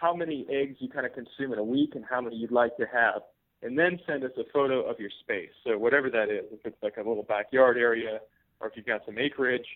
how 0.00 0.14
many 0.14 0.46
eggs 0.50 0.76
you 0.80 0.88
kind 0.88 1.06
of 1.06 1.12
consume 1.12 1.52
in 1.52 1.58
a 1.58 1.64
week 1.64 1.94
and 1.94 2.04
how 2.08 2.20
many 2.20 2.36
you'd 2.36 2.50
like 2.50 2.76
to 2.76 2.86
have, 2.92 3.22
and 3.62 3.78
then 3.78 3.98
send 4.06 4.24
us 4.24 4.32
a 4.36 4.44
photo 4.52 4.80
of 4.82 4.98
your 4.98 5.10
space. 5.20 5.50
So 5.64 5.78
whatever 5.78 6.10
that 6.10 6.28
is, 6.28 6.44
if 6.52 6.64
it's 6.64 6.82
like 6.82 6.96
a 6.96 7.08
little 7.08 7.22
backyard 7.22 7.76
area, 7.76 8.18
or 8.60 8.68
if 8.68 8.76
you've 8.76 8.86
got 8.86 9.02
some 9.06 9.18
acreage, 9.18 9.66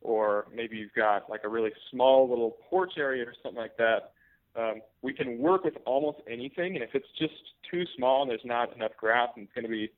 or 0.00 0.46
maybe 0.54 0.76
you've 0.76 0.92
got 0.94 1.30
like 1.30 1.42
a 1.44 1.48
really 1.48 1.70
small 1.90 2.28
little 2.28 2.56
porch 2.68 2.92
area 2.96 3.24
or 3.24 3.34
something 3.42 3.60
like 3.60 3.76
that. 3.76 4.12
Um, 4.54 4.82
we 5.00 5.14
can 5.14 5.38
work 5.38 5.64
with 5.64 5.74
almost 5.86 6.18
anything, 6.30 6.74
and 6.74 6.84
if 6.84 6.90
it's 6.94 7.06
just 7.18 7.32
too 7.70 7.84
small 7.96 8.22
and 8.22 8.30
there's 8.30 8.44
not 8.44 8.74
enough 8.76 8.92
grass 8.98 9.28
and 9.36 9.44
it's 9.44 9.54
going 9.54 9.64
to 9.64 9.70
be, 9.70 9.90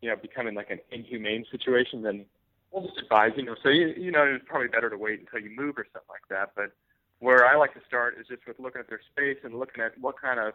you 0.00 0.08
know, 0.08 0.16
becoming 0.16 0.54
like 0.54 0.70
an 0.70 0.78
inhumane 0.90 1.44
situation, 1.50 2.02
then 2.02 2.24
we'll 2.72 2.86
just 2.86 2.98
advise 3.02 3.32
you 3.36 3.44
know. 3.44 3.56
So 3.62 3.68
you, 3.68 3.92
you 3.96 4.10
know, 4.10 4.24
it's 4.24 4.44
probably 4.48 4.68
better 4.68 4.88
to 4.88 4.96
wait 4.96 5.20
until 5.20 5.46
you 5.46 5.54
move 5.54 5.76
or 5.76 5.86
something 5.92 6.08
like 6.08 6.28
that. 6.30 6.52
But 6.56 6.72
where 7.20 7.46
I 7.46 7.56
like 7.56 7.74
to 7.74 7.80
start 7.86 8.16
is 8.18 8.26
just 8.26 8.46
with 8.46 8.58
looking 8.58 8.80
at 8.80 8.88
their 8.88 9.00
space 9.12 9.38
and 9.44 9.58
looking 9.58 9.82
at 9.82 9.96
what 10.00 10.20
kind 10.20 10.40
of 10.40 10.54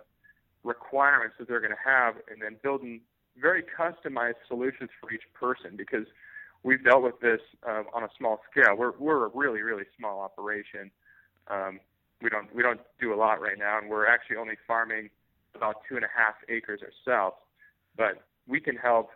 requirements 0.63 1.36
that 1.39 1.47
they're 1.47 1.61
going 1.61 1.72
to 1.72 1.89
have, 1.89 2.16
and 2.30 2.41
then 2.41 2.57
building 2.61 3.01
very 3.39 3.63
customized 3.63 4.41
solutions 4.47 4.89
for 4.99 5.11
each 5.11 5.24
person 5.34 5.76
because 5.78 6.07
we've 6.63 6.84
dealt 6.84 7.03
with 7.03 7.20
this 7.22 7.41
uh, 7.68 7.84
on 7.93 8.03
a 8.03 8.09
small 8.18 8.41
scale. 8.51 8.76
We're 8.76 8.93
we're 8.97 9.26
a 9.26 9.32
really 9.34 9.61
really 9.61 9.86
small 9.97 10.20
operation. 10.20 10.91
Um, 11.47 11.80
we 12.22 12.30
don't 12.30 12.53
we 12.53 12.63
don't 12.63 12.82
do 12.99 13.13
a 13.13 13.18
lot 13.18 13.39
right 13.39 13.57
now, 13.57 13.78
and 13.78 13.89
we're 13.89 14.07
actually 14.07 14.38
only 14.38 14.55
farming 14.68 15.09
about 15.53 15.82
two 15.88 15.95
and 15.95 16.03
a 16.03 16.09
half 16.16 16.36
acres 16.49 16.82
ourselves. 16.82 17.38
But 17.95 18.24
we 18.47 18.59
can 18.59 18.76
help, 18.76 19.09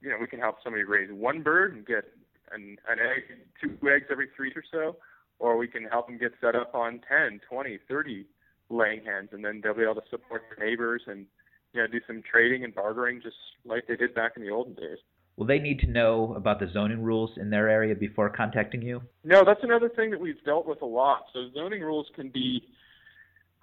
you 0.00 0.10
know, 0.10 0.16
we 0.20 0.26
can 0.26 0.38
help 0.38 0.56
somebody 0.62 0.84
raise 0.84 1.10
one 1.12 1.42
bird 1.42 1.74
and 1.74 1.84
get 1.84 2.04
an, 2.52 2.78
an 2.88 2.98
egg, 2.98 3.38
two 3.60 3.76
eggs 3.88 4.06
every 4.10 4.28
three 4.36 4.52
or 4.54 4.64
so, 4.70 4.96
or 5.40 5.56
we 5.56 5.66
can 5.66 5.84
help 5.84 6.06
them 6.06 6.18
get 6.18 6.32
set 6.40 6.54
up 6.54 6.74
on 6.74 7.00
10, 7.08 7.40
20, 7.48 7.78
30 7.88 8.26
laying 8.68 9.04
hens, 9.04 9.30
and 9.32 9.44
then 9.44 9.60
they'll 9.62 9.74
be 9.74 9.82
able 9.82 9.96
to 9.96 10.02
support 10.10 10.42
their 10.48 10.64
neighbors 10.64 11.02
and 11.06 11.26
you 11.72 11.80
know 11.80 11.88
do 11.88 11.98
some 12.06 12.22
trading 12.30 12.62
and 12.62 12.74
bartering 12.74 13.20
just 13.22 13.36
like 13.64 13.86
they 13.88 13.96
did 13.96 14.14
back 14.14 14.32
in 14.36 14.42
the 14.42 14.50
olden 14.50 14.74
days. 14.74 14.98
will 15.36 15.46
they 15.46 15.58
need 15.58 15.80
to 15.80 15.86
know 15.86 16.34
about 16.36 16.60
the 16.60 16.68
zoning 16.72 17.02
rules 17.02 17.30
in 17.36 17.50
their 17.50 17.68
area 17.68 17.94
before 17.94 18.30
contacting 18.30 18.82
you? 18.82 19.02
No, 19.24 19.42
that's 19.44 19.64
another 19.64 19.88
thing 19.88 20.10
that 20.10 20.20
we've 20.20 20.42
dealt 20.44 20.66
with 20.66 20.82
a 20.82 20.86
lot. 20.86 21.24
So 21.32 21.48
zoning 21.54 21.80
rules 21.80 22.06
can 22.14 22.28
be 22.28 22.62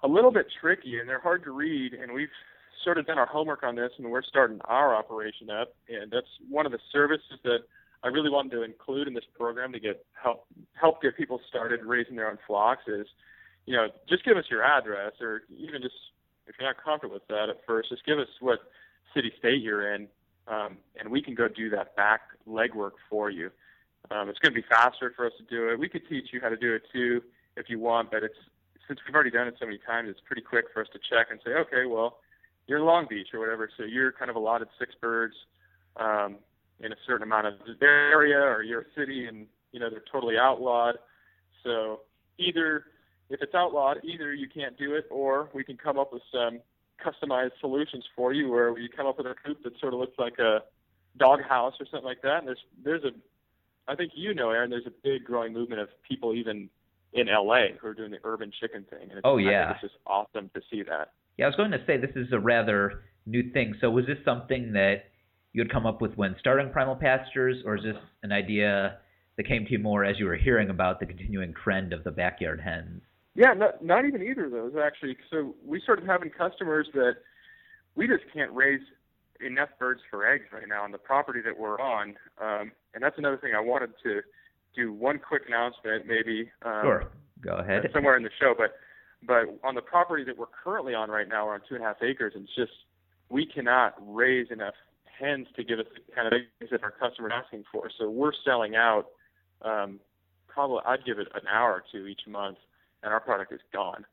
a 0.02 0.08
little 0.08 0.30
bit 0.30 0.46
tricky 0.60 0.98
and 0.98 1.08
they're 1.08 1.20
hard 1.20 1.44
to 1.44 1.50
read 1.50 1.94
and 1.94 2.12
we've 2.12 2.28
sort 2.84 2.98
of 2.98 3.06
done 3.06 3.18
our 3.18 3.26
homework 3.26 3.62
on 3.62 3.74
this 3.74 3.90
and 3.98 4.08
we're 4.10 4.22
starting 4.22 4.60
our 4.64 4.94
operation 4.94 5.50
up 5.50 5.74
and 5.88 6.10
that's 6.10 6.28
one 6.48 6.66
of 6.66 6.72
the 6.72 6.78
services 6.92 7.38
that 7.44 7.58
I 8.02 8.08
really 8.08 8.30
wanted 8.30 8.52
to 8.52 8.62
include 8.62 9.08
in 9.08 9.14
this 9.14 9.24
program 9.36 9.72
to 9.72 9.80
get 9.80 10.04
help 10.20 10.46
help 10.74 11.02
get 11.02 11.16
people 11.16 11.40
started 11.48 11.84
raising 11.84 12.16
their 12.16 12.30
own 12.30 12.38
flocks 12.46 12.82
is, 12.86 13.06
you 13.66 13.74
know, 13.74 13.88
just 14.08 14.24
give 14.24 14.36
us 14.36 14.44
your 14.50 14.62
address 14.62 15.12
or 15.20 15.42
even 15.56 15.82
just 15.82 15.94
if 16.46 16.54
you're 16.58 16.68
not 16.68 16.82
comfortable 16.82 17.14
with 17.14 17.26
that 17.28 17.48
at 17.48 17.58
first, 17.66 17.90
just 17.90 18.04
give 18.06 18.18
us 18.18 18.28
what 18.40 18.60
city 19.14 19.32
state 19.38 19.62
you're 19.62 19.94
in 19.94 20.08
um, 20.46 20.78
and 20.98 21.10
we 21.10 21.22
can 21.22 21.34
go 21.34 21.48
do 21.48 21.68
that 21.70 21.94
back 21.96 22.20
legwork 22.48 22.92
for 23.10 23.30
you. 23.30 23.50
Um, 24.10 24.28
it's 24.28 24.38
going 24.38 24.54
to 24.54 24.60
be 24.60 24.66
faster 24.68 25.12
for 25.14 25.26
us 25.26 25.32
to 25.38 25.44
do 25.44 25.68
it. 25.68 25.78
We 25.78 25.88
could 25.88 26.08
teach 26.08 26.28
you 26.32 26.40
how 26.40 26.48
to 26.48 26.56
do 26.56 26.74
it 26.74 26.82
too 26.92 27.22
if 27.56 27.68
you 27.68 27.78
want, 27.78 28.10
but 28.10 28.22
it's 28.22 28.38
since 28.86 29.00
we've 29.06 29.14
already 29.14 29.30
done 29.30 29.46
it 29.46 29.54
so 29.60 29.66
many 29.66 29.78
times, 29.86 30.08
it's 30.08 30.20
pretty 30.24 30.40
quick 30.40 30.66
for 30.72 30.80
us 30.80 30.88
to 30.94 30.98
check 30.98 31.26
and 31.30 31.38
say, 31.44 31.50
okay, 31.52 31.84
well, 31.84 32.20
you're 32.66 32.78
in 32.78 32.86
Long 32.86 33.06
Beach 33.08 33.28
or 33.34 33.40
whatever, 33.40 33.68
so 33.76 33.82
you're 33.82 34.12
kind 34.12 34.30
of 34.30 34.36
allotted 34.36 34.68
six 34.78 34.94
birds 34.98 35.34
um, 35.96 36.36
in 36.80 36.92
a 36.92 36.96
certain 37.06 37.24
amount 37.24 37.46
of 37.46 37.54
area, 37.82 38.38
or 38.38 38.62
you're 38.62 38.86
city 38.96 39.26
and 39.26 39.46
you 39.72 39.80
know 39.80 39.90
they're 39.90 40.04
totally 40.10 40.36
outlawed. 40.38 40.96
So 41.64 42.00
either 42.38 42.84
if 43.30 43.42
it's 43.42 43.54
outlawed, 43.54 43.98
either 44.04 44.32
you 44.32 44.48
can't 44.48 44.78
do 44.78 44.94
it, 44.94 45.06
or 45.10 45.50
we 45.52 45.64
can 45.64 45.76
come 45.76 45.98
up 45.98 46.12
with 46.12 46.22
some 46.32 46.60
customized 47.04 47.52
solutions 47.60 48.04
for 48.16 48.32
you 48.32 48.50
where 48.50 48.72
we 48.72 48.88
come 48.88 49.06
up 49.06 49.18
with 49.18 49.26
a 49.26 49.34
coop 49.44 49.62
that 49.62 49.78
sort 49.78 49.94
of 49.94 50.00
looks 50.00 50.18
like 50.18 50.38
a 50.38 50.60
dog 51.16 51.42
house 51.42 51.74
or 51.80 51.86
something 51.86 52.06
like 52.06 52.22
that. 52.22 52.38
And 52.38 52.48
there's 52.48 52.64
there's 52.84 53.04
a 53.04 53.10
I 53.90 53.94
think 53.94 54.12
you 54.14 54.34
know, 54.34 54.50
Aaron, 54.50 54.70
there's 54.70 54.86
a 54.86 54.92
big 55.02 55.24
growing 55.24 55.52
movement 55.52 55.80
of 55.80 55.88
people 56.06 56.34
even 56.34 56.68
in 57.14 57.26
LA 57.26 57.68
who 57.80 57.88
are 57.88 57.94
doing 57.94 58.10
the 58.10 58.18
urban 58.24 58.52
chicken 58.60 58.84
thing. 58.88 59.02
And 59.02 59.12
it's, 59.12 59.20
oh 59.24 59.38
yeah, 59.38 59.72
it's 59.72 59.80
just 59.80 59.94
awesome 60.06 60.50
to 60.54 60.60
see 60.70 60.82
that. 60.82 61.12
Yeah, 61.38 61.46
I 61.46 61.48
was 61.48 61.56
going 61.56 61.70
to 61.70 61.82
say 61.86 61.96
this 61.96 62.14
is 62.16 62.32
a 62.32 62.38
rather 62.38 63.04
new 63.26 63.50
thing. 63.52 63.74
So 63.80 63.90
was 63.90 64.06
this 64.06 64.18
something 64.24 64.72
that 64.72 65.04
you 65.58 65.64
had 65.64 65.72
come 65.72 65.86
up 65.86 66.00
with 66.00 66.14
when 66.14 66.36
starting 66.38 66.70
Primal 66.70 66.94
Pastures, 66.94 67.56
or 67.66 67.76
is 67.76 67.82
this 67.82 67.96
an 68.22 68.30
idea 68.30 68.98
that 69.36 69.48
came 69.48 69.64
to 69.64 69.72
you 69.72 69.80
more 69.80 70.04
as 70.04 70.16
you 70.16 70.26
were 70.26 70.36
hearing 70.36 70.70
about 70.70 71.00
the 71.00 71.06
continuing 71.06 71.52
trend 71.52 71.92
of 71.92 72.04
the 72.04 72.12
backyard 72.12 72.60
hens? 72.60 73.02
Yeah, 73.34 73.54
not, 73.54 73.84
not 73.84 74.04
even 74.04 74.22
either 74.22 74.44
of 74.44 74.52
those 74.52 74.74
actually. 74.80 75.16
So 75.32 75.56
we 75.66 75.80
started 75.80 76.06
having 76.06 76.30
customers 76.30 76.86
that 76.94 77.14
we 77.96 78.06
just 78.06 78.22
can't 78.32 78.52
raise 78.52 78.80
enough 79.44 79.70
birds 79.80 80.00
for 80.08 80.24
eggs 80.32 80.44
right 80.52 80.68
now 80.68 80.84
on 80.84 80.92
the 80.92 80.98
property 80.98 81.40
that 81.44 81.58
we're 81.58 81.80
on, 81.80 82.14
um, 82.40 82.70
and 82.94 83.02
that's 83.02 83.18
another 83.18 83.36
thing 83.36 83.50
I 83.56 83.60
wanted 83.60 83.90
to 84.04 84.20
do. 84.76 84.92
One 84.92 85.18
quick 85.18 85.42
announcement, 85.48 86.06
maybe. 86.06 86.52
Um, 86.64 86.82
sure, 86.84 87.10
go 87.40 87.56
ahead. 87.56 87.90
Somewhere 87.92 88.16
in 88.16 88.22
the 88.22 88.30
show, 88.40 88.54
but 88.56 88.76
but 89.26 89.58
on 89.66 89.74
the 89.74 89.82
property 89.82 90.22
that 90.22 90.38
we're 90.38 90.46
currently 90.46 90.94
on 90.94 91.10
right 91.10 91.28
now, 91.28 91.46
we're 91.46 91.54
on 91.54 91.62
two 91.68 91.74
and 91.74 91.82
a 91.82 91.86
half 91.88 91.96
acres, 92.00 92.34
and 92.36 92.44
it's 92.44 92.54
just 92.54 92.70
we 93.28 93.44
cannot 93.44 93.94
raise 94.00 94.52
enough 94.52 94.74
hens 95.18 95.46
to 95.56 95.64
give 95.64 95.78
us 95.78 95.86
the 95.94 96.14
kind 96.14 96.26
of 96.26 96.32
eggs 96.32 96.70
that 96.70 96.82
our 96.82 96.90
customers 96.90 97.32
are 97.34 97.42
asking 97.42 97.64
for. 97.70 97.90
So 97.98 98.08
we're 98.08 98.32
selling 98.44 98.76
out. 98.76 99.06
Um, 99.62 100.00
probably, 100.46 100.80
I'd 100.86 101.04
give 101.04 101.18
it 101.18 101.28
an 101.34 101.46
hour 101.50 101.72
or 101.72 101.84
two 101.90 102.06
each 102.06 102.22
month 102.26 102.58
and 103.02 103.12
our 103.12 103.20
product 103.20 103.52
is 103.52 103.60
gone. 103.72 104.04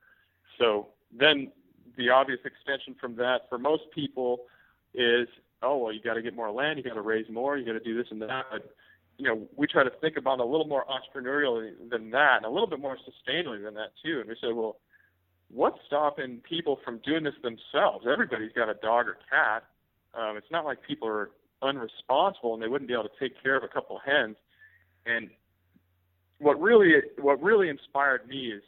So 0.58 0.88
then 1.18 1.52
the 1.98 2.10
obvious 2.10 2.40
extension 2.46 2.96
from 3.00 3.16
that 3.18 3.50
for 3.50 3.58
most 3.58 3.84
people 3.94 4.42
is, 4.94 5.28
oh 5.62 5.78
well, 5.78 5.94
you 5.94 6.02
got 6.02 6.16
to 6.16 6.22
get 6.22 6.36
more 6.36 6.52
land, 6.52 6.78
you 6.78 6.84
got 6.84 6.96
to 6.96 7.02
raise 7.02 7.30
more, 7.30 7.58
you 7.58 7.66
got 7.66 7.74
to 7.74 7.80
do 7.80 7.98
this 7.98 8.08
and 8.12 8.22
that. 8.22 8.46
But 8.52 8.74
you 9.18 9.28
know, 9.28 9.48
we 9.56 9.66
try 9.66 9.84
to 9.84 9.92
think 10.02 10.18
about 10.18 10.40
it 10.40 10.42
a 10.42 10.46
little 10.46 10.68
more 10.68 10.86
entrepreneurially 10.86 11.72
than 11.90 12.10
that, 12.12 12.38
and 12.38 12.46
a 12.46 12.50
little 12.50 12.68
bit 12.68 12.80
more 12.80 12.98
sustainably 12.98 13.64
than 13.64 13.74
that 13.76 13.92
too. 14.04 14.20
And 14.20 14.30
we 14.30 14.36
say, 14.36 14.52
well, 14.52 14.78
what's 15.50 15.80
stopping 15.88 16.42
people 16.48 16.80
from 16.84 17.00
doing 17.06 17.24
this 17.24 17.34
themselves? 17.42 18.06
Everybody's 18.12 18.52
got 18.54 18.70
a 18.70 18.74
dog 18.76 19.08
or 19.08 19.18
cat. 19.30 19.64
Um, 20.18 20.38
it's 20.38 20.52
not 20.52 20.66
like 20.66 20.82
people 20.82 21.08
are 21.08 21.32
unresponsible 21.64 22.54
and 22.54 22.62
they 22.62 22.68
wouldn't 22.68 22.88
be 22.88 22.94
able 22.94 23.04
to 23.04 23.20
take 23.20 23.42
care 23.42 23.56
of 23.56 23.64
a 23.64 23.68
couple 23.68 24.00
hens. 24.06 24.36
And 25.06 25.30
what 26.40 26.60
really 26.60 26.94
what 27.20 27.42
really 27.42 27.70
inspired 27.70 28.28
me 28.28 28.48
is 28.48 28.64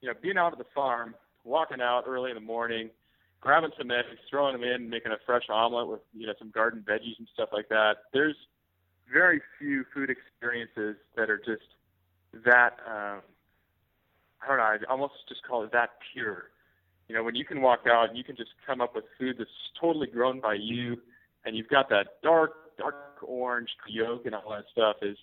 you 0.00 0.08
know, 0.08 0.14
being 0.20 0.36
out 0.36 0.52
at 0.52 0.58
the 0.58 0.66
farm, 0.74 1.14
walking 1.44 1.80
out 1.80 2.04
early 2.06 2.30
in 2.30 2.34
the 2.34 2.40
morning, 2.40 2.90
grabbing 3.40 3.70
some 3.78 3.90
eggs, 3.90 4.20
throwing 4.28 4.52
them 4.52 4.62
in, 4.62 4.90
making 4.90 5.12
a 5.12 5.16
fresh 5.24 5.44
omelet 5.48 5.88
with 5.88 6.00
you 6.12 6.26
know 6.26 6.34
some 6.38 6.50
garden 6.50 6.84
veggies 6.86 7.18
and 7.18 7.28
stuff 7.32 7.48
like 7.52 7.68
that. 7.70 7.94
There's 8.12 8.36
very 9.12 9.40
few 9.58 9.84
food 9.94 10.10
experiences 10.10 10.96
that 11.16 11.30
are 11.30 11.38
just 11.38 11.62
that. 12.44 12.76
Um, 12.86 13.22
I 14.42 14.48
don't 14.48 14.58
know. 14.58 14.62
I 14.62 14.76
almost 14.90 15.14
just 15.26 15.42
call 15.46 15.62
it 15.64 15.72
that 15.72 15.90
pure. 16.12 16.50
You 17.08 17.14
know, 17.14 17.22
when 17.22 17.34
you 17.34 17.44
can 17.44 17.60
walk 17.60 17.80
out 17.86 18.08
and 18.08 18.18
you 18.18 18.24
can 18.24 18.36
just 18.36 18.50
come 18.66 18.80
up 18.80 18.94
with 18.94 19.04
food 19.18 19.36
that's 19.38 19.50
totally 19.80 20.06
grown 20.06 20.40
by 20.40 20.54
you, 20.54 20.96
and 21.44 21.56
you've 21.56 21.68
got 21.68 21.88
that 21.90 22.22
dark, 22.22 22.76
dark 22.78 22.94
orange 23.22 23.68
yolk 23.88 24.22
and 24.24 24.34
all 24.34 24.50
that 24.50 24.64
stuff 24.72 24.96
is 25.02 25.16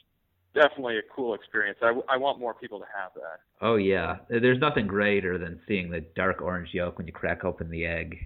definitely 0.54 0.98
a 0.98 1.02
cool 1.16 1.34
experience. 1.34 1.80
I, 1.82 1.94
I 2.10 2.18
want 2.18 2.40
more 2.40 2.54
people 2.54 2.80
to 2.80 2.86
have 2.86 3.12
that. 3.16 3.40
Oh 3.62 3.76
yeah, 3.76 4.18
there's 4.30 4.60
nothing 4.60 4.88
greater 4.88 5.38
than 5.38 5.60
seeing 5.68 5.90
the 5.90 6.02
dark 6.16 6.42
orange 6.42 6.70
yolk 6.74 6.98
when 6.98 7.08
you 7.08 7.14
crack 7.14 7.44
open 7.44 7.70
the 7.70 7.86
egg. 7.86 8.18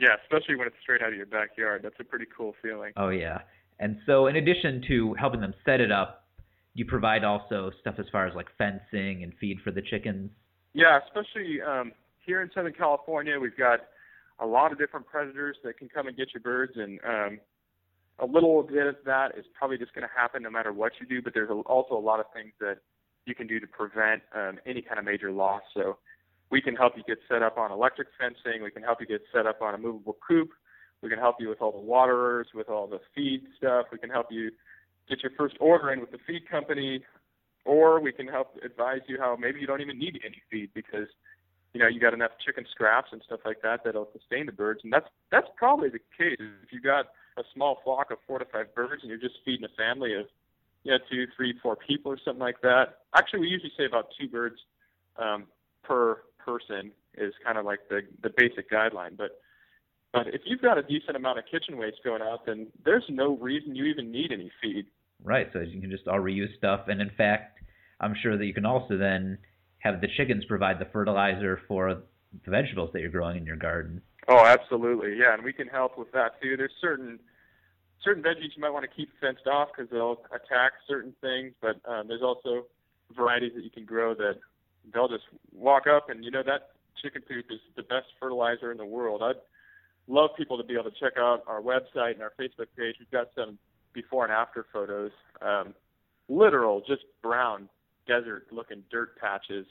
Yeah, 0.00 0.16
especially 0.24 0.56
when 0.56 0.66
it's 0.66 0.76
straight 0.82 1.02
out 1.02 1.10
of 1.10 1.16
your 1.16 1.26
backyard. 1.26 1.82
That's 1.84 1.94
a 2.00 2.04
pretty 2.04 2.26
cool 2.36 2.54
feeling. 2.62 2.92
Oh 2.96 3.10
yeah, 3.10 3.38
and 3.78 3.98
so 4.06 4.26
in 4.26 4.36
addition 4.36 4.82
to 4.88 5.14
helping 5.14 5.40
them 5.40 5.54
set 5.64 5.80
it 5.80 5.92
up, 5.92 6.24
you 6.74 6.84
provide 6.84 7.22
also 7.22 7.70
stuff 7.80 7.94
as 7.98 8.06
far 8.10 8.26
as 8.26 8.34
like 8.34 8.46
fencing 8.58 9.22
and 9.22 9.32
feed 9.40 9.58
for 9.62 9.70
the 9.70 9.82
chickens. 9.82 10.30
Yeah, 10.72 10.98
especially 11.06 11.62
um, 11.62 11.92
here 12.24 12.42
in 12.42 12.50
Southern 12.54 12.72
California, 12.72 13.38
we've 13.38 13.56
got 13.56 13.80
a 14.40 14.46
lot 14.46 14.72
of 14.72 14.78
different 14.78 15.06
predators 15.06 15.56
that 15.64 15.78
can 15.78 15.88
come 15.88 16.06
and 16.06 16.16
get 16.16 16.28
your 16.34 16.40
birds, 16.40 16.72
and 16.76 16.98
um, 17.06 17.38
a 18.18 18.26
little 18.26 18.62
bit 18.62 18.86
of 18.86 18.96
that 19.04 19.38
is 19.38 19.44
probably 19.56 19.78
just 19.78 19.94
going 19.94 20.06
to 20.06 20.14
happen 20.14 20.42
no 20.42 20.50
matter 20.50 20.72
what 20.72 20.92
you 21.00 21.06
do, 21.06 21.22
but 21.22 21.34
there's 21.34 21.50
also 21.66 21.94
a 21.94 22.00
lot 22.00 22.20
of 22.20 22.26
things 22.34 22.52
that 22.60 22.78
you 23.26 23.34
can 23.34 23.46
do 23.46 23.58
to 23.60 23.66
prevent 23.66 24.22
um, 24.34 24.58
any 24.66 24.82
kind 24.82 24.98
of 24.98 25.04
major 25.04 25.30
loss. 25.32 25.62
So 25.74 25.98
we 26.50 26.60
can 26.60 26.76
help 26.76 26.94
you 26.96 27.02
get 27.06 27.18
set 27.28 27.42
up 27.42 27.56
on 27.58 27.72
electric 27.72 28.08
fencing. 28.18 28.62
We 28.62 28.70
can 28.70 28.82
help 28.82 29.00
you 29.00 29.06
get 29.06 29.22
set 29.32 29.46
up 29.46 29.62
on 29.62 29.74
a 29.74 29.78
movable 29.78 30.16
coop. 30.26 30.50
We 31.02 31.08
can 31.08 31.18
help 31.18 31.36
you 31.40 31.48
with 31.48 31.60
all 31.60 31.72
the 31.72 31.78
waterers, 31.78 32.48
with 32.54 32.68
all 32.68 32.86
the 32.86 33.00
feed 33.14 33.42
stuff. 33.56 33.86
We 33.92 33.98
can 33.98 34.10
help 34.10 34.26
you 34.30 34.50
get 35.08 35.22
your 35.22 35.32
first 35.36 35.56
order 35.60 35.92
in 35.92 36.00
with 36.00 36.10
the 36.10 36.18
feed 36.26 36.48
company, 36.48 37.02
or 37.64 38.00
we 38.00 38.12
can 38.12 38.26
help 38.26 38.56
advise 38.64 39.00
you 39.08 39.18
how 39.18 39.36
maybe 39.38 39.60
you 39.60 39.66
don't 39.66 39.80
even 39.80 39.98
need 39.98 40.20
any 40.24 40.40
feed 40.50 40.70
because 40.74 41.08
you 41.74 41.80
know 41.80 41.88
you 41.88 42.00
got 42.00 42.14
enough 42.14 42.30
chicken 42.44 42.64
scraps 42.70 43.08
and 43.12 43.20
stuff 43.26 43.40
like 43.44 43.60
that 43.62 43.80
that'll 43.84 44.08
sustain 44.16 44.46
the 44.46 44.52
birds. 44.52 44.80
And 44.84 44.92
that's 44.92 45.08
that's 45.30 45.48
probably 45.56 45.90
the 45.90 45.98
case 46.16 46.38
if 46.38 46.72
you 46.72 46.80
got 46.80 47.06
a 47.36 47.42
small 47.52 47.80
flock 47.84 48.10
of 48.10 48.18
four 48.26 48.38
to 48.38 48.44
five 48.46 48.74
birds 48.74 49.02
and 49.02 49.10
you're 49.10 49.18
just 49.18 49.34
feeding 49.44 49.64
a 49.64 49.76
family 49.76 50.14
of 50.14 50.26
you 50.84 50.92
know 50.92 50.98
two, 51.10 51.26
three, 51.36 51.54
four 51.62 51.76
people 51.76 52.12
or 52.12 52.18
something 52.24 52.40
like 52.40 52.60
that. 52.62 53.00
Actually, 53.16 53.40
we 53.40 53.48
usually 53.48 53.72
say 53.76 53.84
about 53.84 54.06
two 54.18 54.28
birds 54.28 54.56
um, 55.16 55.46
per 55.82 56.22
person 56.38 56.92
is 57.16 57.32
kind 57.44 57.58
of 57.58 57.64
like 57.64 57.80
the 57.90 58.02
the 58.22 58.30
basic 58.36 58.70
guideline. 58.70 59.16
But 59.16 59.40
but 60.12 60.28
if 60.28 60.42
you've 60.44 60.62
got 60.62 60.78
a 60.78 60.82
decent 60.82 61.16
amount 61.16 61.38
of 61.38 61.44
kitchen 61.50 61.76
waste 61.76 61.98
going 62.04 62.22
out, 62.22 62.46
then 62.46 62.68
there's 62.84 63.04
no 63.08 63.36
reason 63.36 63.74
you 63.74 63.84
even 63.86 64.12
need 64.12 64.30
any 64.30 64.50
feed. 64.62 64.86
Right. 65.22 65.48
So 65.52 65.60
you 65.60 65.80
can 65.80 65.90
just 65.90 66.06
all 66.06 66.20
reuse 66.20 66.56
stuff, 66.56 66.86
and 66.86 67.00
in 67.00 67.10
fact, 67.16 67.58
I'm 68.00 68.14
sure 68.22 68.36
that 68.36 68.46
you 68.46 68.54
can 68.54 68.66
also 68.66 68.96
then 68.96 69.38
have 69.84 70.00
the 70.00 70.08
chickens 70.16 70.44
provide 70.46 70.78
the 70.78 70.86
fertilizer 70.86 71.60
for 71.68 72.02
the 72.44 72.50
vegetables 72.50 72.90
that 72.92 73.00
you're 73.00 73.10
growing 73.10 73.36
in 73.36 73.46
your 73.46 73.56
garden. 73.56 74.00
Oh, 74.26 74.44
absolutely, 74.44 75.16
yeah, 75.18 75.34
and 75.34 75.44
we 75.44 75.52
can 75.52 75.68
help 75.68 75.98
with 75.98 76.10
that 76.12 76.40
too. 76.42 76.56
There's 76.56 76.72
certain 76.80 77.20
certain 78.02 78.22
veggies 78.22 78.56
you 78.56 78.60
might 78.60 78.70
want 78.70 78.84
to 78.84 78.96
keep 78.96 79.08
fenced 79.20 79.46
off 79.46 79.68
because 79.74 79.90
they'll 79.90 80.22
attack 80.28 80.72
certain 80.88 81.14
things, 81.20 81.54
but 81.60 81.76
um, 81.90 82.08
there's 82.08 82.22
also 82.22 82.66
varieties 83.14 83.52
that 83.54 83.64
you 83.64 83.70
can 83.70 83.84
grow 83.84 84.14
that 84.14 84.34
they'll 84.92 85.08
just 85.08 85.24
walk 85.54 85.86
up 85.86 86.10
and 86.10 86.24
you 86.24 86.30
know 86.30 86.42
that 86.42 86.70
chicken 87.02 87.22
poop 87.22 87.46
is 87.50 87.60
the 87.76 87.82
best 87.82 88.06
fertilizer 88.18 88.72
in 88.72 88.78
the 88.78 88.84
world. 88.84 89.22
I'd 89.22 89.36
love 90.06 90.30
people 90.36 90.58
to 90.58 90.64
be 90.64 90.74
able 90.74 90.84
to 90.84 90.96
check 90.98 91.14
out 91.18 91.42
our 91.46 91.60
website 91.60 92.14
and 92.14 92.22
our 92.22 92.32
Facebook 92.38 92.66
page. 92.76 92.96
We've 92.98 93.10
got 93.10 93.28
some 93.34 93.58
before 93.92 94.24
and 94.24 94.32
after 94.32 94.66
photos. 94.72 95.12
Um, 95.40 95.74
literal, 96.28 96.82
just 96.86 97.04
brown 97.22 97.68
desert 98.06 98.46
looking 98.50 98.82
dirt 98.90 99.16
patches, 99.18 99.66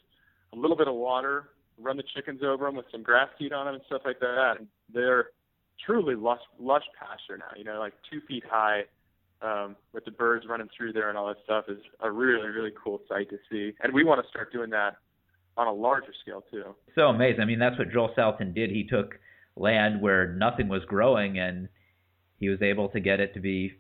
a 0.54 0.56
little 0.56 0.78
bit 0.78 0.88
of 0.88 0.96
water, 0.96 1.50
run 1.80 1.98
the 1.98 2.04
chickens 2.16 2.42
over 2.44 2.66
them 2.66 2.76
with 2.76 2.86
some 2.92 3.04
grass 3.04 3.30
seed 3.40 3.54
on 3.54 3.66
them 3.66 3.76
and 3.76 3.84
stuff 3.88 4.02
like 4.06 4.20
that. 4.20 4.56
And 4.60 4.68
they're 4.94 5.28
truly 5.86 6.16
lush, 6.16 6.42
lush 6.60 6.84
pasture 7.00 7.38
now. 7.38 7.58
You 7.58 7.64
know, 7.64 7.80
like 7.80 7.94
two 8.10 8.22
feet 8.28 8.44
high, 8.50 8.84
um, 9.44 9.76
with 9.94 10.06
the 10.06 10.12
birds 10.12 10.46
running 10.48 10.70
through 10.76 10.94
there 10.94 11.10
and 11.10 11.18
all 11.18 11.28
that 11.28 11.38
stuff 11.44 11.66
is 11.68 11.78
a 12.00 12.10
really, 12.10 12.48
really 12.48 12.72
cool 12.82 13.02
sight 13.10 13.30
to 13.30 13.38
see. 13.52 13.76
And 13.84 13.94
we 13.94 14.04
want 14.04 14.24
to 14.24 14.30
start 14.30 14.54
doing 14.54 14.70
that 14.70 14.96
on 15.58 15.68
a 15.68 15.74
larger 15.74 16.14
scale 16.22 16.44
too. 16.50 16.76
So 16.96 17.08
amazing. 17.08 17.42
I 17.42 17.46
mean, 17.46 17.60
that's 17.60 17.78
what 17.78 17.92
Joel 17.92 18.14
Salatin 18.18 18.56
did. 18.56 18.72
He 18.72 18.88
took 18.88 19.16
land 19.56 20.02
where 20.02 20.34
nothing 20.34 20.68
was 20.68 20.82
growing 20.88 21.38
and 21.38 21.68
he 22.40 22.50
was 22.50 22.62
able 22.62 22.90
to 22.90 23.00
get 23.00 23.20
it 23.20 23.34
to 23.34 23.40
be 23.40 23.74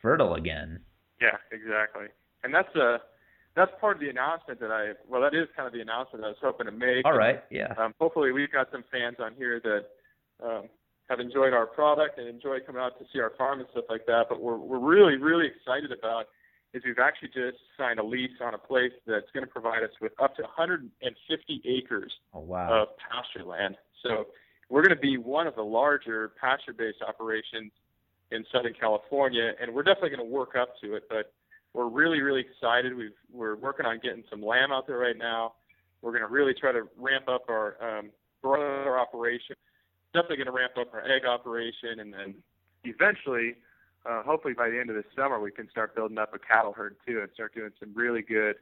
fertile 0.00 0.34
again. 0.34 0.80
Yeah, 1.20 1.36
exactly. 1.50 2.06
And 2.44 2.54
that's 2.54 2.74
a 2.76 2.98
that's 3.56 3.72
part 3.80 3.96
of 3.96 4.00
the 4.00 4.10
announcement 4.10 4.60
that 4.60 4.70
I 4.70 4.92
well 5.08 5.22
that 5.22 5.34
is 5.34 5.48
kind 5.56 5.66
of 5.66 5.72
the 5.72 5.80
announcement 5.80 6.24
I 6.24 6.28
was 6.28 6.36
hoping 6.40 6.66
to 6.66 6.72
make. 6.72 7.04
All 7.04 7.16
right, 7.16 7.42
yeah. 7.50 7.72
Um, 7.78 7.94
hopefully 7.98 8.30
we've 8.30 8.52
got 8.52 8.68
some 8.70 8.84
fans 8.92 9.16
on 9.18 9.34
here 9.34 9.60
that 9.64 10.46
um, 10.46 10.64
have 11.08 11.18
enjoyed 11.18 11.54
our 11.54 11.66
product 11.66 12.18
and 12.18 12.28
enjoy 12.28 12.58
coming 12.60 12.82
out 12.82 12.98
to 12.98 13.06
see 13.12 13.18
our 13.18 13.32
farm 13.38 13.60
and 13.60 13.68
stuff 13.72 13.86
like 13.88 14.04
that. 14.06 14.26
But 14.28 14.40
we're 14.40 14.58
we're 14.58 14.78
really 14.78 15.16
really 15.16 15.46
excited 15.46 15.90
about 15.90 16.26
is 16.74 16.82
we've 16.84 16.98
actually 16.98 17.28
just 17.28 17.56
signed 17.78 17.98
a 17.98 18.04
lease 18.04 18.36
on 18.42 18.52
a 18.52 18.58
place 18.58 18.92
that's 19.06 19.30
going 19.32 19.44
to 19.44 19.50
provide 19.50 19.82
us 19.82 19.90
with 20.00 20.12
up 20.20 20.36
to 20.36 20.42
150 20.42 21.62
acres 21.64 22.12
oh, 22.34 22.40
wow. 22.40 22.82
of 22.82 22.88
pasture 22.98 23.46
land. 23.48 23.76
So 24.02 24.26
we're 24.68 24.82
going 24.82 24.94
to 24.94 25.00
be 25.00 25.16
one 25.16 25.46
of 25.46 25.54
the 25.54 25.62
larger 25.62 26.32
pasture-based 26.38 26.98
operations 27.06 27.72
in 28.30 28.44
Southern 28.52 28.74
California, 28.78 29.52
and 29.60 29.72
we're 29.72 29.84
definitely 29.84 30.10
going 30.10 30.28
to 30.28 30.34
work 30.34 30.54
up 30.60 30.74
to 30.82 30.96
it. 30.96 31.04
But 31.08 31.32
we're 31.76 31.88
really, 31.88 32.22
really 32.22 32.40
excited. 32.40 32.96
We've, 32.96 33.10
we're 33.30 33.56
working 33.56 33.84
on 33.84 34.00
getting 34.02 34.24
some 34.30 34.42
lamb 34.42 34.72
out 34.72 34.86
there 34.86 34.96
right 34.96 35.18
now. 35.18 35.52
We're 36.00 36.12
going 36.12 36.22
to 36.22 36.28
really 36.28 36.54
try 36.54 36.72
to 36.72 36.84
ramp 36.96 37.28
up 37.28 37.44
our 37.50 37.76
um, 37.86 38.10
broiler 38.40 38.98
operation. 38.98 39.56
Definitely 40.14 40.38
going 40.38 40.46
to 40.46 40.52
ramp 40.52 40.72
up 40.80 40.94
our 40.94 41.04
egg 41.04 41.26
operation, 41.26 42.00
and 42.00 42.14
then 42.14 42.34
eventually, 42.84 43.56
uh, 44.08 44.22
hopefully 44.22 44.54
by 44.54 44.70
the 44.70 44.80
end 44.80 44.88
of 44.88 44.96
the 44.96 45.04
summer, 45.14 45.38
we 45.38 45.50
can 45.50 45.68
start 45.68 45.94
building 45.94 46.16
up 46.16 46.32
a 46.32 46.38
cattle 46.38 46.72
herd 46.72 46.96
too, 47.06 47.20
and 47.20 47.28
start 47.34 47.54
doing 47.54 47.72
some 47.78 47.92
really 47.94 48.22
good 48.22 48.56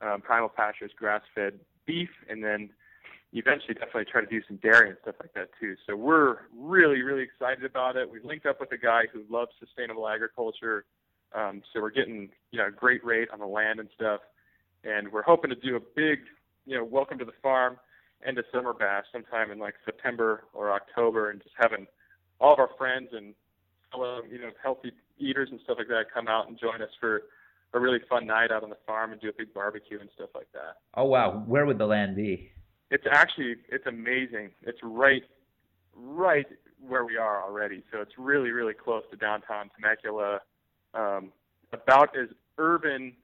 um, 0.00 0.22
primal 0.22 0.48
pastures 0.48 0.92
grass-fed 0.96 1.60
beef, 1.84 2.08
and 2.30 2.42
then 2.42 2.70
eventually 3.34 3.74
definitely 3.74 4.06
try 4.10 4.22
to 4.22 4.26
do 4.26 4.40
some 4.48 4.56
dairy 4.56 4.88
and 4.88 4.98
stuff 5.02 5.16
like 5.20 5.34
that 5.34 5.50
too. 5.60 5.74
So 5.86 5.96
we're 5.96 6.38
really, 6.56 7.02
really 7.02 7.24
excited 7.24 7.64
about 7.66 7.96
it. 7.96 8.10
We've 8.10 8.24
linked 8.24 8.46
up 8.46 8.58
with 8.58 8.72
a 8.72 8.78
guy 8.78 9.02
who 9.12 9.24
loves 9.28 9.50
sustainable 9.60 10.08
agriculture. 10.08 10.86
Um, 11.34 11.62
so 11.72 11.80
we're 11.80 11.90
getting, 11.90 12.30
you 12.50 12.58
know, 12.58 12.68
a 12.68 12.70
great 12.70 13.04
rate 13.04 13.28
on 13.32 13.40
the 13.40 13.46
land 13.46 13.80
and 13.80 13.88
stuff. 13.94 14.20
And 14.84 15.10
we're 15.12 15.22
hoping 15.22 15.50
to 15.50 15.56
do 15.56 15.76
a 15.76 15.80
big, 15.80 16.20
you 16.66 16.76
know, 16.76 16.84
welcome 16.84 17.18
to 17.18 17.24
the 17.24 17.32
farm 17.42 17.78
end 18.26 18.38
of 18.38 18.44
summer 18.52 18.72
bash 18.72 19.04
sometime 19.12 19.50
in 19.50 19.58
like 19.58 19.74
September 19.84 20.44
or 20.52 20.72
October 20.72 21.30
and 21.30 21.42
just 21.42 21.54
having 21.58 21.86
all 22.40 22.52
of 22.52 22.58
our 22.58 22.70
friends 22.78 23.08
and 23.12 23.34
fellow, 23.90 24.20
you 24.30 24.38
know, 24.38 24.50
healthy 24.62 24.92
eaters 25.18 25.48
and 25.50 25.60
stuff 25.64 25.76
like 25.78 25.88
that 25.88 26.04
come 26.12 26.28
out 26.28 26.48
and 26.48 26.58
join 26.58 26.82
us 26.82 26.90
for 27.00 27.22
a 27.72 27.80
really 27.80 27.98
fun 28.08 28.26
night 28.26 28.50
out 28.50 28.62
on 28.62 28.70
the 28.70 28.78
farm 28.86 29.12
and 29.12 29.20
do 29.20 29.28
a 29.28 29.32
big 29.36 29.52
barbecue 29.52 30.00
and 30.00 30.08
stuff 30.14 30.30
like 30.34 30.50
that. 30.52 30.76
Oh 30.94 31.04
wow, 31.04 31.42
where 31.46 31.66
would 31.66 31.78
the 31.78 31.86
land 31.86 32.16
be? 32.16 32.50
It's 32.90 33.04
actually 33.10 33.56
it's 33.68 33.86
amazing. 33.86 34.50
It's 34.62 34.78
right 34.82 35.22
right 35.96 36.46
where 36.80 37.04
we 37.04 37.16
are 37.16 37.42
already. 37.42 37.82
So 37.92 38.00
it's 38.00 38.12
really 38.16 38.50
really 38.50 38.74
close 38.74 39.02
to 39.10 39.16
downtown 39.16 39.70
Temecula. 39.80 40.40
Um, 40.94 41.32
about 41.72 42.16
as 42.16 42.28
urban 42.58 43.14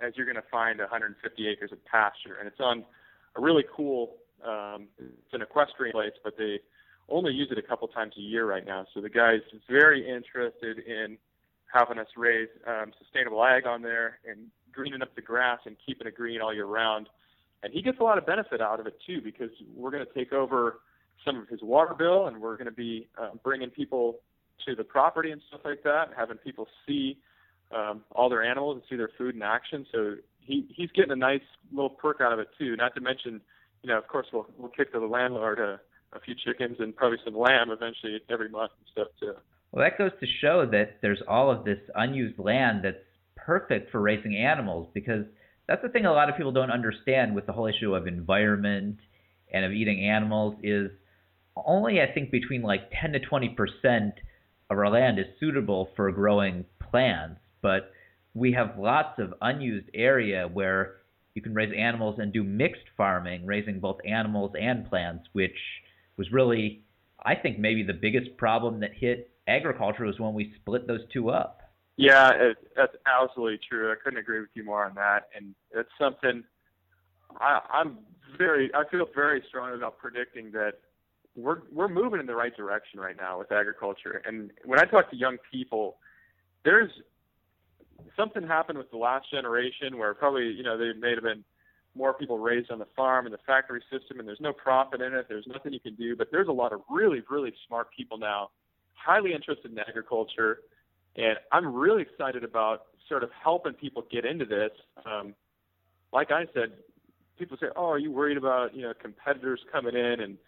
as 0.00 0.12
you're 0.16 0.26
going 0.26 0.36
to 0.36 0.48
find 0.50 0.80
150 0.80 1.48
acres 1.48 1.70
of 1.72 1.84
pasture, 1.84 2.36
and 2.38 2.48
it's 2.48 2.60
on 2.60 2.84
a 3.36 3.40
really 3.40 3.64
cool. 3.74 4.16
Um, 4.44 4.88
it's 4.98 5.32
an 5.32 5.42
equestrian 5.42 5.92
place, 5.92 6.12
but 6.24 6.36
they 6.36 6.58
only 7.08 7.32
use 7.32 7.48
it 7.50 7.58
a 7.58 7.62
couple 7.62 7.86
times 7.88 8.14
a 8.16 8.20
year 8.20 8.44
right 8.44 8.66
now. 8.66 8.86
So 8.92 9.00
the 9.00 9.08
guy's 9.08 9.40
very 9.70 10.08
interested 10.08 10.78
in 10.80 11.16
having 11.72 11.98
us 11.98 12.08
raise 12.16 12.48
um, 12.66 12.92
sustainable 12.98 13.44
ag 13.44 13.66
on 13.66 13.82
there 13.82 14.18
and 14.28 14.48
greening 14.72 15.02
up 15.02 15.14
the 15.14 15.22
grass 15.22 15.60
and 15.64 15.76
keeping 15.84 16.06
it 16.06 16.14
green 16.14 16.40
all 16.40 16.52
year 16.52 16.66
round 16.66 17.08
and 17.62 17.72
he 17.72 17.82
gets 17.82 17.98
a 18.00 18.02
lot 18.02 18.18
of 18.18 18.26
benefit 18.26 18.60
out 18.60 18.80
of 18.80 18.86
it 18.86 18.98
too 19.06 19.20
because 19.20 19.50
we're 19.74 19.90
going 19.90 20.04
to 20.04 20.12
take 20.12 20.32
over 20.32 20.80
some 21.24 21.38
of 21.38 21.48
his 21.48 21.62
water 21.62 21.94
bill 21.94 22.26
and 22.26 22.40
we're 22.40 22.56
going 22.56 22.66
to 22.66 22.72
be 22.72 23.08
uh, 23.20 23.30
bringing 23.42 23.70
people 23.70 24.20
to 24.66 24.74
the 24.74 24.84
property 24.84 25.30
and 25.30 25.40
stuff 25.48 25.60
like 25.64 25.82
that 25.84 26.10
having 26.16 26.36
people 26.38 26.66
see 26.86 27.18
um, 27.74 28.02
all 28.12 28.28
their 28.28 28.42
animals 28.42 28.74
and 28.76 28.82
see 28.88 28.96
their 28.96 29.10
food 29.16 29.34
in 29.34 29.42
action. 29.42 29.86
So 29.92 30.14
he 30.40 30.66
he's 30.74 30.90
getting 30.90 31.12
a 31.12 31.16
nice 31.16 31.42
little 31.72 31.90
perk 31.90 32.20
out 32.20 32.32
of 32.32 32.38
it 32.38 32.48
too. 32.58 32.76
Not 32.76 32.94
to 32.94 33.00
mention 33.00 33.40
you 33.82 33.90
know 33.90 33.98
of 33.98 34.06
course 34.08 34.26
we'll 34.32 34.46
we'll 34.58 34.70
kick 34.70 34.92
to 34.92 35.00
the 35.00 35.06
landlord 35.06 35.58
a, 35.58 35.80
a 36.14 36.20
few 36.20 36.34
chickens 36.34 36.76
and 36.80 36.94
probably 36.94 37.18
some 37.24 37.36
lamb 37.36 37.70
eventually 37.70 38.20
every 38.30 38.48
month 38.48 38.72
and 38.78 38.88
stuff 38.92 39.08
too. 39.18 39.34
Well 39.72 39.84
that 39.84 39.98
goes 39.98 40.12
to 40.20 40.26
show 40.40 40.66
that 40.70 40.98
there's 41.00 41.22
all 41.26 41.50
of 41.50 41.64
this 41.64 41.78
unused 41.94 42.38
land 42.38 42.84
that's 42.84 42.96
perfect 43.36 43.90
for 43.90 44.00
raising 44.00 44.36
animals 44.36 44.88
because 44.94 45.24
that's 45.66 45.82
the 45.82 45.88
thing 45.88 46.06
a 46.06 46.12
lot 46.12 46.28
of 46.28 46.36
people 46.36 46.52
don't 46.52 46.70
understand 46.70 47.34
with 47.34 47.46
the 47.46 47.52
whole 47.52 47.66
issue 47.66 47.94
of 47.94 48.06
environment 48.06 48.98
and 49.52 49.64
of 49.64 49.72
eating 49.72 50.08
animals 50.08 50.56
is 50.62 50.90
only 51.56 52.00
I 52.00 52.12
think 52.12 52.30
between 52.30 52.62
like 52.62 52.90
10 53.00 53.12
to 53.12 53.20
20 53.20 53.48
percent 53.50 54.14
of 54.72 54.78
our 54.78 54.90
land 54.90 55.18
is 55.18 55.26
suitable 55.38 55.90
for 55.96 56.10
growing 56.10 56.64
plants, 56.90 57.40
but 57.60 57.92
we 58.34 58.52
have 58.52 58.78
lots 58.78 59.18
of 59.18 59.34
unused 59.40 59.88
area 59.94 60.48
where 60.52 60.96
you 61.34 61.42
can 61.42 61.54
raise 61.54 61.72
animals 61.76 62.18
and 62.18 62.32
do 62.32 62.42
mixed 62.42 62.84
farming, 62.96 63.46
raising 63.46 63.80
both 63.80 63.98
animals 64.06 64.52
and 64.58 64.88
plants, 64.88 65.24
which 65.32 65.56
was 66.16 66.30
really, 66.32 66.84
I 67.24 67.34
think, 67.34 67.58
maybe 67.58 67.82
the 67.82 67.94
biggest 67.94 68.36
problem 68.36 68.80
that 68.80 68.90
hit 68.94 69.30
agriculture 69.48 70.04
was 70.04 70.18
when 70.18 70.34
we 70.34 70.52
split 70.60 70.86
those 70.86 71.00
two 71.12 71.30
up. 71.30 71.60
Yeah, 71.96 72.30
it, 72.34 72.56
that's 72.76 72.94
absolutely 73.06 73.60
true. 73.68 73.92
I 73.92 73.94
couldn't 74.02 74.18
agree 74.18 74.40
with 74.40 74.50
you 74.54 74.64
more 74.64 74.84
on 74.84 74.94
that. 74.94 75.28
And 75.36 75.54
it's 75.74 75.90
something 75.98 76.42
I, 77.38 77.60
I'm 77.72 77.98
very, 78.38 78.70
I 78.74 78.88
feel 78.90 79.06
very 79.14 79.42
strong 79.48 79.74
about 79.74 79.98
predicting 79.98 80.50
that 80.52 80.72
we're 81.36 81.62
we're 81.72 81.88
moving 81.88 82.20
in 82.20 82.26
the 82.26 82.34
right 82.34 82.54
direction 82.56 83.00
right 83.00 83.16
now 83.16 83.38
with 83.38 83.52
agriculture. 83.52 84.22
And 84.24 84.50
when 84.64 84.78
I 84.78 84.84
talk 84.84 85.10
to 85.10 85.16
young 85.16 85.38
people, 85.50 85.96
there's 86.64 86.90
something 88.16 88.46
happened 88.46 88.78
with 88.78 88.90
the 88.90 88.98
last 88.98 89.30
generation 89.30 89.96
where 89.98 90.14
probably 90.14 90.46
you 90.46 90.62
know 90.62 90.76
there 90.76 90.94
may 90.94 91.14
have 91.14 91.22
been 91.22 91.44
more 91.94 92.14
people 92.14 92.38
raised 92.38 92.70
on 92.70 92.78
the 92.78 92.86
farm 92.96 93.26
and 93.26 93.34
the 93.34 93.40
factory 93.46 93.82
system, 93.90 94.18
and 94.18 94.26
there's 94.26 94.40
no 94.40 94.52
profit 94.52 95.00
in 95.00 95.12
it. 95.12 95.26
There's 95.28 95.46
nothing 95.46 95.72
you 95.72 95.80
can 95.80 95.94
do. 95.94 96.16
But 96.16 96.28
there's 96.30 96.48
a 96.48 96.52
lot 96.52 96.72
of 96.72 96.80
really 96.90 97.22
really 97.30 97.52
smart 97.66 97.88
people 97.96 98.18
now, 98.18 98.50
highly 98.94 99.32
interested 99.32 99.70
in 99.70 99.78
agriculture 99.78 100.60
and 101.16 101.36
I'm 101.50 101.74
really 101.74 102.02
excited 102.02 102.44
about 102.44 102.86
sort 103.08 103.22
of 103.22 103.30
helping 103.42 103.74
people 103.74 104.04
get 104.10 104.24
into 104.24 104.44
this. 104.44 104.70
Um, 105.04 105.34
like 106.12 106.30
I 106.30 106.46
said, 106.54 106.72
people 107.38 107.56
say, 107.60 107.66
"Oh, 107.76 107.90
are 107.90 107.98
you 107.98 108.10
worried 108.10 108.36
about 108.36 108.74
you 108.74 108.82
know 108.82 108.92
competitors 109.00 109.60
coming 109.70 109.94
in 109.94 110.20
and 110.20 110.38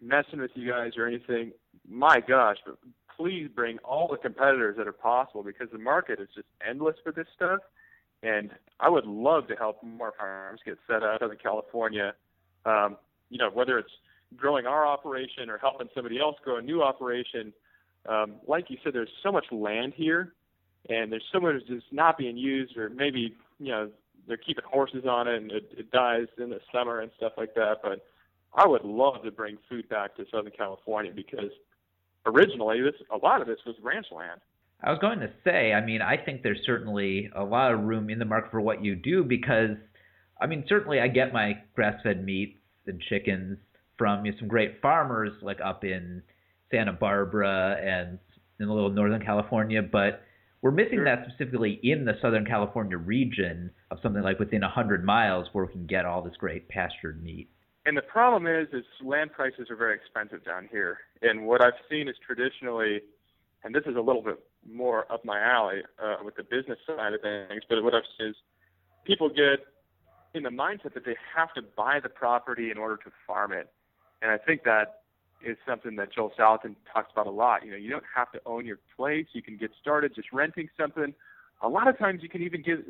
messing 0.00 0.40
with 0.40 0.50
you 0.54 0.70
guys 0.70 0.92
or 0.96 1.06
anything?" 1.06 1.52
My 1.88 2.20
gosh, 2.20 2.58
but 2.64 2.78
please 3.16 3.48
bring 3.54 3.78
all 3.78 4.08
the 4.08 4.16
competitors 4.16 4.76
that 4.76 4.86
are 4.86 4.92
possible 4.92 5.42
because 5.42 5.70
the 5.70 5.78
market 5.78 6.20
is 6.20 6.28
just 6.34 6.48
endless 6.66 6.96
for 7.02 7.12
this 7.12 7.26
stuff. 7.34 7.60
And 8.22 8.50
I 8.80 8.88
would 8.88 9.06
love 9.06 9.46
to 9.48 9.56
help 9.56 9.82
more 9.82 10.12
farms 10.18 10.60
get 10.64 10.78
set 10.86 11.02
up 11.02 11.22
in 11.22 11.36
California. 11.36 12.14
Um, 12.64 12.96
you 13.30 13.38
know, 13.38 13.50
whether 13.50 13.78
it's 13.78 13.92
growing 14.36 14.66
our 14.66 14.86
operation 14.86 15.48
or 15.48 15.58
helping 15.58 15.88
somebody 15.94 16.18
else 16.18 16.36
grow 16.42 16.56
a 16.56 16.62
new 16.62 16.82
operation 16.82 17.52
um, 18.08 18.34
like 18.46 18.70
you 18.70 18.78
said, 18.84 18.92
there's 18.92 19.10
so 19.22 19.32
much 19.32 19.46
land 19.50 19.92
here, 19.96 20.32
and 20.88 21.10
there's 21.10 21.24
so 21.32 21.40
much 21.40 21.54
that's 21.68 21.82
not 21.90 22.18
being 22.18 22.36
used, 22.36 22.76
or 22.76 22.88
maybe 22.88 23.34
you 23.58 23.72
know 23.72 23.90
they're 24.26 24.36
keeping 24.36 24.64
horses 24.64 25.04
on 25.08 25.28
it 25.28 25.36
and 25.36 25.52
it, 25.52 25.70
it 25.78 25.90
dies 25.92 26.26
in 26.36 26.50
the 26.50 26.60
summer 26.72 27.00
and 27.00 27.12
stuff 27.16 27.32
like 27.36 27.54
that. 27.54 27.76
But 27.82 28.04
I 28.56 28.66
would 28.66 28.84
love 28.84 29.22
to 29.24 29.30
bring 29.30 29.58
food 29.68 29.88
back 29.88 30.16
to 30.16 30.24
Southern 30.30 30.52
California 30.56 31.12
because 31.14 31.50
originally 32.24 32.80
this 32.80 32.94
a 33.12 33.16
lot 33.16 33.40
of 33.40 33.46
this 33.46 33.58
was 33.66 33.76
ranch 33.82 34.06
land. 34.10 34.40
I 34.82 34.90
was 34.90 34.98
going 34.98 35.20
to 35.20 35.30
say, 35.44 35.72
I 35.72 35.84
mean, 35.84 36.02
I 36.02 36.16
think 36.16 36.42
there's 36.42 36.60
certainly 36.66 37.30
a 37.34 37.44
lot 37.44 37.72
of 37.72 37.80
room 37.80 38.10
in 38.10 38.18
the 38.18 38.24
market 38.24 38.50
for 38.50 38.60
what 38.60 38.84
you 38.84 38.94
do 38.94 39.24
because, 39.24 39.76
I 40.40 40.46
mean, 40.46 40.64
certainly 40.68 41.00
I 41.00 41.08
get 41.08 41.32
my 41.32 41.58
grass-fed 41.74 42.24
meats 42.24 42.58
and 42.86 43.00
chickens 43.08 43.58
from 43.96 44.26
you 44.26 44.32
know, 44.32 44.38
some 44.38 44.48
great 44.48 44.80
farmers 44.82 45.32
like 45.40 45.60
up 45.64 45.84
in 45.84 46.22
Santa 46.70 46.92
Barbara 46.92 47.76
and 47.80 48.18
in 48.60 48.68
a 48.68 48.74
little 48.74 48.90
Northern 48.90 49.24
California, 49.24 49.82
but 49.82 50.22
we're 50.62 50.70
missing 50.70 50.98
sure. 50.98 51.04
that 51.04 51.26
specifically 51.28 51.78
in 51.82 52.04
the 52.04 52.14
Southern 52.20 52.44
California 52.44 52.96
region 52.96 53.70
of 53.90 53.98
something 54.02 54.22
like 54.22 54.38
within 54.38 54.62
100 54.62 55.04
miles 55.04 55.46
where 55.52 55.64
we 55.64 55.72
can 55.72 55.86
get 55.86 56.04
all 56.04 56.22
this 56.22 56.36
great 56.38 56.68
pastured 56.68 57.22
meat. 57.22 57.48
And 57.86 57.96
the 57.96 58.02
problem 58.02 58.48
is, 58.48 58.66
is 58.72 58.84
land 59.00 59.32
prices 59.32 59.70
are 59.70 59.76
very 59.76 59.94
expensive 59.94 60.44
down 60.44 60.68
here. 60.72 60.98
And 61.22 61.46
what 61.46 61.62
I've 61.62 61.78
seen 61.88 62.08
is 62.08 62.16
traditionally, 62.24 63.00
and 63.62 63.72
this 63.72 63.84
is 63.86 63.94
a 63.94 64.00
little 64.00 64.22
bit 64.22 64.40
more 64.68 65.10
up 65.10 65.24
my 65.24 65.40
alley 65.40 65.82
uh, 66.02 66.16
with 66.24 66.34
the 66.34 66.42
business 66.42 66.78
side 66.84 67.14
of 67.14 67.20
things, 67.20 67.62
but 67.68 67.82
what 67.84 67.94
I've 67.94 68.02
seen 68.18 68.30
is 68.30 68.36
people 69.04 69.28
get 69.28 69.64
in 70.34 70.42
the 70.42 70.50
mindset 70.50 70.94
that 70.94 71.04
they 71.04 71.14
have 71.36 71.54
to 71.54 71.62
buy 71.62 72.00
the 72.02 72.08
property 72.08 72.72
in 72.72 72.76
order 72.76 72.96
to 72.96 73.10
farm 73.24 73.52
it. 73.52 73.70
And 74.20 74.32
I 74.32 74.36
think 74.36 74.64
that 74.64 75.02
is 75.40 75.56
something 75.64 75.94
that 75.94 76.12
Joel 76.12 76.32
Salatin 76.36 76.74
talks 76.92 77.12
about 77.12 77.28
a 77.28 77.30
lot. 77.30 77.64
You 77.64 77.70
know, 77.70 77.76
you 77.76 77.90
don't 77.90 78.04
have 78.16 78.32
to 78.32 78.40
own 78.46 78.66
your 78.66 78.80
place. 78.96 79.26
You 79.32 79.42
can 79.42 79.56
get 79.56 79.70
started 79.80 80.12
just 80.12 80.32
renting 80.32 80.68
something. 80.76 81.14
A 81.62 81.68
lot 81.68 81.86
of 81.86 81.96
times 81.98 82.20
you 82.20 82.28
can 82.28 82.42
even 82.42 82.62
give 82.62 82.80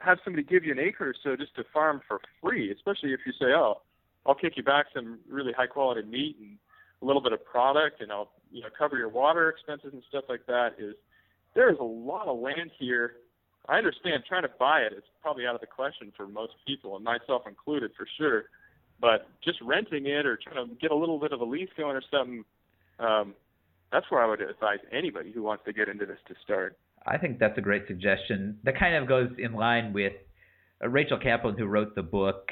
have 0.00 0.18
somebody 0.24 0.42
give 0.42 0.64
you 0.64 0.72
an 0.72 0.80
acre 0.80 1.10
or 1.10 1.14
so 1.22 1.36
just 1.36 1.54
to 1.56 1.64
farm 1.72 2.00
for 2.08 2.20
free, 2.42 2.72
especially 2.72 3.12
if 3.12 3.20
you 3.24 3.32
say, 3.32 3.52
"Oh, 3.54 3.82
I'll 4.26 4.34
kick 4.34 4.54
you 4.56 4.62
back 4.62 4.86
some 4.94 5.18
really 5.28 5.52
high 5.52 5.66
quality 5.66 6.02
meat 6.02 6.36
and 6.40 6.58
a 7.00 7.04
little 7.04 7.22
bit 7.22 7.32
of 7.32 7.44
product 7.44 8.00
and 8.00 8.12
I'll, 8.12 8.30
you 8.50 8.62
know, 8.62 8.68
cover 8.76 8.96
your 8.96 9.08
water 9.08 9.48
expenses 9.48 9.90
and 9.92 10.02
stuff 10.08 10.24
like 10.28 10.46
that." 10.46 10.74
Is 10.78 10.94
there 11.54 11.70
is 11.70 11.78
a 11.80 11.84
lot 11.84 12.28
of 12.28 12.38
land 12.38 12.70
here. 12.78 13.14
I 13.68 13.78
understand 13.78 14.24
trying 14.28 14.42
to 14.42 14.50
buy 14.58 14.80
it 14.80 14.92
is 14.92 15.04
probably 15.20 15.46
out 15.46 15.54
of 15.54 15.60
the 15.60 15.66
question 15.66 16.12
for 16.16 16.26
most 16.26 16.52
people, 16.66 16.96
and 16.96 17.04
myself 17.04 17.42
included 17.46 17.92
for 17.96 18.06
sure. 18.18 18.44
But 19.00 19.28
just 19.42 19.58
renting 19.62 20.06
it 20.06 20.26
or 20.26 20.36
trying 20.36 20.68
to 20.68 20.74
get 20.76 20.90
a 20.90 20.96
little 20.96 21.18
bit 21.18 21.32
of 21.32 21.40
a 21.40 21.44
lease 21.44 21.68
going 21.76 21.96
or 21.96 22.02
something, 22.10 22.44
um, 22.98 23.34
that's 23.90 24.06
where 24.10 24.22
I 24.22 24.26
would 24.26 24.40
advise 24.40 24.78
anybody 24.92 25.32
who 25.32 25.42
wants 25.42 25.64
to 25.66 25.72
get 25.72 25.88
into 25.88 26.06
this 26.06 26.18
to 26.28 26.34
start. 26.42 26.78
I 27.06 27.18
think 27.18 27.38
that's 27.38 27.58
a 27.58 27.60
great 27.60 27.86
suggestion. 27.88 28.58
That 28.64 28.78
kind 28.78 28.94
of 28.94 29.08
goes 29.08 29.30
in 29.38 29.54
line 29.54 29.92
with 29.92 30.12
uh, 30.82 30.88
Rachel 30.88 31.18
Kaplan, 31.18 31.56
who 31.58 31.66
wrote 31.66 31.94
the 31.94 32.02
book 32.02 32.50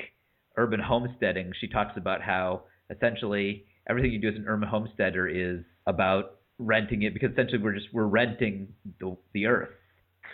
Urban 0.57 0.81
Homesteading. 0.81 1.53
She 1.61 1.69
talks 1.69 1.97
about 1.97 2.23
how 2.23 2.63
essentially 2.91 3.65
everything 3.89 4.13
you 4.13 4.21
do 4.21 4.29
as 4.29 4.37
an 4.37 4.45
urban 4.47 4.69
homesteader 4.69 5.27
is 5.27 5.65
about 5.87 6.37
renting 6.59 7.03
it 7.03 7.15
because 7.15 7.33
essentially 7.33 7.59
we're 7.59 7.75
just 7.75 7.89
we're 7.93 8.05
renting 8.05 8.69
the, 9.01 9.17
the 9.33 9.47
earth. 9.47 9.71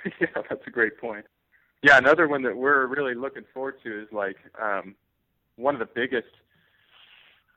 yeah, 0.20 0.26
that's 0.34 0.66
a 0.66 0.70
great 0.70 0.98
point. 0.98 1.24
Yeah, 1.82 1.98
another 1.98 2.26
one 2.26 2.42
that 2.42 2.56
we're 2.56 2.86
really 2.86 3.14
looking 3.14 3.44
forward 3.54 3.76
to 3.84 4.02
is 4.02 4.08
like 4.12 4.36
um, 4.60 4.94
one 5.56 5.74
of 5.74 5.78
the 5.78 5.88
biggest. 5.94 6.28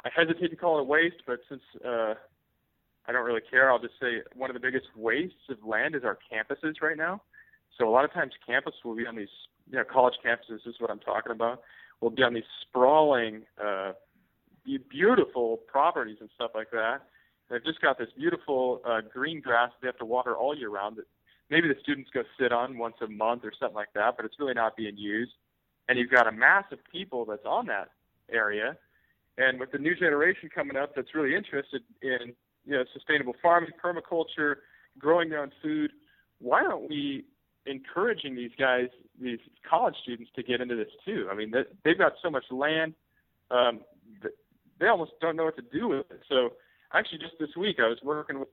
I 0.06 0.10
hesitate 0.16 0.50
to 0.50 0.56
call 0.56 0.80
it 0.80 0.88
waste, 0.88 1.24
but 1.28 1.40
since 1.50 1.62
uh, 1.86 2.14
I 3.06 3.12
don't 3.12 3.26
really 3.26 3.42
care, 3.50 3.70
I'll 3.72 3.80
just 3.80 3.96
say 4.00 4.22
one 4.34 4.50
of 4.50 4.54
the 4.54 4.60
biggest 4.60 4.86
wastes 4.96 5.50
of 5.50 5.58
land 5.66 5.96
is 5.96 6.04
our 6.04 6.18
campuses 6.32 6.76
right 6.82 6.96
now. 6.96 7.22
So 7.78 7.88
a 7.88 7.92
lot 7.92 8.06
of 8.06 8.14
times 8.14 8.32
campus 8.46 8.74
will 8.86 8.96
be 8.96 9.06
on 9.06 9.16
these, 9.16 9.30
you 9.70 9.78
know, 9.78 9.84
college 9.84 10.14
campuses. 10.26 10.64
This 10.64 10.68
is 10.68 10.76
what 10.80 10.90
I'm 10.90 11.00
talking 11.00 11.32
about. 11.32 11.62
Will 12.02 12.10
be 12.10 12.24
on 12.24 12.34
these 12.34 12.44
sprawling, 12.62 13.44
uh, 13.62 13.94
beautiful 14.90 15.58
properties 15.68 16.18
and 16.22 16.30
stuff 16.36 16.52
like 16.56 16.72
that 16.72 17.02
They've 17.50 17.64
just 17.64 17.82
got 17.82 17.98
this 17.98 18.10
beautiful 18.16 18.82
uh, 18.86 19.02
green 19.12 19.42
grass 19.42 19.72
they 19.82 19.88
have 19.88 19.98
to 19.98 20.06
water 20.06 20.36
all 20.36 20.56
year 20.56 20.70
round 20.70 20.98
that 20.98 21.06
maybe 21.50 21.68
the 21.68 21.76
students 21.82 22.10
go 22.14 22.22
sit 22.40 22.52
on 22.52 22.78
once 22.78 22.96
a 23.02 23.08
month 23.08 23.44
or 23.44 23.52
something 23.60 23.76
like 23.76 23.94
that, 23.96 24.16
but 24.16 24.26
it's 24.26 24.36
really 24.40 24.54
not 24.54 24.78
being 24.78 24.98
used. 24.98 25.32
And 25.88 25.98
you've 25.98 26.12
got 26.12 26.28
a 26.28 26.32
mass 26.32 26.66
of 26.72 26.78
people 26.92 27.26
that's 27.26 27.46
on 27.46 27.66
that 27.66 27.90
area. 28.32 28.78
And 29.40 29.60
with 29.60 29.72
the 29.72 29.80
new 29.80 29.96
generation 29.96 30.50
coming 30.54 30.78
up 30.78 30.96
that's 30.96 31.16
really 31.16 31.36
interested 31.36 31.82
in 32.04 32.34
you 32.66 32.74
know 32.76 32.84
sustainable 32.94 33.34
farming, 33.42 33.72
permaculture, 33.84 34.58
growing 35.00 35.30
their 35.30 35.42
own 35.42 35.52
food, 35.64 35.92
why 36.40 36.64
aren't 36.64 36.88
we 36.88 37.26
encouraging 37.66 38.36
these 38.36 38.52
guys, 38.58 38.88
these 39.22 39.40
college 39.70 39.96
students, 40.02 40.32
to 40.36 40.44
get 40.44 40.62
into 40.62 40.76
this 40.76 40.90
too? 41.06 41.28
I 41.32 41.36
mean, 41.36 41.54
they've 41.84 41.98
got 41.98 42.14
so 42.22 42.30
much 42.30 42.46
land, 42.52 42.94
um, 43.52 43.82
they 44.80 44.88
almost 44.88 45.12
don't 45.22 45.36
know 45.36 45.46
what 45.46 45.58
to 45.58 45.62
do 45.62 45.90
with 45.90 46.10
it. 46.10 46.22
So 46.30 46.54
actually 46.94 47.20
just 47.20 47.34
this 47.40 47.56
week 47.58 47.78
I 47.80 47.88
was 47.88 47.98
working 48.04 48.40
with 48.40 48.48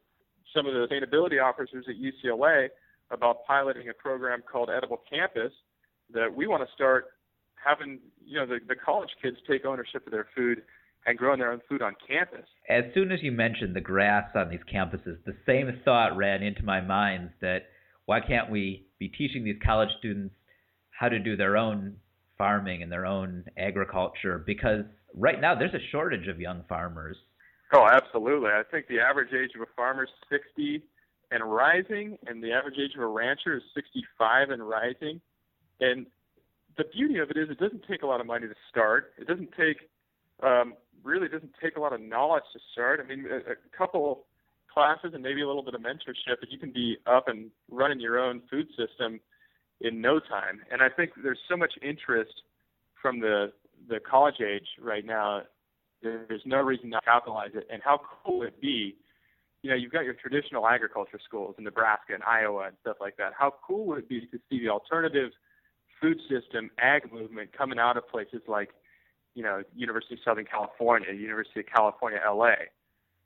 some 0.54 0.66
of 0.66 0.74
the 0.74 0.86
sustainability 0.86 1.42
officers 1.42 1.86
at 1.88 1.94
UCLA 1.96 2.68
about 3.10 3.44
piloting 3.46 3.88
a 3.88 3.94
program 3.94 4.42
called 4.50 4.70
Edible 4.70 5.00
Campus 5.08 5.52
that 6.12 6.34
we 6.34 6.46
want 6.46 6.66
to 6.66 6.74
start 6.74 7.06
having 7.54 7.98
you 8.24 8.38
know 8.38 8.46
the, 8.46 8.58
the 8.68 8.74
college 8.74 9.10
kids 9.22 9.36
take 9.48 9.64
ownership 9.64 10.06
of 10.06 10.12
their 10.12 10.28
food 10.36 10.62
and 11.06 11.16
growing 11.16 11.38
their 11.38 11.52
own 11.52 11.60
food 11.68 11.82
on 11.82 11.94
campus. 12.06 12.46
As 12.68 12.84
soon 12.92 13.12
as 13.12 13.22
you 13.22 13.30
mentioned 13.30 13.76
the 13.76 13.80
grass 13.80 14.28
on 14.34 14.48
these 14.50 14.60
campuses, 14.72 15.18
the 15.24 15.36
same 15.46 15.80
thought 15.84 16.16
ran 16.16 16.42
into 16.42 16.64
my 16.64 16.80
mind 16.80 17.30
that 17.40 17.66
why 18.06 18.20
can't 18.20 18.50
we 18.50 18.85
be 18.98 19.08
teaching 19.08 19.44
these 19.44 19.58
college 19.64 19.90
students 19.98 20.34
how 20.90 21.08
to 21.08 21.18
do 21.18 21.36
their 21.36 21.56
own 21.56 21.96
farming 22.38 22.82
and 22.82 22.90
their 22.90 23.06
own 23.06 23.44
agriculture 23.56 24.42
because 24.46 24.84
right 25.14 25.40
now 25.40 25.54
there's 25.54 25.74
a 25.74 25.90
shortage 25.90 26.28
of 26.28 26.40
young 26.40 26.62
farmers 26.68 27.16
Oh, 27.72 27.86
absolutely. 27.90 28.50
I 28.50 28.62
think 28.70 28.86
the 28.86 29.00
average 29.00 29.32
age 29.32 29.54
of 29.56 29.62
a 29.62 29.66
farmer 29.74 30.04
is 30.04 30.10
60 30.30 30.82
and 31.30 31.42
rising, 31.42 32.16
and 32.26 32.42
the 32.42 32.52
average 32.52 32.76
age 32.78 32.94
of 32.94 33.02
a 33.02 33.06
rancher 33.06 33.56
is 33.56 33.62
65 33.74 34.50
and 34.50 34.66
rising. 34.66 35.20
And 35.80 36.06
the 36.78 36.84
beauty 36.92 37.18
of 37.18 37.30
it 37.30 37.36
is, 37.36 37.50
it 37.50 37.58
doesn't 37.58 37.82
take 37.88 38.02
a 38.02 38.06
lot 38.06 38.20
of 38.20 38.26
money 38.26 38.46
to 38.46 38.54
start. 38.70 39.14
It 39.18 39.26
doesn't 39.26 39.50
take, 39.58 39.88
um, 40.42 40.74
really 41.02 41.28
doesn't 41.28 41.54
take 41.60 41.76
a 41.76 41.80
lot 41.80 41.92
of 41.92 42.00
knowledge 42.00 42.44
to 42.52 42.60
start. 42.72 43.00
I 43.04 43.08
mean, 43.08 43.26
a, 43.28 43.52
a 43.52 43.76
couple 43.76 44.26
classes 44.76 45.12
and 45.14 45.22
maybe 45.22 45.40
a 45.40 45.46
little 45.46 45.62
bit 45.62 45.74
of 45.74 45.80
mentorship, 45.80 46.36
and 46.42 46.50
you 46.50 46.58
can 46.58 46.70
be 46.70 46.98
up 47.06 47.28
and 47.28 47.50
running 47.70 47.98
your 47.98 48.18
own 48.18 48.42
food 48.50 48.68
system 48.76 49.20
in 49.80 50.00
no 50.00 50.20
time. 50.20 50.60
And 50.70 50.82
I 50.82 50.88
think 50.90 51.12
there's 51.22 51.38
so 51.48 51.56
much 51.56 51.72
interest 51.82 52.32
from 53.00 53.20
the 53.20 53.52
the 53.88 54.00
college 54.00 54.40
age 54.40 54.66
right 54.80 55.04
now 55.04 55.42
there's 56.02 56.42
no 56.44 56.58
reason 56.58 56.90
not 56.90 57.00
to 57.00 57.10
capitalize 57.10 57.50
it. 57.54 57.66
And 57.72 57.82
how 57.82 58.00
cool 58.24 58.38
would 58.38 58.48
it 58.48 58.60
be? 58.60 58.96
You 59.62 59.70
know, 59.70 59.76
you've 59.76 59.92
got 59.92 60.04
your 60.04 60.14
traditional 60.14 60.66
agriculture 60.66 61.18
schools 61.24 61.54
in 61.58 61.64
Nebraska 61.64 62.14
and 62.14 62.22
Iowa 62.22 62.66
and 62.68 62.76
stuff 62.82 62.98
like 63.00 63.16
that. 63.16 63.32
How 63.36 63.54
cool 63.66 63.86
would 63.86 63.98
it 63.98 64.08
be 64.08 64.20
to 64.20 64.38
see 64.48 64.60
the 64.60 64.68
alternative 64.68 65.30
food 66.00 66.20
system 66.28 66.70
ag 66.78 67.12
movement 67.12 67.56
coming 67.56 67.78
out 67.78 67.96
of 67.96 68.08
places 68.08 68.42
like, 68.46 68.70
you 69.34 69.42
know, 69.42 69.62
University 69.74 70.14
of 70.14 70.20
Southern 70.24 70.44
California, 70.44 71.12
University 71.12 71.60
of 71.60 71.66
California, 71.66 72.20
LA, 72.26 72.54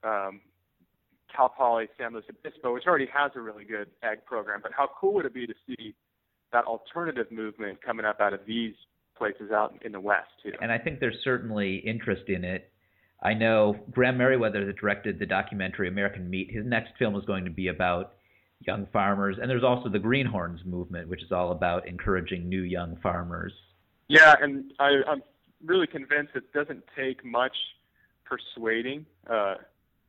um, 0.03 0.41
Cal 1.35 1.49
Poly 1.49 1.89
San 1.99 2.12
Luis 2.12 2.24
Obispo, 2.28 2.74
which 2.74 2.87
already 2.87 3.09
has 3.12 3.33
a 3.35 3.41
really 3.41 3.64
good 3.64 3.89
ag 4.03 4.24
program. 4.24 4.61
But 4.62 4.72
how 4.76 4.89
cool 5.01 5.14
would 5.14 5.26
it 5.26 5.35
be 5.35 5.47
to 5.47 5.55
see 5.66 5.95
that 6.53 6.64
alternative 6.64 7.31
movement 7.31 7.81
coming 7.83 8.05
up 8.05 8.20
out 8.20 8.33
of 8.33 8.41
these 8.47 8.74
places 9.20 9.51
out 9.53 9.74
in 9.85 9.93
the 9.93 10.01
West 10.01 10.31
too. 10.43 10.53
And 10.61 10.72
I 10.72 10.78
think 10.78 10.99
there's 10.99 11.18
certainly 11.22 11.76
interest 11.76 12.28
in 12.28 12.43
it. 12.43 12.72
I 13.22 13.35
know 13.35 13.76
Graham 13.91 14.16
Meriwether 14.16 14.64
that 14.64 14.76
directed 14.81 15.18
the 15.18 15.26
documentary 15.26 15.89
American 15.89 16.28
Meat. 16.28 16.51
His 16.51 16.64
next 16.64 16.93
film 16.99 17.14
is 17.16 17.24
going 17.26 17.45
to 17.45 17.51
be 17.51 17.68
about 17.68 18.14
young 18.61 18.87
farmers, 18.93 19.37
and 19.41 19.49
there's 19.49 19.62
also 19.62 19.91
the 19.91 19.99
Greenhorns 19.99 20.64
movement, 20.64 21.09
which 21.09 21.22
is 21.22 21.31
all 21.31 21.53
about 21.53 21.87
encouraging 21.87 22.49
new 22.49 22.62
young 22.62 22.97
farmers. 23.03 23.53
Yeah, 24.09 24.35
and 24.41 24.72
I, 24.78 25.01
I'm 25.07 25.22
really 25.64 25.87
convinced 25.87 26.33
it 26.35 26.51
doesn't 26.53 26.83
take 26.97 27.24
much 27.24 27.57
persuading. 28.24 29.05
Uh, 29.28 29.57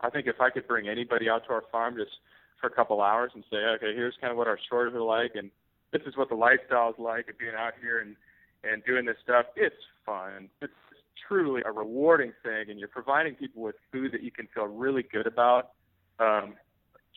I 0.01 0.09
think 0.09 0.27
if 0.27 0.41
I 0.41 0.49
could 0.49 0.67
bring 0.67 0.87
anybody 0.87 1.29
out 1.29 1.45
to 1.45 1.53
our 1.53 1.63
farm 1.71 1.95
just 1.95 2.11
for 2.59 2.67
a 2.67 2.71
couple 2.71 3.01
hours 3.01 3.31
and 3.33 3.43
say, 3.49 3.57
okay, 3.57 3.93
here's 3.95 4.15
kind 4.19 4.31
of 4.31 4.37
what 4.37 4.47
our 4.47 4.59
shores 4.69 4.93
are 4.93 5.01
like, 5.01 5.31
and 5.35 5.51
this 5.91 6.01
is 6.05 6.17
what 6.17 6.29
the 6.29 6.35
lifestyle 6.35 6.89
is 6.89 6.95
like 6.97 7.29
of 7.29 7.37
being 7.37 7.55
out 7.57 7.73
here 7.81 7.99
and 7.99 8.15
and 8.63 8.83
doing 8.85 9.05
this 9.05 9.17
stuff, 9.23 9.47
it's 9.55 9.75
fun. 10.05 10.49
It's 10.61 10.71
truly 11.27 11.61
a 11.65 11.71
rewarding 11.71 12.33
thing, 12.43 12.69
and 12.69 12.79
you're 12.79 12.87
providing 12.87 13.35
people 13.35 13.63
with 13.63 13.75
food 13.91 14.11
that 14.11 14.21
you 14.21 14.31
can 14.31 14.47
feel 14.53 14.65
really 14.65 15.03
good 15.03 15.27
about. 15.27 15.71
Um, 16.19 16.53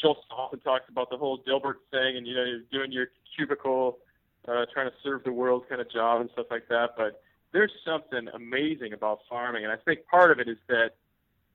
Joel 0.00 0.16
often 0.30 0.60
talks 0.60 0.84
about 0.88 1.10
the 1.10 1.16
whole 1.16 1.38
Dilbert 1.38 1.84
thing, 1.90 2.16
and 2.16 2.26
you 2.26 2.34
know, 2.34 2.44
you're 2.44 2.60
doing 2.72 2.92
your 2.92 3.08
cubicle, 3.36 3.98
uh, 4.48 4.64
trying 4.72 4.88
to 4.88 4.96
serve 5.02 5.24
the 5.24 5.32
world 5.32 5.64
kind 5.68 5.80
of 5.80 5.90
job 5.90 6.20
and 6.20 6.30
stuff 6.32 6.46
like 6.50 6.68
that. 6.68 6.90
But 6.96 7.22
there's 7.52 7.72
something 7.84 8.28
amazing 8.34 8.92
about 8.92 9.20
farming, 9.28 9.64
and 9.64 9.72
I 9.72 9.76
think 9.76 10.06
part 10.06 10.30
of 10.30 10.40
it 10.40 10.48
is 10.48 10.58
that 10.68 10.92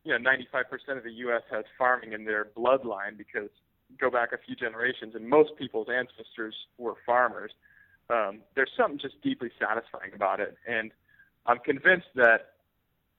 you 0.10 0.18
know 0.18 0.30
95% 0.30 0.98
of 0.98 1.04
the 1.04 1.12
U.S. 1.12 1.44
has 1.52 1.66
farming 1.78 2.14
in 2.14 2.26
their 2.26 2.48
bloodline 2.58 3.18
because 3.18 3.50
go 4.00 4.10
back 4.10 4.34
a 4.34 4.38
few 4.38 4.56
generations, 4.56 5.16
and 5.16 5.28
most 5.28 5.52
people's 5.58 5.88
ancestors 5.90 6.56
were 6.78 6.96
farmers 7.06 7.52
um, 8.10 8.40
there's 8.56 8.72
something 8.76 9.00
just 9.00 9.22
deeply 9.22 9.50
satisfying 9.60 10.12
about 10.14 10.40
it. 10.40 10.56
And 10.68 10.92
I'm 11.46 11.60
convinced 11.60 12.08
that 12.16 12.54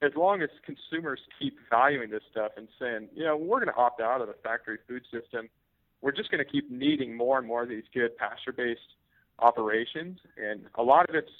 as 0.02 0.12
long 0.16 0.42
as 0.42 0.48
consumers 0.64 1.20
keep 1.38 1.56
valuing 1.68 2.10
this 2.10 2.22
stuff 2.30 2.52
and 2.56 2.68
saying, 2.80 3.08
you 3.14 3.24
know, 3.24 3.36
we're 3.36 3.60
going 3.60 3.72
to 3.72 3.80
opt 3.80 4.00
out 4.00 4.20
of 4.20 4.28
the 4.28 4.34
factory 4.42 4.78
food 4.88 5.02
system, 5.12 5.48
we're 6.00 6.12
just 6.12 6.30
going 6.30 6.44
to 6.44 6.50
keep 6.50 6.70
needing 6.70 7.16
more 7.16 7.38
and 7.38 7.46
more 7.46 7.62
of 7.62 7.68
these 7.68 7.84
good 7.92 8.16
pasture 8.16 8.52
based 8.52 8.80
operations. 9.38 10.18
And 10.36 10.62
a 10.76 10.82
lot 10.82 11.08
of 11.08 11.14
it's 11.14 11.30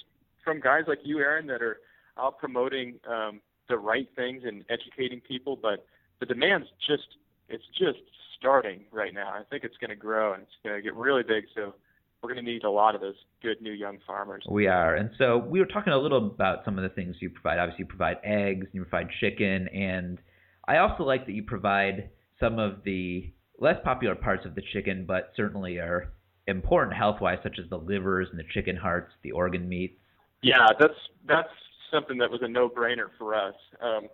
from 0.43 0.59
guys 0.59 0.83
like 0.87 0.99
you, 1.03 1.19
Aaron, 1.19 1.47
that 1.47 1.61
are 1.61 1.79
out 2.17 2.37
promoting 2.37 2.99
um, 3.09 3.41
the 3.69 3.77
right 3.77 4.07
things 4.15 4.43
and 4.45 4.63
educating 4.69 5.21
people. 5.21 5.57
But 5.61 5.85
the 6.19 6.25
demand's 6.25 6.67
just, 6.87 7.17
it's 7.49 7.63
just 7.77 7.99
starting 8.37 8.85
right 8.91 9.13
now. 9.13 9.29
I 9.29 9.43
think 9.49 9.63
it's 9.63 9.77
going 9.77 9.89
to 9.89 9.95
grow 9.95 10.33
and 10.33 10.43
it's 10.43 10.51
going 10.63 10.75
to 10.75 10.81
get 10.81 10.95
really 10.95 11.23
big. 11.23 11.45
So 11.55 11.73
we're 12.21 12.33
going 12.33 12.45
to 12.45 12.51
need 12.51 12.63
a 12.63 12.69
lot 12.69 12.95
of 12.95 13.01
those 13.01 13.15
good 13.41 13.61
new 13.61 13.71
young 13.71 13.97
farmers. 14.05 14.43
We 14.49 14.67
are. 14.67 14.95
And 14.95 15.09
so 15.17 15.37
we 15.37 15.59
were 15.59 15.65
talking 15.65 15.93
a 15.93 15.97
little 15.97 16.27
about 16.27 16.63
some 16.65 16.77
of 16.77 16.83
the 16.83 16.89
things 16.89 17.15
you 17.19 17.29
provide. 17.29 17.59
Obviously, 17.59 17.83
you 17.83 17.87
provide 17.87 18.17
eggs, 18.23 18.67
you 18.73 18.83
provide 18.83 19.07
chicken, 19.19 19.67
and 19.69 20.19
I 20.67 20.77
also 20.77 21.03
like 21.03 21.25
that 21.25 21.33
you 21.33 21.43
provide 21.43 22.09
some 22.39 22.59
of 22.59 22.83
the 22.83 23.33
less 23.59 23.77
popular 23.83 24.15
parts 24.15 24.45
of 24.45 24.53
the 24.55 24.61
chicken, 24.73 25.05
but 25.07 25.31
certainly 25.35 25.77
are 25.77 26.13
important 26.47 26.95
health-wise, 26.95 27.39
such 27.43 27.57
as 27.63 27.69
the 27.69 27.77
livers 27.77 28.27
and 28.31 28.39
the 28.39 28.43
chicken 28.53 28.75
hearts, 28.75 29.11
the 29.23 29.31
organ 29.31 29.67
meats. 29.67 29.97
Yeah, 30.43 30.67
that's 30.79 30.93
that's 31.27 31.49
something 31.91 32.17
that 32.19 32.31
was 32.31 32.41
a 32.41 32.47
no-brainer 32.47 33.07
for 33.17 33.35
us. 33.35 33.55
Um, 33.81 34.07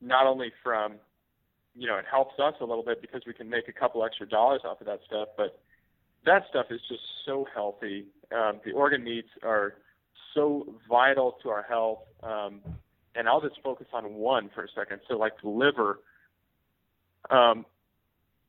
not 0.00 0.26
only 0.26 0.52
from, 0.62 0.94
you 1.74 1.86
know, 1.86 1.96
it 1.96 2.04
helps 2.10 2.38
us 2.38 2.54
a 2.60 2.64
little 2.64 2.84
bit 2.84 3.00
because 3.00 3.22
we 3.26 3.32
can 3.32 3.48
make 3.48 3.68
a 3.68 3.72
couple 3.72 4.04
extra 4.04 4.28
dollars 4.28 4.62
off 4.64 4.80
of 4.80 4.86
that 4.86 5.00
stuff, 5.06 5.28
but 5.36 5.60
that 6.24 6.42
stuff 6.50 6.66
is 6.70 6.80
just 6.88 7.02
so 7.24 7.46
healthy. 7.54 8.06
Um, 8.32 8.60
the 8.64 8.72
organ 8.72 9.04
meats 9.04 9.28
are 9.42 9.74
so 10.34 10.74
vital 10.88 11.38
to 11.42 11.50
our 11.50 11.62
health. 11.62 12.00
Um, 12.22 12.60
and 13.14 13.28
I'll 13.28 13.40
just 13.40 13.60
focus 13.62 13.86
on 13.92 14.14
one 14.14 14.50
for 14.54 14.64
a 14.64 14.68
second. 14.74 15.00
So, 15.08 15.16
like 15.16 15.34
the 15.42 15.48
liver, 15.48 16.00
um, 17.30 17.66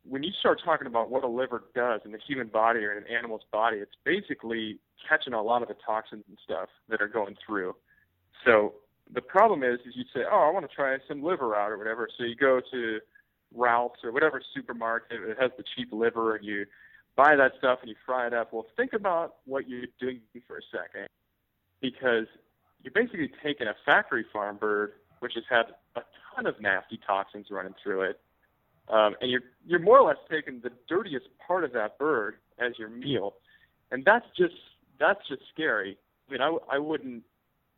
when 0.05 0.23
you 0.23 0.31
start 0.39 0.61
talking 0.63 0.87
about 0.87 1.09
what 1.09 1.23
a 1.23 1.27
liver 1.27 1.63
does 1.75 2.01
in 2.05 2.11
the 2.11 2.19
human 2.25 2.47
body 2.47 2.79
or 2.79 2.91
in 2.91 2.99
an 2.99 3.09
animal's 3.09 3.43
body, 3.51 3.77
it's 3.77 3.95
basically 4.03 4.79
catching 5.07 5.33
a 5.33 5.41
lot 5.41 5.61
of 5.61 5.67
the 5.67 5.75
toxins 5.85 6.23
and 6.27 6.37
stuff 6.43 6.69
that 6.89 7.01
are 7.01 7.07
going 7.07 7.35
through. 7.45 7.75
So 8.45 8.73
the 9.13 9.21
problem 9.21 9.63
is, 9.63 9.79
is 9.85 9.95
you 9.95 10.05
say, 10.13 10.21
oh, 10.29 10.47
I 10.47 10.51
want 10.51 10.69
to 10.69 10.75
try 10.75 10.97
some 11.07 11.23
liver 11.23 11.55
out 11.55 11.71
or 11.71 11.77
whatever. 11.77 12.07
So 12.17 12.23
you 12.23 12.35
go 12.35 12.61
to 12.71 12.99
Ralph's 13.55 13.99
or 14.03 14.11
whatever 14.11 14.41
supermarket 14.55 15.19
that 15.27 15.39
has 15.39 15.51
the 15.57 15.63
cheap 15.75 15.89
liver, 15.91 16.35
and 16.35 16.45
you 16.45 16.65
buy 17.15 17.35
that 17.35 17.53
stuff 17.59 17.79
and 17.81 17.89
you 17.89 17.95
fry 18.05 18.27
it 18.27 18.33
up. 18.33 18.51
Well, 18.51 18.65
think 18.75 18.93
about 18.93 19.35
what 19.45 19.69
you're 19.69 19.85
doing 19.99 20.21
for 20.47 20.57
a 20.57 20.61
second, 20.71 21.07
because 21.79 22.25
you're 22.81 22.93
basically 22.93 23.31
taking 23.43 23.67
a 23.67 23.75
factory 23.85 24.25
farm 24.33 24.57
bird, 24.57 24.93
which 25.19 25.33
has 25.35 25.43
had 25.49 25.67
a 25.95 26.01
ton 26.35 26.47
of 26.47 26.59
nasty 26.59 26.99
toxins 27.05 27.47
running 27.51 27.75
through 27.81 28.01
it, 28.01 28.19
um, 28.89 29.15
and 29.21 29.29
you're 29.29 29.43
you're 29.65 29.79
more 29.79 29.99
or 29.99 30.07
less 30.07 30.17
taking 30.29 30.59
the 30.61 30.71
dirtiest 30.89 31.27
part 31.45 31.63
of 31.63 31.71
that 31.73 31.97
bird 31.99 32.37
as 32.59 32.77
your 32.79 32.89
meal, 32.89 33.35
and 33.91 34.03
that's 34.03 34.25
just 34.35 34.55
that's 34.99 35.21
just 35.29 35.43
scary. 35.53 35.97
I 36.27 36.31
mean, 36.31 36.41
I, 36.41 36.57
I 36.71 36.79
wouldn't 36.79 37.23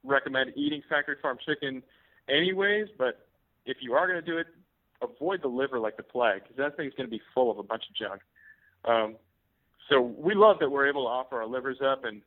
recommend 0.05 0.53
eating 0.55 0.81
factory 0.89 1.15
farm 1.21 1.37
chicken 1.45 1.83
anyways, 2.29 2.87
but 2.97 3.27
if 3.65 3.77
you 3.81 3.93
are 3.93 4.07
going 4.07 4.19
to 4.23 4.25
do 4.25 4.37
it, 4.37 4.47
avoid 5.01 5.41
the 5.41 5.47
liver 5.47 5.79
like 5.79 5.97
the 5.97 6.03
plague 6.03 6.43
because 6.43 6.57
that 6.57 6.77
thing's 6.77 6.93
going 6.93 7.07
to 7.07 7.11
be 7.11 7.21
full 7.33 7.51
of 7.51 7.57
a 7.57 7.63
bunch 7.63 7.83
of 7.89 7.95
junk. 7.95 8.21
Um, 8.85 9.15
so 9.89 10.01
we 10.01 10.33
love 10.33 10.57
that 10.59 10.69
we're 10.69 10.87
able 10.87 11.03
to 11.03 11.09
offer 11.09 11.41
our 11.41 11.47
livers 11.47 11.77
up, 11.85 12.05
and 12.05 12.21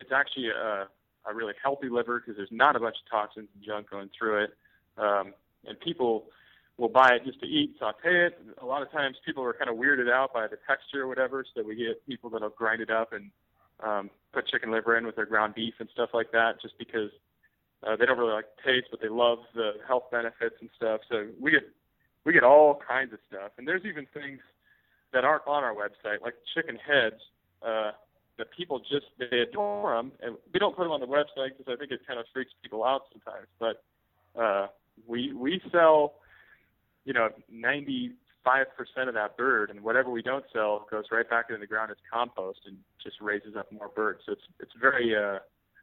it's 0.00 0.12
actually 0.12 0.48
a, 0.48 0.88
a 1.28 1.34
really 1.34 1.54
healthy 1.62 1.88
liver 1.88 2.20
because 2.20 2.36
there's 2.36 2.52
not 2.52 2.76
a 2.76 2.80
bunch 2.80 2.96
of 3.04 3.10
toxins 3.10 3.48
and 3.54 3.64
junk 3.64 3.90
going 3.90 4.10
through 4.16 4.44
it. 4.44 4.50
Um, 4.98 5.34
and 5.66 5.78
people 5.80 6.26
will 6.78 6.88
buy 6.88 7.10
it 7.10 7.24
just 7.24 7.40
to 7.40 7.46
eat, 7.46 7.76
saute 7.78 8.26
it. 8.26 8.38
A 8.60 8.66
lot 8.66 8.82
of 8.82 8.90
times 8.90 9.16
people 9.24 9.44
are 9.44 9.52
kind 9.52 9.70
of 9.70 9.76
weirded 9.76 10.10
out 10.10 10.32
by 10.32 10.46
the 10.46 10.56
texture 10.66 11.02
or 11.02 11.06
whatever, 11.06 11.44
so 11.54 11.62
we 11.62 11.76
get 11.76 12.04
people 12.06 12.30
that'll 12.30 12.50
grind 12.50 12.80
it 12.80 12.90
up 12.90 13.12
and 13.12 13.30
um, 13.84 14.10
put 14.32 14.46
chicken 14.46 14.70
liver 14.70 14.96
in 14.96 15.06
with 15.06 15.16
their 15.16 15.26
ground 15.26 15.54
beef 15.54 15.74
and 15.78 15.88
stuff 15.92 16.10
like 16.14 16.32
that, 16.32 16.60
just 16.60 16.78
because 16.78 17.10
uh, 17.86 17.96
they 17.96 18.06
don't 18.06 18.18
really 18.18 18.32
like 18.32 18.46
the 18.56 18.72
taste, 18.72 18.86
but 18.90 19.00
they 19.00 19.08
love 19.08 19.38
the 19.54 19.72
health 19.86 20.04
benefits 20.10 20.56
and 20.60 20.70
stuff. 20.76 21.00
So 21.10 21.26
we 21.40 21.50
get 21.50 21.68
we 22.24 22.32
get 22.32 22.44
all 22.44 22.80
kinds 22.86 23.12
of 23.12 23.18
stuff, 23.28 23.52
and 23.58 23.66
there's 23.66 23.84
even 23.84 24.06
things 24.14 24.40
that 25.12 25.24
aren't 25.24 25.46
on 25.46 25.64
our 25.64 25.74
website, 25.74 26.22
like 26.22 26.34
chicken 26.54 26.76
heads. 26.76 27.20
Uh, 27.62 27.92
that 28.38 28.50
people 28.56 28.80
just 28.80 29.06
they 29.18 29.40
adore 29.40 29.94
them, 29.94 30.12
and 30.22 30.36
we 30.52 30.58
don't 30.58 30.76
put 30.76 30.84
them 30.84 30.92
on 30.92 31.00
the 31.00 31.06
website 31.06 31.56
because 31.56 31.66
I 31.68 31.76
think 31.76 31.92
it 31.92 32.00
kind 32.06 32.18
of 32.18 32.26
freaks 32.32 32.50
people 32.62 32.84
out 32.84 33.02
sometimes. 33.12 33.46
But 33.58 33.84
uh, 34.40 34.68
we 35.06 35.32
we 35.32 35.60
sell, 35.70 36.14
you 37.04 37.12
know, 37.12 37.28
95% 38.46 39.08
of 39.08 39.14
that 39.14 39.36
bird, 39.36 39.70
and 39.70 39.82
whatever 39.82 40.10
we 40.10 40.22
don't 40.22 40.44
sell 40.52 40.86
goes 40.90 41.04
right 41.10 41.28
back 41.28 41.46
into 41.48 41.60
the 41.60 41.66
ground 41.66 41.90
as 41.90 41.96
compost 42.12 42.60
and 42.66 42.76
just 43.02 43.16
raises 43.20 43.56
up 43.56 43.70
more 43.72 43.88
birds. 43.88 44.20
So 44.26 44.32
it's 44.32 44.42
it's 44.60 44.72
very 44.80 45.14
uh, 45.16 45.38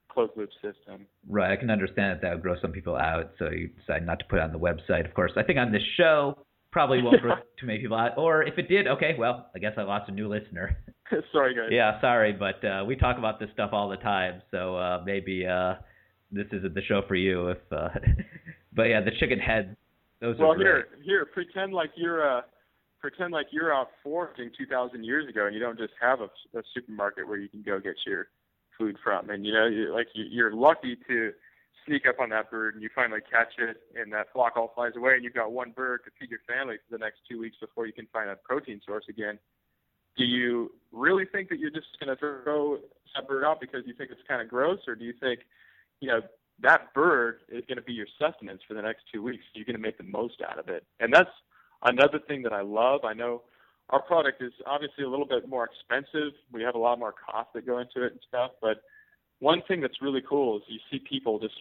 closed 0.10 0.34
loop 0.36 0.50
system. 0.56 1.06
Right. 1.28 1.52
I 1.52 1.56
can 1.56 1.70
understand 1.70 2.14
that 2.14 2.22
that 2.22 2.34
would 2.34 2.44
grow 2.44 2.56
some 2.62 2.72
people 2.72 2.96
out, 2.96 3.32
so 3.40 3.50
you 3.50 3.70
decide 3.80 4.06
not 4.06 4.20
to 4.20 4.26
put 4.26 4.40
it 4.40 4.42
on 4.42 4.52
the 4.52 4.60
website. 4.60 5.08
Of 5.08 5.14
course, 5.14 5.32
I 5.38 5.44
think 5.44 5.60
on 5.60 5.72
this 5.72 5.84
show 5.98 6.38
probably 6.72 7.02
won't 7.02 7.22
grow 7.22 7.36
too 7.60 7.66
many 7.66 7.80
people 7.80 7.98
out. 7.98 8.18
Or 8.18 8.44
if 8.44 8.58
it 8.58 8.68
did, 8.68 8.88
okay, 8.88 9.16
well, 9.18 9.50
I 9.56 9.60
guess 9.60 9.74
I 9.78 9.84
lost 9.84 10.10
a 10.10 10.12
new 10.12 10.28
listener. 10.28 10.78
sorry, 11.32 11.56
guys. 11.56 11.70
Yeah, 11.72 12.00
sorry, 12.02 12.34
but 12.34 12.64
uh, 12.66 12.84
we 12.86 12.96
talk 12.96 13.18
about 13.18 13.40
this 13.40 13.50
stuff 13.54 13.72
all 13.74 13.90
the 13.90 13.98
time, 13.98 14.42
so 14.52 14.76
uh, 14.76 15.02
maybe 15.06 15.46
uh, 15.46 15.76
this 16.32 16.48
isn't 16.52 16.74
the 16.74 16.82
show 16.82 17.02
for 17.08 17.16
you. 17.16 17.50
If, 17.50 17.58
uh, 17.72 17.90
but 18.74 18.84
yeah, 18.84 19.02
the 19.02 19.12
chicken 19.20 19.40
head. 19.40 19.76
Those 20.22 20.38
well, 20.38 20.54
here, 20.54 20.88
here, 21.02 21.26
pretend 21.26 21.74
like 21.74 21.92
you're 21.96 22.40
uh, 22.40 22.42
pretend 23.00 23.32
like 23.32 23.48
you're 23.52 23.74
out 23.74 23.88
foraging 24.04 24.52
2,000 24.58 25.04
years 25.04 25.30
ago, 25.30 25.46
and 25.46 25.56
you 25.56 25.62
don't 25.62 25.78
just 25.78 25.94
have 26.02 26.20
a, 26.20 26.30
a 26.58 26.62
supermarket 26.74 27.28
where 27.28 27.38
you 27.38 27.48
can 27.48 27.62
go 27.62 27.80
get 27.80 27.96
your 28.06 28.28
food 28.78 28.98
from. 29.04 29.30
And 29.30 29.46
you 29.46 29.54
know, 29.54 29.68
you, 29.68 29.94
like 29.94 30.08
you, 30.14 30.26
you're 30.30 30.54
lucky 30.54 30.98
to 31.08 31.32
sneak 31.88 32.06
up 32.08 32.20
on 32.20 32.30
that 32.30 32.52
bird 32.52 32.76
and 32.76 32.84
you 32.84 32.90
finally 32.94 33.22
catch 33.32 33.54
it, 33.58 33.78
and 33.96 34.12
that 34.14 34.28
flock 34.34 34.54
all 34.58 34.72
flies 34.76 34.94
away, 34.98 35.14
and 35.16 35.24
you've 35.24 35.34
got 35.34 35.52
one 35.52 35.72
bird 35.72 36.02
to 36.06 36.12
feed 36.20 36.30
your 36.30 36.40
family 36.48 36.76
for 36.78 36.98
the 36.98 37.04
next 37.04 37.20
two 37.30 37.40
weeks 37.40 37.58
before 37.60 37.88
you 37.88 37.94
can 37.94 38.08
find 38.12 38.30
a 38.30 38.36
protein 38.36 38.82
source 38.86 39.06
again. 39.10 39.40
Do 40.18 40.26
you 40.26 40.72
really 40.92 41.26
think 41.26 41.50
that 41.50 41.60
you're 41.60 41.72
just 41.72 41.88
going 42.00 42.14
to 42.14 42.20
throw 42.20 42.78
that 43.16 43.28
bird 43.28 43.46
out 43.46 43.62
because 43.62 43.84
you 43.86 43.94
think 43.94 44.12
it's 44.12 44.22
kind 44.28 44.42
of 44.42 44.50
gross, 44.50 44.80
or 44.88 44.96
do 44.96 45.06
you 45.06 45.14
think, 45.20 45.42
you 46.02 46.10
know, 46.10 46.20
that 46.62 46.94
bird 46.94 47.40
is 47.50 47.64
going 47.68 47.78
to 47.78 47.84
be 47.84 47.94
your 47.94 48.08
sustenance 48.20 48.62
for 48.68 48.74
the 48.74 48.82
next 48.82 49.04
two 49.12 49.24
weeks? 49.24 49.44
You're 49.54 49.66
going 49.66 49.76
to 49.76 49.82
make 49.82 49.98
the 49.98 50.04
most 50.04 50.42
out 50.48 50.60
of 50.60 50.70
it, 50.70 50.86
and 51.00 51.14
that's 51.14 51.30
another 51.84 52.20
thing 52.28 52.42
that 52.44 52.54
I 52.54 52.62
love. 52.62 53.06
I 53.06 53.14
know 53.14 53.44
our 53.90 54.02
product 54.02 54.42
is 54.42 54.54
obviously 54.66 55.04
a 55.04 55.10
little 55.10 55.26
bit 55.26 55.48
more 55.48 55.68
expensive. 55.68 56.34
We 56.52 56.62
have 56.64 56.76
a 56.76 56.80
lot 56.80 57.00
more 57.00 57.14
costs 57.14 57.52
that 57.56 57.66
go 57.66 57.80
into 57.80 58.04
it 58.04 58.12
and 58.12 58.22
stuff. 58.28 58.52
But 58.62 58.82
one 59.40 59.62
thing 59.68 59.82
that's 59.82 60.02
really 60.02 60.22
cool 60.28 60.58
is 60.58 60.64
you 60.68 60.80
see 60.92 61.00
people 61.00 61.40
just 61.40 61.56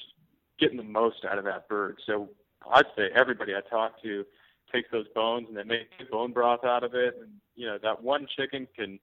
getting 0.61 0.77
the 0.77 0.83
most 0.83 1.25
out 1.29 1.39
of 1.39 1.45
that 1.45 1.69
bird. 1.69 1.99
So 2.07 2.29
I'd 2.71 2.85
say 2.97 3.09
everybody 3.15 3.55
I 3.55 3.61
talk 3.69 4.03
to 4.03 4.25
takes 4.73 4.91
those 4.93 5.07
bones 5.15 5.47
and 5.49 5.57
they 5.57 5.65
make 5.65 5.89
bone 6.11 6.33
broth 6.33 6.65
out 6.65 6.85
of 6.85 6.95
it. 6.95 7.15
And 7.21 7.31
you 7.55 7.67
know 7.67 7.79
that 7.83 8.03
one 8.03 8.27
chicken 8.37 8.67
can 8.77 8.99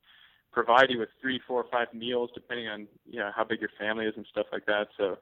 provide 0.52 0.90
you 0.90 1.00
with 1.00 1.10
three, 1.20 1.40
four, 1.48 1.66
five 1.72 1.88
meals 1.94 2.30
depending 2.34 2.68
on 2.68 2.88
you 3.10 3.20
know 3.20 3.32
how 3.36 3.44
big 3.44 3.62
your 3.62 3.72
family 3.80 4.06
is 4.06 4.14
and 4.16 4.26
stuff 4.30 4.46
like 4.52 4.66
that. 4.68 4.90
So 4.98 5.18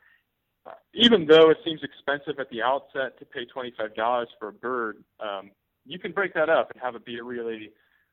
even 0.93 1.25
though 1.25 1.49
it 1.49 1.57
seems 1.65 1.81
expensive 1.83 2.39
at 2.39 2.49
the 2.49 2.61
outset 2.61 3.17
to 3.19 3.25
pay 3.25 3.45
twenty 3.45 3.73
five 3.77 3.95
dollars 3.95 4.29
for 4.39 4.49
a 4.49 4.53
bird, 4.53 5.03
um, 5.19 5.51
you 5.85 5.99
can 5.99 6.11
break 6.11 6.33
that 6.33 6.49
up 6.49 6.71
and 6.71 6.81
have 6.81 6.95
it 6.95 7.05
be 7.05 7.17
a 7.17 7.23
really 7.23 7.71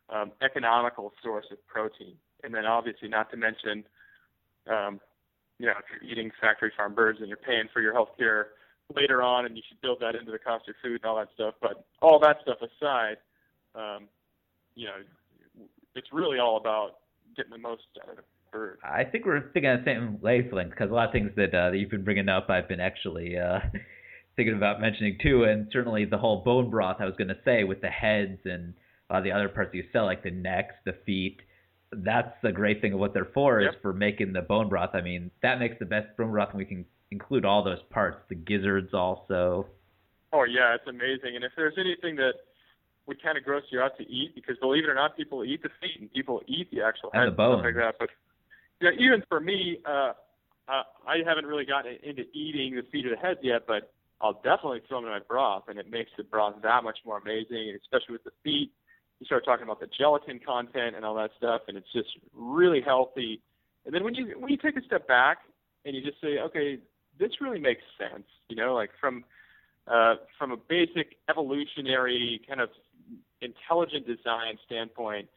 um, 0.09 0.33
economical 0.43 1.13
source 1.23 1.47
of 1.53 1.65
protein. 1.67 2.15
And 2.43 2.55
then 2.55 2.67
obviously, 2.67 3.09
not 3.09 3.31
to 3.31 3.37
mention, 3.37 3.85
um, 4.69 5.01
you 5.59 5.67
know, 5.67 5.75
if 5.79 5.85
you're 5.91 6.11
eating 6.11 6.31
factory 6.41 6.73
farm 6.77 6.95
birds 6.95 7.19
and 7.21 7.29
you're 7.29 7.37
paying 7.37 7.69
for 7.73 7.81
your 7.81 7.93
health 7.93 8.11
care 8.19 8.49
later 8.95 9.23
on, 9.23 9.47
and 9.47 9.57
you 9.57 9.63
should 9.69 9.81
build 9.81 10.01
that 10.01 10.17
into 10.17 10.33
the 10.33 10.39
cost 10.39 10.69
of 10.69 10.75
food 10.83 11.01
and 11.03 11.05
all 11.05 11.17
that 11.17 11.29
stuff. 11.35 11.55
But 11.61 11.85
all 12.03 12.19
that 12.21 12.39
stuff 12.43 12.59
aside, 12.59 13.19
um, 13.75 14.09
you 14.75 14.87
know, 14.87 14.97
it's 15.95 16.09
really 16.13 16.39
all 16.39 16.57
about 16.57 16.97
getting 17.37 17.53
the 17.53 17.59
most 17.59 17.83
out 18.03 18.11
of 18.11 18.17
the 18.17 18.23
I 18.85 19.05
think 19.05 19.27
we're 19.27 19.51
thinking 19.53 19.71
on 19.71 19.79
the 19.79 19.85
same 19.85 20.21
wavelength 20.21 20.71
because 20.71 20.91
a 20.91 20.95
lot 20.95 21.07
of 21.07 21.13
things 21.13 21.31
that, 21.37 21.55
uh, 21.55 21.71
that 21.71 21.77
you've 21.77 21.91
been 21.91 22.05
bringing 22.05 22.29
up, 22.29 22.51
I've 22.51 22.69
been 22.69 22.81
actually 22.81 23.39
uh, 23.39 23.61
thinking 24.37 24.57
about 24.57 24.81
mentioning 24.81 25.19
too, 25.23 25.45
and 25.45 25.69
certainly 25.73 26.05
the 26.05 26.19
whole 26.19 26.43
bone 26.43 26.71
broth. 26.71 26.97
I 27.01 27.05
was 27.05 27.15
going 27.17 27.29
to 27.29 27.39
say 27.45 27.65
with 27.65 27.81
the 27.81 27.89
heads 27.89 28.39
and 28.45 28.75
a 29.09 29.15
lot 29.15 29.19
of 29.19 29.25
the 29.25 29.33
other 29.33 29.49
parts 29.49 29.75
you 29.75 29.85
sell, 29.93 30.05
like 30.05 30.23
the 30.23 30.31
necks, 30.31 30.75
the 30.85 30.95
feet. 31.05 31.41
That's 31.93 32.33
the 32.43 32.53
great 32.53 32.81
thing 32.81 32.93
of 32.93 33.01
what 33.01 33.15
they're 33.15 33.29
for 33.35 33.61
yep. 33.61 33.73
is 33.73 33.77
for 33.83 33.93
making 33.93 34.33
the 34.33 34.43
bone 34.43 34.69
broth. 34.69 34.91
I 34.95 35.01
mean, 35.01 35.31
that 35.43 35.59
makes 35.59 35.77
the 35.79 35.87
best 35.87 36.17
bone 36.17 36.31
broth, 36.31 36.51
and 36.51 36.59
we 36.59 36.65
can 36.65 36.85
include 37.11 37.45
all 37.45 37.65
those 37.65 37.83
parts. 37.91 38.19
The 38.29 38.37
gizzards 38.37 38.95
also. 38.95 39.67
Oh 40.33 40.45
yeah, 40.45 40.75
it's 40.75 40.87
amazing. 40.89 41.35
And 41.35 41.45
if 41.45 41.53
there's 41.57 41.75
anything 41.77 42.17
that 42.17 42.35
would 43.07 43.21
kind 43.23 43.37
of 43.37 43.43
gross 43.43 43.65
you 43.71 43.81
out 43.81 43.99
to 43.99 44.05
eat, 44.05 44.35
because 44.37 44.57
believe 44.59 44.85
it 44.85 44.89
or 44.89 44.95
not, 44.95 45.17
people 45.17 45.45
eat 45.45 45.63
the 45.63 45.71
feet 45.81 46.01
and 46.01 46.13
people 46.13 46.41
eat 46.47 46.71
the 46.71 46.83
actual 46.83 47.11
and 47.13 47.25
head 47.25 47.33
the 47.33 47.37
bones. 47.37 47.61
stuff 47.61 47.65
like 47.65 47.75
that. 47.75 47.95
But 47.99 48.11
yeah, 48.81 48.91
even 48.99 49.23
for 49.29 49.41
me, 49.41 49.79
uh, 49.87 50.13
uh, 50.69 50.83
I 51.07 51.19
haven't 51.27 51.47
really 51.47 51.65
gotten 51.65 51.97
into 52.03 52.23
eating 52.33 52.77
the 52.77 52.83
feet 52.91 53.07
or 53.07 53.11
the 53.11 53.17
heads 53.17 53.41
yet, 53.43 53.63
but 53.67 53.93
I'll 54.21 54.35
definitely 54.35 54.83
throw 54.89 54.99
them 54.99 55.07
in 55.07 55.13
my 55.13 55.21
broth, 55.27 55.65
and 55.69 55.79
it 55.79 55.91
makes 55.91 56.11
the 56.17 56.25
broth 56.25 56.55
that 56.63 56.85
much 56.85 56.99
more 57.05 57.19
amazing, 57.19 57.71
and 57.71 57.81
especially 57.81 58.13
with 58.13 58.25
the 58.25 58.33
feet 58.45 58.71
you 59.21 59.27
start 59.27 59.45
talking 59.45 59.65
about 59.65 59.81
the 59.81 59.87
gelatin 59.99 60.41
content 60.45 60.97
and 60.97 61.05
all 61.05 61.15
that 61.15 61.31
stuff, 61.37 61.63
and 61.69 61.77
it's 61.77 61.93
just 61.93 62.09
really 62.35 62.81
healthy. 62.81 63.41
And 63.85 63.95
then 63.95 64.03
when 64.03 64.15
you 64.15 64.35
when 64.39 64.51
you 64.51 64.57
take 64.57 64.77
a 64.77 64.83
step 64.83 65.07
back 65.07 65.39
and 65.85 65.95
you 65.95 66.03
just 66.03 66.21
say, 66.21 66.39
okay, 66.39 66.79
this 67.19 67.31
really 67.41 67.61
makes 67.61 67.83
sense, 67.99 68.25
you 68.49 68.57
know, 68.57 68.75
like 68.75 68.91
from 68.99 69.25
uh, 69.87 70.15
from 70.39 70.53
a 70.53 70.57
basic 70.57 71.17
evolutionary 71.29 72.41
kind 72.49 72.61
of 72.61 72.71
intelligent 73.43 74.07
design 74.07 74.59
standpoint, 74.65 75.29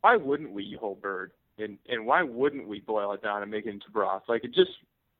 why 0.00 0.16
wouldn't 0.16 0.52
we 0.52 0.64
eat 0.64 0.78
whole 0.78 0.94
bird? 0.94 1.32
And 1.58 1.78
and 1.88 2.06
why 2.06 2.22
wouldn't 2.22 2.68
we 2.68 2.80
boil 2.80 3.12
it 3.12 3.22
down 3.22 3.42
and 3.42 3.50
make 3.50 3.66
it 3.66 3.70
into 3.70 3.90
broth? 3.92 4.22
Like 4.28 4.44
it 4.44 4.54
just 4.54 4.72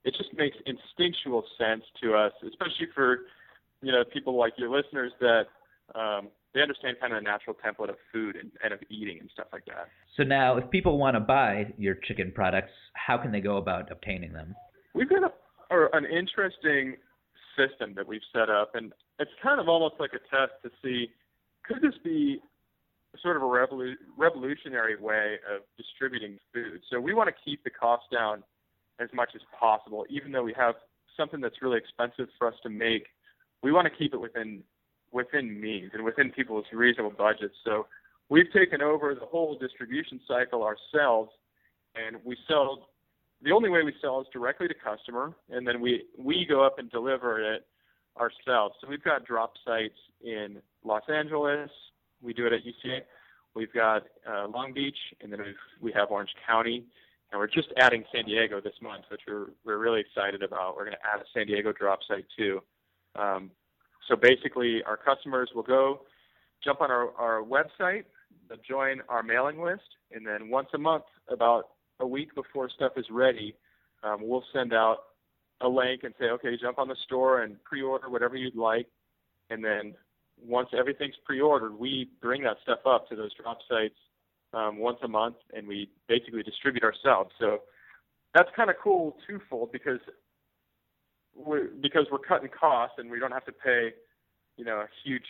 it 0.04 0.14
just 0.16 0.30
makes 0.36 0.56
instinctual 0.66 1.44
sense 1.58 1.82
to 2.02 2.14
us, 2.14 2.32
especially 2.46 2.88
for 2.94 3.20
you 3.82 3.92
know 3.92 4.04
people 4.12 4.36
like 4.36 4.54
your 4.56 4.68
listeners 4.68 5.12
that 5.20 5.44
um, 5.94 6.28
they 6.54 6.62
understand 6.62 6.96
kind 7.00 7.12
of 7.12 7.22
the 7.22 7.24
natural 7.24 7.56
template 7.64 7.90
of 7.90 7.96
food 8.12 8.36
and, 8.36 8.50
and 8.62 8.72
of 8.72 8.80
eating 8.88 9.18
and 9.20 9.28
stuff 9.32 9.46
like 9.52 9.64
that. 9.66 9.88
So 10.16 10.22
now, 10.22 10.56
if 10.56 10.68
people 10.70 10.98
want 10.98 11.14
to 11.16 11.20
buy 11.20 11.72
your 11.78 11.94
chicken 11.94 12.32
products, 12.34 12.72
how 12.94 13.18
can 13.18 13.32
they 13.32 13.40
go 13.40 13.56
about 13.56 13.90
obtaining 13.90 14.32
them? 14.32 14.54
We've 14.94 15.08
got 15.08 15.22
a, 15.24 15.74
a, 15.74 15.88
an 15.92 16.04
interesting 16.04 16.96
system 17.56 17.94
that 17.96 18.06
we've 18.06 18.22
set 18.32 18.50
up, 18.50 18.74
and 18.74 18.92
it's 19.18 19.30
kind 19.42 19.60
of 19.60 19.68
almost 19.68 19.94
like 19.98 20.10
a 20.12 20.36
test 20.36 20.52
to 20.62 20.70
see 20.82 21.10
could 21.64 21.80
this 21.82 21.98
be 22.02 22.40
sort 23.22 23.36
of 23.36 23.42
a 23.42 23.46
revolu- 23.46 23.94
revolutionary 24.16 24.96
way 24.96 25.38
of 25.52 25.62
distributing 25.76 26.38
food. 26.52 26.80
So 26.90 27.00
we 27.00 27.14
want 27.14 27.28
to 27.28 27.34
keep 27.44 27.64
the 27.64 27.70
cost 27.70 28.04
down 28.12 28.42
as 29.00 29.08
much 29.12 29.30
as 29.34 29.40
possible, 29.58 30.04
even 30.08 30.32
though 30.32 30.42
we 30.42 30.54
have 30.56 30.74
something 31.16 31.40
that's 31.40 31.62
really 31.62 31.78
expensive 31.78 32.28
for 32.38 32.48
us 32.48 32.54
to 32.62 32.70
make. 32.70 33.06
We 33.62 33.72
want 33.72 33.86
to 33.86 33.96
keep 33.96 34.14
it 34.14 34.20
within 34.20 34.62
within 35.12 35.60
means 35.60 35.92
and 35.94 36.04
within 36.04 36.30
people's 36.30 36.64
reasonable 36.72 37.14
budgets. 37.16 37.54
So 37.64 37.86
we've 38.28 38.52
taken 38.52 38.82
over 38.82 39.14
the 39.14 39.26
whole 39.26 39.56
distribution 39.56 40.20
cycle 40.26 40.62
ourselves, 40.62 41.30
and 41.94 42.16
we 42.24 42.36
sell. 42.48 42.88
The 43.42 43.52
only 43.52 43.68
way 43.68 43.82
we 43.82 43.92
sell 44.00 44.20
is 44.20 44.26
directly 44.32 44.68
to 44.68 44.74
customer, 44.74 45.34
and 45.50 45.66
then 45.66 45.80
we 45.80 46.04
we 46.18 46.46
go 46.48 46.64
up 46.64 46.78
and 46.78 46.90
deliver 46.90 47.54
it 47.54 47.66
ourselves. 48.18 48.74
So 48.80 48.88
we've 48.88 49.02
got 49.02 49.24
drop 49.24 49.54
sites 49.64 49.98
in 50.22 50.58
Los 50.84 51.02
Angeles. 51.08 51.70
We 52.24 52.32
do 52.32 52.46
it 52.46 52.52
at 52.52 52.60
UCA. 52.64 53.00
We've 53.54 53.72
got 53.72 54.02
uh, 54.28 54.48
Long 54.48 54.72
Beach, 54.72 54.96
and 55.20 55.32
then 55.32 55.40
we 55.80 55.92
have 55.92 56.10
Orange 56.10 56.30
County, 56.46 56.84
and 57.30 57.38
we're 57.38 57.46
just 57.46 57.68
adding 57.78 58.04
San 58.12 58.24
Diego 58.24 58.60
this 58.60 58.74
month, 58.82 59.04
which 59.10 59.20
we're 59.28 59.46
we're 59.64 59.78
really 59.78 60.00
excited 60.00 60.42
about. 60.42 60.76
We're 60.76 60.84
going 60.84 60.96
to 60.96 61.06
add 61.14 61.20
a 61.20 61.24
San 61.32 61.46
Diego 61.46 61.72
drop 61.72 62.00
site 62.08 62.26
too. 62.36 62.60
Um, 63.16 63.50
so 64.08 64.16
basically, 64.16 64.82
our 64.84 64.96
customers 64.96 65.50
will 65.54 65.62
go 65.62 66.00
jump 66.64 66.80
on 66.80 66.90
our, 66.90 67.10
our 67.16 67.42
website, 67.42 68.04
join 68.68 69.00
our 69.08 69.22
mailing 69.22 69.62
list, 69.62 69.82
and 70.12 70.26
then 70.26 70.48
once 70.48 70.68
a 70.74 70.78
month, 70.78 71.04
about 71.28 71.68
a 72.00 72.06
week 72.06 72.34
before 72.34 72.68
stuff 72.68 72.92
is 72.96 73.06
ready, 73.10 73.54
um, 74.02 74.18
we'll 74.20 74.44
send 74.52 74.72
out 74.72 74.98
a 75.60 75.68
link 75.68 76.02
and 76.02 76.14
say, 76.18 76.26
okay, 76.26 76.56
jump 76.60 76.78
on 76.78 76.88
the 76.88 76.96
store 77.04 77.42
and 77.42 77.62
pre-order 77.64 78.08
whatever 78.10 78.36
you'd 78.36 78.56
like, 78.56 78.86
and 79.50 79.64
then 79.64 79.94
once 80.42 80.68
everything's 80.76 81.14
pre-ordered, 81.24 81.78
we 81.78 82.08
bring 82.20 82.42
that 82.42 82.56
stuff 82.62 82.80
up 82.86 83.08
to 83.08 83.16
those 83.16 83.32
drop 83.34 83.58
sites 83.68 83.94
um, 84.52 84.78
once 84.78 84.98
a 85.02 85.08
month, 85.08 85.36
and 85.54 85.66
we 85.66 85.90
basically 86.08 86.42
distribute 86.42 86.84
ourselves. 86.84 87.30
So 87.38 87.60
that's 88.34 88.48
kind 88.56 88.70
of 88.70 88.76
cool 88.82 89.16
twofold 89.26 89.72
because 89.72 90.00
we're 91.34 91.68
because 91.80 92.06
we're 92.10 92.18
cutting 92.18 92.48
costs 92.48 92.96
and 92.98 93.10
we 93.10 93.18
don't 93.18 93.32
have 93.32 93.44
to 93.46 93.52
pay, 93.52 93.92
you 94.56 94.64
know, 94.64 94.78
a 94.78 94.88
huge 95.04 95.26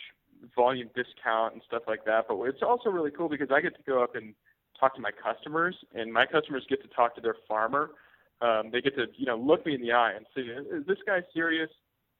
volume 0.55 0.89
discount 0.95 1.53
and 1.53 1.61
stuff 1.67 1.83
like 1.87 2.05
that. 2.05 2.25
But 2.27 2.41
it's 2.43 2.61
also 2.61 2.89
really 2.89 3.11
cool 3.11 3.29
because 3.29 3.49
I 3.51 3.61
get 3.61 3.75
to 3.75 3.83
go 3.83 4.03
up 4.03 4.15
and 4.15 4.33
talk 4.79 4.95
to 4.95 5.01
my 5.01 5.11
customers, 5.11 5.75
and 5.93 6.11
my 6.11 6.25
customers 6.25 6.65
get 6.69 6.81
to 6.81 6.87
talk 6.89 7.15
to 7.15 7.21
their 7.21 7.35
farmer. 7.47 7.91
Um, 8.41 8.69
they 8.71 8.81
get 8.81 8.95
to, 8.95 9.05
you 9.15 9.25
know, 9.25 9.37
look 9.37 9.65
me 9.65 9.75
in 9.75 9.81
the 9.81 9.93
eye 9.93 10.13
and 10.15 10.25
say, 10.35 10.41
"Is 10.41 10.85
this 10.85 10.97
guy 11.05 11.23
serious? 11.33 11.69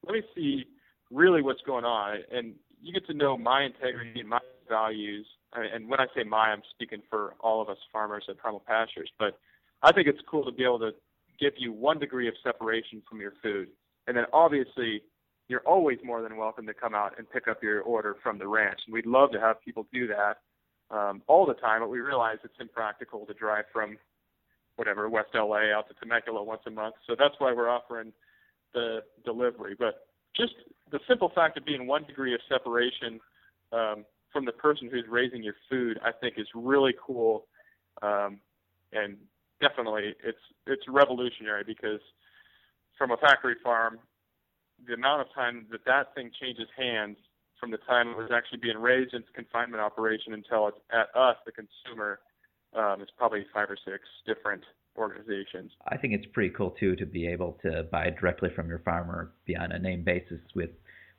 Let 0.05 0.13
me 0.13 0.23
see 0.33 0.65
really 1.11 1.41
what's 1.41 1.61
going 1.61 1.85
on." 1.85 2.23
And 2.31 2.55
you 2.81 2.93
get 2.93 3.05
to 3.07 3.13
know 3.13 3.37
my 3.37 3.63
integrity 3.63 4.19
and 4.19 4.29
my 4.29 4.39
values. 4.69 5.25
And 5.53 5.87
when 5.89 5.99
I 5.99 6.07
say 6.15 6.23
my, 6.23 6.51
I'm 6.51 6.61
speaking 6.71 7.01
for 7.09 7.33
all 7.39 7.61
of 7.61 7.69
us 7.69 7.77
farmers 7.91 8.25
at 8.29 8.37
Primal 8.37 8.63
Pastures. 8.65 9.09
But 9.17 9.37
I 9.81 9.91
think 9.91 10.07
it's 10.07 10.19
cool 10.29 10.43
to 10.45 10.51
be 10.51 10.63
able 10.63 10.79
to 10.79 10.91
give 11.39 11.53
you 11.57 11.71
one 11.71 11.99
degree 11.99 12.27
of 12.27 12.33
separation 12.43 13.01
from 13.09 13.21
your 13.21 13.33
food. 13.41 13.69
And 14.07 14.17
then 14.17 14.25
obviously, 14.33 15.01
you're 15.47 15.61
always 15.61 15.99
more 16.03 16.21
than 16.21 16.37
welcome 16.37 16.65
to 16.67 16.73
come 16.73 16.95
out 16.95 17.13
and 17.17 17.29
pick 17.29 17.47
up 17.47 17.61
your 17.61 17.81
order 17.81 18.15
from 18.23 18.39
the 18.39 18.47
ranch. 18.47 18.79
And 18.85 18.93
we'd 18.93 19.05
love 19.05 19.31
to 19.31 19.39
have 19.39 19.61
people 19.61 19.87
do 19.93 20.07
that 20.07 20.37
um, 20.95 21.21
all 21.27 21.45
the 21.45 21.53
time, 21.53 21.81
but 21.81 21.89
we 21.89 21.99
realize 21.99 22.37
it's 22.43 22.53
impractical 22.59 23.25
to 23.25 23.33
drive 23.33 23.65
from 23.71 23.97
whatever 24.75 25.09
West 25.09 25.29
LA 25.33 25.71
out 25.75 25.87
to 25.87 25.93
Temecula 25.99 26.43
once 26.43 26.61
a 26.67 26.71
month. 26.71 26.95
So 27.07 27.15
that's 27.17 27.35
why 27.37 27.53
we're 27.53 27.69
offering 27.69 28.11
the 28.73 28.99
delivery. 29.23 29.75
But 29.77 30.07
just 30.35 30.53
the 30.91 30.99
simple 31.07 31.31
fact 31.33 31.57
of 31.57 31.65
being 31.65 31.87
one 31.87 32.03
degree 32.03 32.33
of 32.33 32.41
separation 32.49 33.19
um, 33.71 34.05
from 34.31 34.45
the 34.45 34.51
person 34.51 34.89
who's 34.91 35.05
raising 35.09 35.43
your 35.43 35.55
food, 35.69 35.99
I 36.03 36.11
think, 36.11 36.35
is 36.37 36.47
really 36.53 36.93
cool. 37.05 37.45
Um, 38.01 38.39
and 38.91 39.17
definitely 39.61 40.15
it's 40.23 40.37
it's 40.67 40.83
revolutionary 40.87 41.63
because 41.63 42.01
from 42.97 43.11
a 43.11 43.17
factory 43.17 43.55
farm, 43.63 43.99
the 44.87 44.93
amount 44.93 45.21
of 45.21 45.27
time 45.33 45.65
that 45.71 45.85
that 45.85 46.13
thing 46.15 46.31
changes 46.39 46.67
hands 46.77 47.17
from 47.59 47.71
the 47.71 47.77
time 47.77 48.09
it 48.09 48.17
was 48.17 48.31
actually 48.33 48.59
being 48.59 48.77
raised 48.77 49.13
in 49.13 49.21
into 49.21 49.31
confinement 49.31 49.81
operation 49.81 50.33
until 50.33 50.67
it's 50.67 50.77
at 50.91 51.07
us, 51.15 51.37
the 51.45 51.51
consumer, 51.51 52.19
um, 52.75 53.01
is 53.01 53.07
probably 53.17 53.45
five 53.53 53.69
or 53.69 53.77
six 53.85 54.03
different 54.25 54.63
organizations. 54.97 55.71
I 55.87 55.97
think 55.97 56.13
it's 56.13 56.25
pretty 56.33 56.53
cool 56.55 56.71
too 56.71 56.95
to 56.95 57.05
be 57.05 57.27
able 57.27 57.57
to 57.63 57.83
buy 57.91 58.09
directly 58.09 58.49
from 58.55 58.69
your 58.69 58.79
farmer, 58.79 59.31
be 59.45 59.55
on 59.55 59.71
a 59.71 59.79
name 59.79 60.03
basis 60.03 60.39
with 60.55 60.69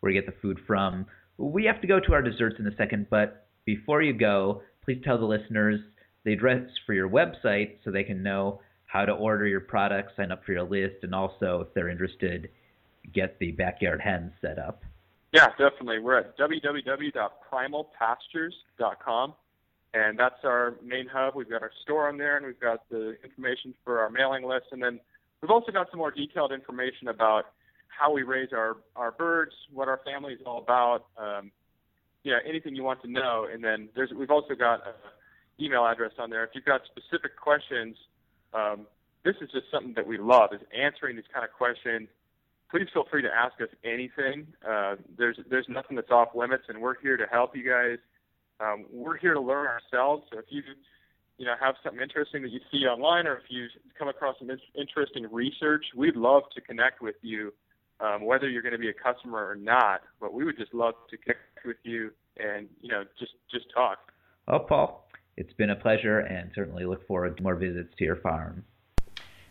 where 0.01 0.13
you 0.13 0.21
get 0.21 0.27
the 0.27 0.41
food 0.41 0.59
from. 0.67 1.07
We 1.39 1.65
have 1.65 1.81
to 1.83 1.87
go 1.87 2.01
to 2.01 2.13
our 2.13 2.23
desserts 2.23 2.57
in 2.59 2.67
a 2.67 2.77
second, 2.77 3.07
but 3.11 3.47
before 3.65 4.03
you 4.03 4.13
go, 4.13 4.63
please 4.85 5.01
tell 5.05 5.19
the 5.19 5.25
listeners 5.25 5.81
the 6.25 6.33
address 6.33 6.69
for 6.87 6.95
your 6.95 7.09
website 7.09 7.77
so 7.85 7.91
they 7.91 8.05
can 8.05 8.23
know 8.23 8.61
how 8.87 9.05
to 9.05 9.13
order 9.13 9.47
your 9.47 9.61
products, 9.61 10.13
sign 10.17 10.33
up 10.33 10.45
for 10.45 10.53
your 10.53 10.63
list, 10.63 10.97
and 11.03 11.15
also 11.15 11.67
if 11.67 11.75
they're 11.75 11.89
interested, 11.89 12.49
get 13.13 13.39
the 13.39 13.53
backyard 13.53 14.01
hens 14.01 14.33
set 14.41 14.59
up. 14.59 14.83
Yeah, 15.33 15.49
definitely. 15.51 15.99
We're 15.99 16.19
at 16.19 16.39
www.primalpastures.com, 16.39 19.35
and 19.97 20.19
that's 20.19 20.45
our 20.45 20.75
main 20.85 21.07
hub. 21.07 21.35
We've 21.35 21.49
got 21.49 21.63
our 21.63 21.71
store 21.83 22.09
on 22.09 22.19
there, 22.19 22.37
and 22.37 22.45
we've 22.45 22.61
got 22.61 22.89
the 22.91 23.17
information 23.25 23.75
for 23.85 24.01
our 24.01 24.11
mailing 24.11 24.45
list, 24.45 24.67
and 24.73 24.83
then 24.83 25.01
we've 25.41 25.51
also 25.51 25.73
got 25.73 25.91
some 25.91 25.99
more 25.99 26.11
detailed 26.11 26.53
information 26.53 27.09
about 27.09 27.47
how 27.89 28.13
we 28.13 28.23
raise 28.23 28.53
our 28.53 28.77
our 28.95 29.13
birds, 29.13 29.53
what 29.73 29.89
our 29.89 30.01
family 30.05 30.35
is 30.35 30.41
all 30.45 30.59
about. 30.59 31.07
Um, 31.17 31.51
yeah, 32.25 32.39
anything 32.47 32.75
you 32.75 32.83
want 32.83 33.01
to 33.03 33.11
know, 33.11 33.47
and 33.51 33.65
then 33.65 33.89
there's 33.95 34.11
we've 34.13 34.31
also 34.31 34.55
got 34.55 34.87
an 34.87 34.95
email 35.61 35.87
address 35.87 36.13
on 36.19 36.29
there. 36.29 36.45
If 36.45 36.51
you've 36.55 36.65
got 36.65 36.83
specific 36.85 37.37
questions, 37.37 37.97
um, 38.53 38.87
this 39.25 39.37
is 39.41 39.49
just 39.51 39.67
something 39.73 39.95
that 39.95 40.07
we 40.07 40.19
love 40.19 40.51
is 40.53 40.61
answering 40.77 41.17
these 41.17 41.31
kind 41.33 41.45
of 41.45 41.53
questions. 41.53 42.09
Please 42.71 42.89
feel 42.93 43.05
free 43.11 43.23
to 43.23 43.31
ask 43.33 43.61
us 43.63 43.69
anything. 43.85 44.47
Uh, 44.69 44.97
there's 45.17 45.39
there's 45.49 45.69
nothing 45.69 45.97
that's 45.97 46.11
off 46.11 46.29
limits, 46.35 46.65
and 46.69 46.83
we're 46.83 47.01
here 47.01 47.17
to 47.17 47.27
help 47.31 47.57
you 47.57 47.67
guys. 47.67 47.99
Um, 48.61 48.87
we're 48.91 49.17
here 49.19 49.35
to 49.35 49.41
learn 49.41 49.67
ourselves. 49.67 50.25
So 50.33 50.39
if 50.39 50.47
you 50.49 50.63
you 51.39 51.45
know 51.45 51.55
have 51.61 51.75
something 51.83 52.01
interesting 52.01 52.43
that 52.43 52.51
you 52.51 52.61
see 52.71 52.87
online, 52.87 53.27
or 53.27 53.37
if 53.37 53.45
you 53.49 53.67
come 53.99 54.09
across 54.09 54.37
some 54.39 54.51
in- 54.51 54.59
interesting 54.75 55.27
research, 55.31 55.85
we'd 55.95 56.17
love 56.17 56.45
to 56.55 56.61
connect 56.61 57.03
with 57.03 57.17
you, 57.23 57.53
um, 58.01 58.25
whether 58.25 58.49
you're 58.49 58.63
going 58.63 58.73
to 58.73 58.79
be 58.79 58.89
a 58.89 58.95
customer 58.95 59.47
or 59.47 59.57
not. 59.57 60.03
But 60.21 60.33
we 60.33 60.45
would 60.45 60.57
just 60.57 60.73
love 60.73 60.95
to 61.11 61.17
connect 61.17 61.65
with 61.65 61.77
you 61.83 62.13
and 62.39 62.69
you 62.81 62.89
know 62.89 63.05
just 63.19 63.33
just 63.51 63.67
talk. 63.75 63.99
Well, 64.49 64.61
Paul, 64.61 65.09
it's 65.37 65.53
been 65.53 65.71
a 65.71 65.77
pleasure 65.77 66.21
and 66.21 66.51
certainly 66.55 66.85
look 66.85 67.07
forward 67.07 67.37
to 67.37 67.43
more 67.43 67.57
visits 67.57 67.95
to 67.99 68.05
your 68.05 68.17
farm. 68.17 68.65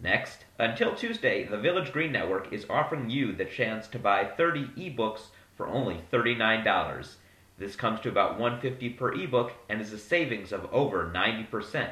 Next, 0.00 0.46
until 0.58 0.94
Tuesday, 0.94 1.44
the 1.44 1.58
Village 1.58 1.92
Green 1.92 2.10
Network 2.10 2.50
is 2.52 2.64
offering 2.70 3.10
you 3.10 3.32
the 3.32 3.44
chance 3.44 3.86
to 3.88 3.98
buy 3.98 4.24
30 4.24 4.68
ebooks 4.78 5.26
for 5.54 5.68
only 5.68 6.00
$39. 6.10 7.16
This 7.58 7.76
comes 7.76 8.00
to 8.00 8.08
about 8.08 8.38
150 8.38 8.88
per 8.90 9.12
ebook 9.12 9.52
and 9.68 9.80
is 9.80 9.92
a 9.92 9.98
savings 9.98 10.52
of 10.52 10.72
over 10.72 11.12
90%. 11.14 11.90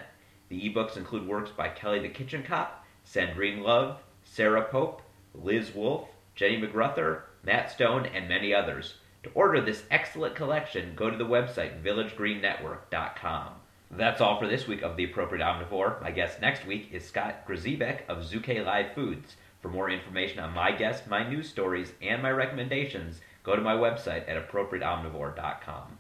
The 0.48 0.70
ebooks 0.70 0.96
include 0.96 1.28
works 1.28 1.50
by 1.50 1.68
Kelly 1.68 2.00
the 2.00 2.08
Kitchen 2.08 2.42
Kop, 2.42 2.68
Sandrine 3.06 3.62
Love, 3.62 3.98
Sarah 4.24 4.64
Pope, 4.64 5.02
Liz 5.34 5.74
Wolfe, 5.74 6.08
Jenny 6.34 6.60
McGruther, 6.60 7.22
Matt 7.44 7.70
Stone, 7.70 8.06
and 8.06 8.26
many 8.26 8.54
others. 8.54 8.94
To 9.22 9.30
order 9.34 9.60
this 9.60 9.82
excellent 9.90 10.34
collection, 10.34 10.94
go 10.96 11.10
to 11.10 11.16
the 11.16 11.26
website 11.26 11.82
villagegreennetwork.com. 11.82 13.52
That's 13.90 14.20
all 14.20 14.38
for 14.38 14.46
this 14.46 14.66
week 14.66 14.82
of 14.82 14.96
The 14.96 15.04
Appropriate 15.04 15.44
Omnivore. 15.44 16.00
My 16.00 16.10
guest 16.10 16.40
next 16.40 16.64
week 16.64 16.88
is 16.92 17.04
Scott 17.04 17.46
Grzebek 17.46 18.02
of 18.08 18.18
Zuke 18.18 18.64
Live 18.64 18.94
Foods. 18.94 19.36
For 19.60 19.68
more 19.68 19.90
information 19.90 20.38
on 20.38 20.54
my 20.54 20.72
guests, 20.72 21.06
my 21.06 21.28
news 21.28 21.50
stories, 21.50 21.92
and 22.00 22.22
my 22.22 22.30
recommendations, 22.30 23.20
go 23.42 23.54
to 23.54 23.60
my 23.60 23.74
website 23.74 24.26
at 24.26 24.48
appropriateomnivore.com. 24.48 25.98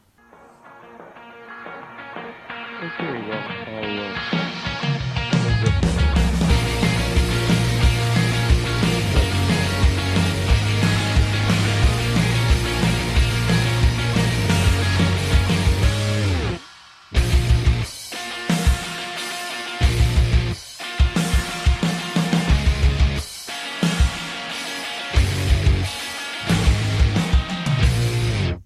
Okay, 2.82 3.28
well, 3.28 3.42
I'll, 4.32 4.49